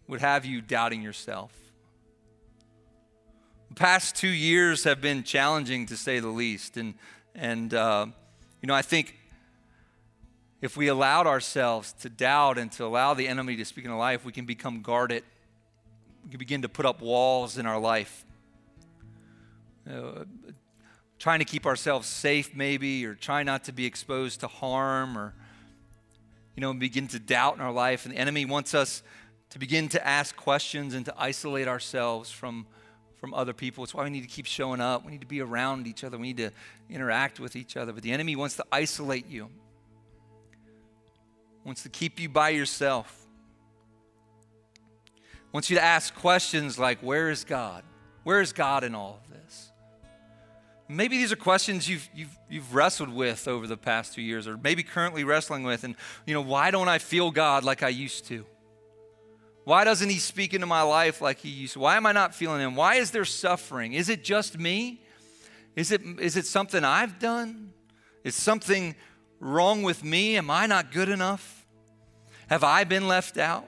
would 0.07 0.21
have 0.21 0.45
you 0.45 0.61
doubting 0.61 1.01
yourself. 1.01 1.51
The 3.69 3.75
past 3.75 4.15
two 4.15 4.27
years 4.27 4.83
have 4.83 5.01
been 5.01 5.23
challenging 5.23 5.87
to 5.87 5.97
say 5.97 6.19
the 6.19 6.27
least. 6.27 6.77
And, 6.77 6.93
and 7.33 7.73
uh, 7.73 8.05
you 8.61 8.67
know, 8.67 8.75
I 8.75 8.83
think 8.83 9.17
if 10.61 10.77
we 10.77 10.87
allowed 10.87 11.25
ourselves 11.25 11.93
to 12.01 12.09
doubt 12.09 12.59
and 12.59 12.71
to 12.73 12.85
allow 12.85 13.15
the 13.15 13.27
enemy 13.27 13.55
to 13.55 13.65
speak 13.65 13.85
in 13.85 13.91
our 13.91 13.97
life, 13.97 14.23
we 14.23 14.31
can 14.31 14.45
become 14.45 14.83
guarded. 14.83 15.23
We 16.25 16.29
can 16.29 16.37
begin 16.37 16.61
to 16.61 16.69
put 16.69 16.85
up 16.85 17.01
walls 17.01 17.57
in 17.57 17.65
our 17.65 17.79
life. 17.79 18.23
Uh, 19.89 20.25
trying 21.25 21.39
to 21.39 21.45
keep 21.45 21.65
ourselves 21.65 22.07
safe, 22.07 22.55
maybe, 22.55 23.03
or 23.03 23.15
try 23.15 23.41
not 23.41 23.63
to 23.63 23.71
be 23.71 23.83
exposed 23.83 24.41
to 24.41 24.47
harm, 24.47 25.17
or, 25.17 25.33
you 26.55 26.61
know, 26.61 26.71
begin 26.71 27.07
to 27.07 27.17
doubt 27.17 27.55
in 27.55 27.61
our 27.61 27.71
life. 27.71 28.05
And 28.05 28.13
the 28.13 28.19
enemy 28.19 28.45
wants 28.45 28.75
us 28.75 29.01
to 29.49 29.57
begin 29.57 29.89
to 29.89 30.07
ask 30.07 30.35
questions 30.35 30.93
and 30.93 31.03
to 31.07 31.13
isolate 31.17 31.67
ourselves 31.67 32.29
from, 32.29 32.67
from 33.15 33.33
other 33.33 33.53
people. 33.53 33.83
It's 33.83 33.91
why 33.91 34.03
we 34.03 34.11
need 34.11 34.21
to 34.21 34.27
keep 34.27 34.45
showing 34.45 34.79
up. 34.79 35.03
We 35.03 35.13
need 35.13 35.21
to 35.21 35.25
be 35.25 35.41
around 35.41 35.87
each 35.87 36.03
other. 36.03 36.15
We 36.19 36.27
need 36.27 36.37
to 36.37 36.51
interact 36.91 37.39
with 37.39 37.55
each 37.55 37.75
other. 37.75 37.91
But 37.91 38.03
the 38.03 38.11
enemy 38.11 38.35
wants 38.35 38.57
to 38.57 38.65
isolate 38.71 39.27
you, 39.27 39.49
wants 41.63 41.81
to 41.81 41.89
keep 41.89 42.19
you 42.19 42.29
by 42.29 42.49
yourself, 42.49 43.25
wants 45.51 45.71
you 45.71 45.75
to 45.77 45.83
ask 45.83 46.13
questions 46.13 46.77
like, 46.77 46.99
Where 46.99 47.31
is 47.31 47.43
God? 47.45 47.83
Where 48.23 48.41
is 48.41 48.53
God 48.53 48.83
in 48.83 48.93
all 48.93 49.21
of 49.23 49.31
this? 49.31 49.71
Maybe 50.87 51.17
these 51.17 51.31
are 51.31 51.35
questions 51.35 51.89
you've, 51.89 52.07
you've, 52.13 52.37
you've 52.47 52.75
wrestled 52.75 53.09
with 53.09 53.47
over 53.47 53.65
the 53.65 53.77
past 53.77 54.13
two 54.13 54.21
years, 54.21 54.47
or 54.47 54.55
maybe 54.57 54.83
currently 54.83 55.23
wrestling 55.23 55.63
with. 55.63 55.83
And, 55.83 55.95
you 56.27 56.33
know, 56.33 56.41
why 56.41 56.69
don't 56.69 56.87
I 56.87 56.99
feel 56.99 57.31
God 57.31 57.63
like 57.63 57.81
I 57.81 57.89
used 57.89 58.27
to? 58.27 58.45
Why 59.63 59.83
doesn't 59.83 60.09
he 60.09 60.19
speak 60.19 60.53
into 60.53 60.67
my 60.67 60.83
life 60.83 61.21
like 61.21 61.39
he 61.39 61.49
used 61.49 61.73
to? 61.73 61.79
Why 61.79 61.97
am 61.97 62.05
I 62.05 62.11
not 62.11 62.35
feeling 62.35 62.61
him? 62.61 62.75
Why 62.75 62.95
is 62.95 63.09
there 63.09 63.25
suffering? 63.25 63.93
Is 63.93 64.09
it 64.09 64.23
just 64.23 64.59
me? 64.59 65.01
Is 65.75 65.91
it, 65.91 66.01
is 66.19 66.37
it 66.37 66.45
something 66.45 66.83
I've 66.83 67.17
done? 67.17 67.73
Is 68.23 68.35
something 68.35 68.95
wrong 69.39 69.81
with 69.81 70.03
me? 70.03 70.37
Am 70.37 70.51
I 70.51 70.67
not 70.67 70.91
good 70.91 71.09
enough? 71.09 71.65
Have 72.47 72.63
I 72.63 72.83
been 72.83 73.07
left 73.07 73.39
out? 73.39 73.67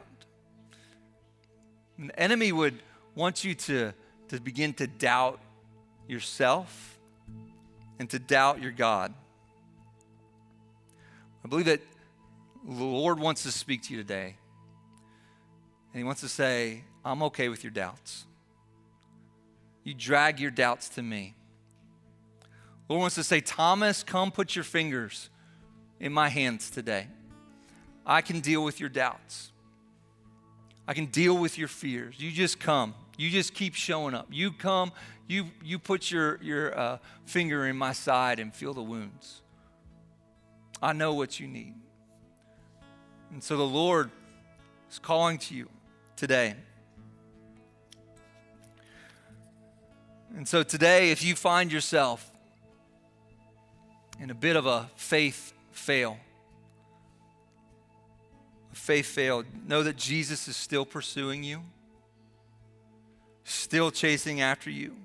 An 1.98 2.12
enemy 2.12 2.52
would 2.52 2.76
want 3.16 3.44
you 3.44 3.56
to, 3.56 3.92
to 4.28 4.40
begin 4.40 4.74
to 4.76 4.86
doubt 4.86 5.40
yourself 6.08 6.97
and 8.00 8.10
to 8.10 8.20
doubt 8.20 8.62
your 8.62 8.72
God. 8.72 9.14
I 11.44 11.48
believe 11.48 11.66
that 11.66 11.82
the 12.66 12.84
Lord 12.84 13.20
wants 13.20 13.44
to 13.44 13.52
speak 13.52 13.84
to 13.84 13.94
you 13.94 13.98
today. 14.02 14.36
And 15.94 16.00
He 16.00 16.04
wants 16.04 16.22
to 16.22 16.30
say, 16.30 16.84
I'm 17.06 17.24
okay 17.24 17.50
with 17.50 17.64
your 17.64 17.72
doubts. 17.72 18.26
You 19.84 19.94
drag 19.94 20.40
your 20.40 20.52
doubts 20.52 20.90
to 20.90 21.02
me. 21.02 21.34
The 22.88 22.94
Lord 22.94 23.02
wants 23.02 23.16
to 23.16 23.24
say, 23.24 23.40
Thomas, 23.40 24.04
come 24.04 24.32
put 24.32 24.56
your 24.56 24.64
fingers 24.64 25.30
in 26.00 26.12
my 26.12 26.30
hands 26.30 26.70
today. 26.70 27.08
I 28.06 28.22
can 28.22 28.40
deal 28.42 28.64
with 28.64 28.80
your 28.80 28.90
doubts. 28.90 29.52
I 30.88 30.94
can 30.94 31.06
deal 31.08 31.38
with 31.38 31.58
your 31.58 31.68
fears. 31.68 32.16
You 32.20 32.32
just 32.32 32.60
come. 32.60 32.96
You 33.18 33.30
just 33.30 33.54
keep 33.54 33.76
showing 33.76 34.14
up. 34.14 34.28
You 34.32 34.52
come, 34.52 34.92
you, 35.28 35.48
you 35.64 35.78
put 35.78 36.10
your, 36.10 36.40
your 36.42 36.78
uh, 36.78 36.98
finger 37.26 37.68
in 37.68 37.78
my 37.78 37.92
side 37.92 38.40
and 38.40 38.54
feel 38.54 38.74
the 38.74 38.82
wounds. 38.82 39.42
I 40.82 40.94
know 40.94 41.14
what 41.14 41.40
you 41.40 41.48
need. 41.48 41.76
And 43.32 43.44
so 43.44 43.58
the 43.58 43.64
Lord 43.64 44.10
is 44.90 45.00
calling 45.00 45.38
to 45.40 45.54
you 45.54 45.70
today. 46.16 46.56
And 50.36 50.48
so 50.48 50.64
today, 50.64 51.12
if 51.12 51.24
you 51.24 51.36
find 51.36 51.72
yourself 51.72 52.30
in 54.20 54.30
a 54.30 54.36
bit 54.36 54.56
of 54.56 54.66
a 54.66 54.90
faith 54.96 55.54
fail, 55.72 56.18
a 58.72 58.76
faith 58.76 59.08
fail, 59.08 59.44
know 59.66 59.84
that 59.84 59.98
Jesus 59.98 60.48
is 60.48 60.56
still 60.56 60.86
pursuing 60.86 61.44
you, 61.44 61.62
still 63.44 63.92
chasing 63.92 64.42
after 64.42 64.70
you. 64.70 64.96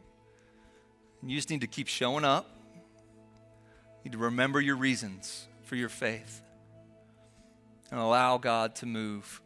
You 1.25 1.37
just 1.37 1.51
need 1.51 1.61
to 1.61 1.67
keep 1.67 1.87
showing 1.87 2.25
up. 2.25 2.49
You 3.99 4.11
need 4.11 4.13
to 4.13 4.19
remember 4.19 4.61
your 4.61 4.77
reasons 4.77 5.47
for 5.63 5.77
your 5.77 5.89
faith 5.89 6.43
and 7.91 8.01
allow 8.01 8.39
God 8.39 8.75
to 8.77 8.87
move 8.87 9.41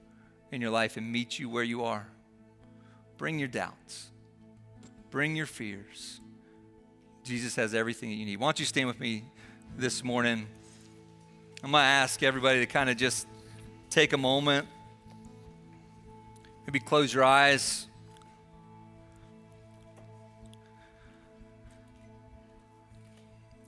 in 0.50 0.60
your 0.60 0.70
life 0.70 0.96
and 0.96 1.12
meet 1.12 1.38
you 1.38 1.50
where 1.50 1.64
you 1.64 1.84
are. 1.84 2.06
Bring 3.18 3.38
your 3.38 3.48
doubts, 3.48 4.10
bring 5.10 5.36
your 5.36 5.46
fears. 5.46 6.20
Jesus 7.24 7.56
has 7.56 7.74
everything 7.74 8.10
that 8.10 8.14
you 8.16 8.24
need. 8.24 8.38
Why 8.38 8.46
don't 8.46 8.60
you 8.60 8.66
stand 8.66 8.86
with 8.86 9.00
me 9.00 9.24
this 9.76 10.04
morning? 10.04 10.46
I'm 11.62 11.72
going 11.72 11.82
to 11.82 11.86
ask 11.86 12.22
everybody 12.22 12.60
to 12.60 12.66
kind 12.66 12.88
of 12.88 12.96
just 12.96 13.26
take 13.90 14.12
a 14.12 14.18
moment, 14.18 14.68
maybe 16.66 16.78
close 16.78 17.12
your 17.12 17.24
eyes. 17.24 17.85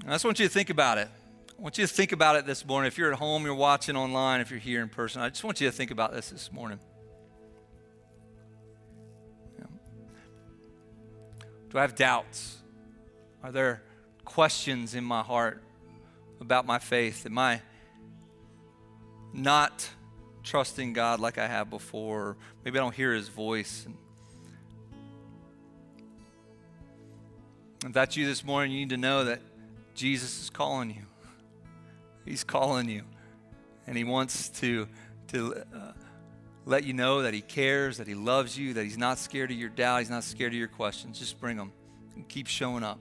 I 0.09 0.15
just 0.15 0.25
want 0.25 0.39
you 0.39 0.47
to 0.47 0.53
think 0.53 0.71
about 0.71 0.97
it. 0.97 1.09
I 1.59 1.63
want 1.63 1.77
you 1.77 1.87
to 1.87 1.93
think 1.93 2.13
about 2.13 2.37
it 2.37 2.47
this 2.47 2.65
morning. 2.65 2.89
If 2.89 2.97
you're 2.97 3.13
at 3.13 3.19
home, 3.19 3.45
you're 3.45 3.55
watching 3.55 3.95
online, 3.95 4.41
if 4.41 4.51
you're 4.51 4.59
here 4.59 4.81
in 4.81 4.89
person, 4.89 5.21
I 5.21 5.29
just 5.29 5.45
want 5.45 5.61
you 5.61 5.69
to 5.69 5.73
think 5.73 5.91
about 5.91 6.15
this 6.15 6.31
this 6.31 6.51
morning. 6.51 6.81
Do 11.71 11.77
I 11.77 11.83
have 11.83 11.95
doubts? 11.95 12.57
Are 13.43 13.53
there 13.53 13.83
questions 14.25 14.95
in 14.95 15.05
my 15.05 15.23
heart 15.23 15.63
about 16.41 16.65
my 16.65 16.79
faith? 16.79 17.27
Am 17.27 17.37
I 17.37 17.61
not 19.35 19.87
trusting 20.43 20.95
God 20.95 21.21
like 21.21 21.37
I 21.37 21.47
have 21.47 21.69
before? 21.69 22.39
Maybe 22.65 22.79
I 22.79 22.83
don't 22.83 22.95
hear 22.95 23.13
His 23.13 23.29
voice. 23.29 23.87
If 27.85 27.93
that's 27.93 28.17
you 28.17 28.25
this 28.25 28.43
morning, 28.43 28.73
you 28.73 28.79
need 28.79 28.91
to 28.91 28.97
know 28.97 29.25
that 29.25 29.43
Jesus 29.99 30.41
is 30.41 30.49
calling 30.49 30.91
you. 30.91 31.03
He's 32.25 32.45
calling 32.45 32.89
you. 32.89 33.03
And 33.87 33.97
He 33.97 34.05
wants 34.05 34.49
to, 34.61 34.87
to 35.33 35.57
uh, 35.75 35.93
let 36.65 36.85
you 36.85 36.93
know 36.93 37.23
that 37.23 37.35
He 37.35 37.41
cares, 37.41 37.97
that 37.97 38.07
He 38.07 38.15
loves 38.15 38.57
you, 38.57 38.75
that 38.75 38.85
He's 38.85 38.97
not 38.97 39.19
scared 39.19 39.51
of 39.51 39.57
your 39.57 39.71
doubt, 39.71 39.99
He's 39.99 40.11
not 40.11 40.23
scared 40.23 40.53
of 40.53 40.59
your 40.59 40.69
questions. 40.69 41.19
Just 41.19 41.41
bring 41.41 41.57
them 41.57 41.73
and 42.15 42.29
keep 42.29 42.47
showing 42.47 42.85
up. 42.85 43.01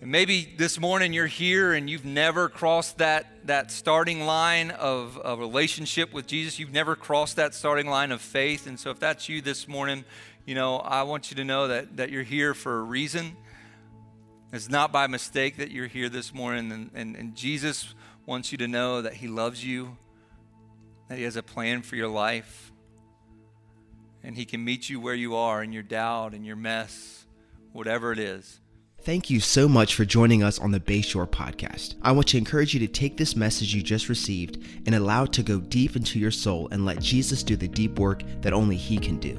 And 0.00 0.12
maybe 0.12 0.54
this 0.56 0.78
morning 0.78 1.12
you're 1.12 1.26
here 1.26 1.72
and 1.72 1.90
you've 1.90 2.04
never 2.04 2.48
crossed 2.48 2.98
that, 2.98 3.26
that 3.48 3.72
starting 3.72 4.20
line 4.20 4.70
of 4.70 5.20
a 5.24 5.34
relationship 5.34 6.12
with 6.12 6.28
Jesus. 6.28 6.60
You've 6.60 6.72
never 6.72 6.94
crossed 6.94 7.34
that 7.34 7.52
starting 7.52 7.88
line 7.88 8.12
of 8.12 8.20
faith. 8.20 8.68
And 8.68 8.78
so 8.78 8.90
if 8.90 9.00
that's 9.00 9.28
you 9.28 9.42
this 9.42 9.66
morning, 9.66 10.04
you 10.46 10.54
know, 10.54 10.76
I 10.76 11.02
want 11.02 11.32
you 11.32 11.36
to 11.38 11.44
know 11.44 11.66
that, 11.66 11.96
that 11.96 12.10
you're 12.10 12.22
here 12.22 12.54
for 12.54 12.78
a 12.78 12.82
reason. 12.82 13.36
It's 14.52 14.70
not 14.70 14.92
by 14.92 15.06
mistake 15.06 15.58
that 15.58 15.70
you're 15.70 15.88
here 15.88 16.08
this 16.08 16.32
morning. 16.32 16.72
And, 16.72 16.90
and, 16.94 17.16
and 17.16 17.34
Jesus 17.34 17.94
wants 18.24 18.50
you 18.50 18.58
to 18.58 18.68
know 18.68 19.02
that 19.02 19.14
He 19.14 19.28
loves 19.28 19.64
you, 19.64 19.96
that 21.08 21.18
He 21.18 21.24
has 21.24 21.36
a 21.36 21.42
plan 21.42 21.82
for 21.82 21.96
your 21.96 22.08
life, 22.08 22.72
and 24.22 24.36
He 24.36 24.44
can 24.44 24.64
meet 24.64 24.88
you 24.88 25.00
where 25.00 25.14
you 25.14 25.36
are 25.36 25.62
in 25.62 25.72
your 25.72 25.82
doubt 25.82 26.32
and 26.32 26.46
your 26.46 26.56
mess, 26.56 27.26
whatever 27.72 28.10
it 28.10 28.18
is. 28.18 28.60
Thank 29.02 29.30
you 29.30 29.38
so 29.38 29.68
much 29.68 29.94
for 29.94 30.04
joining 30.04 30.42
us 30.42 30.58
on 30.58 30.72
the 30.72 30.80
Bayshore 30.80 31.28
podcast. 31.28 31.94
I 32.02 32.12
want 32.12 32.26
to 32.28 32.38
encourage 32.38 32.74
you 32.74 32.80
to 32.80 32.88
take 32.88 33.16
this 33.16 33.36
message 33.36 33.74
you 33.74 33.82
just 33.82 34.08
received 34.08 34.58
and 34.86 34.94
allow 34.94 35.24
it 35.24 35.32
to 35.34 35.42
go 35.42 35.60
deep 35.60 35.94
into 35.94 36.18
your 36.18 36.32
soul 36.32 36.68
and 36.72 36.84
let 36.84 37.00
Jesus 37.00 37.42
do 37.42 37.54
the 37.54 37.68
deep 37.68 37.98
work 37.98 38.22
that 38.40 38.52
only 38.52 38.76
He 38.76 38.98
can 38.98 39.18
do. 39.18 39.38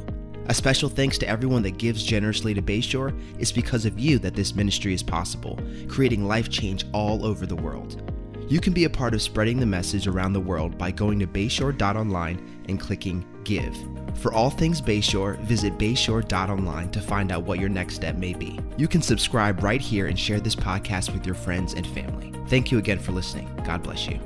A 0.49 0.53
special 0.53 0.89
thanks 0.89 1.19
to 1.19 1.27
everyone 1.27 1.61
that 1.61 1.77
gives 1.77 2.03
generously 2.03 2.55
to 2.55 2.61
Bayshore. 2.61 3.15
It's 3.37 3.51
because 3.51 3.85
of 3.85 3.99
you 3.99 4.17
that 4.17 4.33
this 4.33 4.55
ministry 4.55 4.95
is 4.95 5.03
possible, 5.03 5.59
creating 5.87 6.27
life 6.27 6.49
change 6.49 6.85
all 6.91 7.23
over 7.23 7.45
the 7.45 7.55
world. 7.55 8.01
You 8.47 8.59
can 8.59 8.73
be 8.73 8.85
a 8.85 8.89
part 8.89 9.13
of 9.13 9.21
spreading 9.21 9.59
the 9.59 9.67
message 9.67 10.07
around 10.07 10.33
the 10.33 10.39
world 10.39 10.75
by 10.75 10.89
going 10.89 11.19
to 11.19 11.27
bayshore.online 11.27 12.63
and 12.67 12.79
clicking 12.79 13.23
Give. 13.43 13.77
For 14.15 14.33
all 14.33 14.49
things 14.49 14.81
Bayshore, 14.81 15.39
visit 15.41 15.77
bayshore.online 15.77 16.89
to 16.91 16.99
find 16.99 17.31
out 17.31 17.43
what 17.43 17.59
your 17.59 17.69
next 17.69 17.93
step 17.93 18.15
may 18.15 18.33
be. 18.33 18.59
You 18.75 18.87
can 18.87 19.03
subscribe 19.03 19.61
right 19.61 19.79
here 19.79 20.07
and 20.07 20.17
share 20.17 20.39
this 20.39 20.55
podcast 20.55 21.13
with 21.13 21.27
your 21.27 21.35
friends 21.35 21.75
and 21.75 21.85
family. 21.85 22.33
Thank 22.47 22.71
you 22.71 22.79
again 22.79 22.97
for 22.97 23.11
listening. 23.11 23.55
God 23.63 23.83
bless 23.83 24.07
you. 24.07 24.19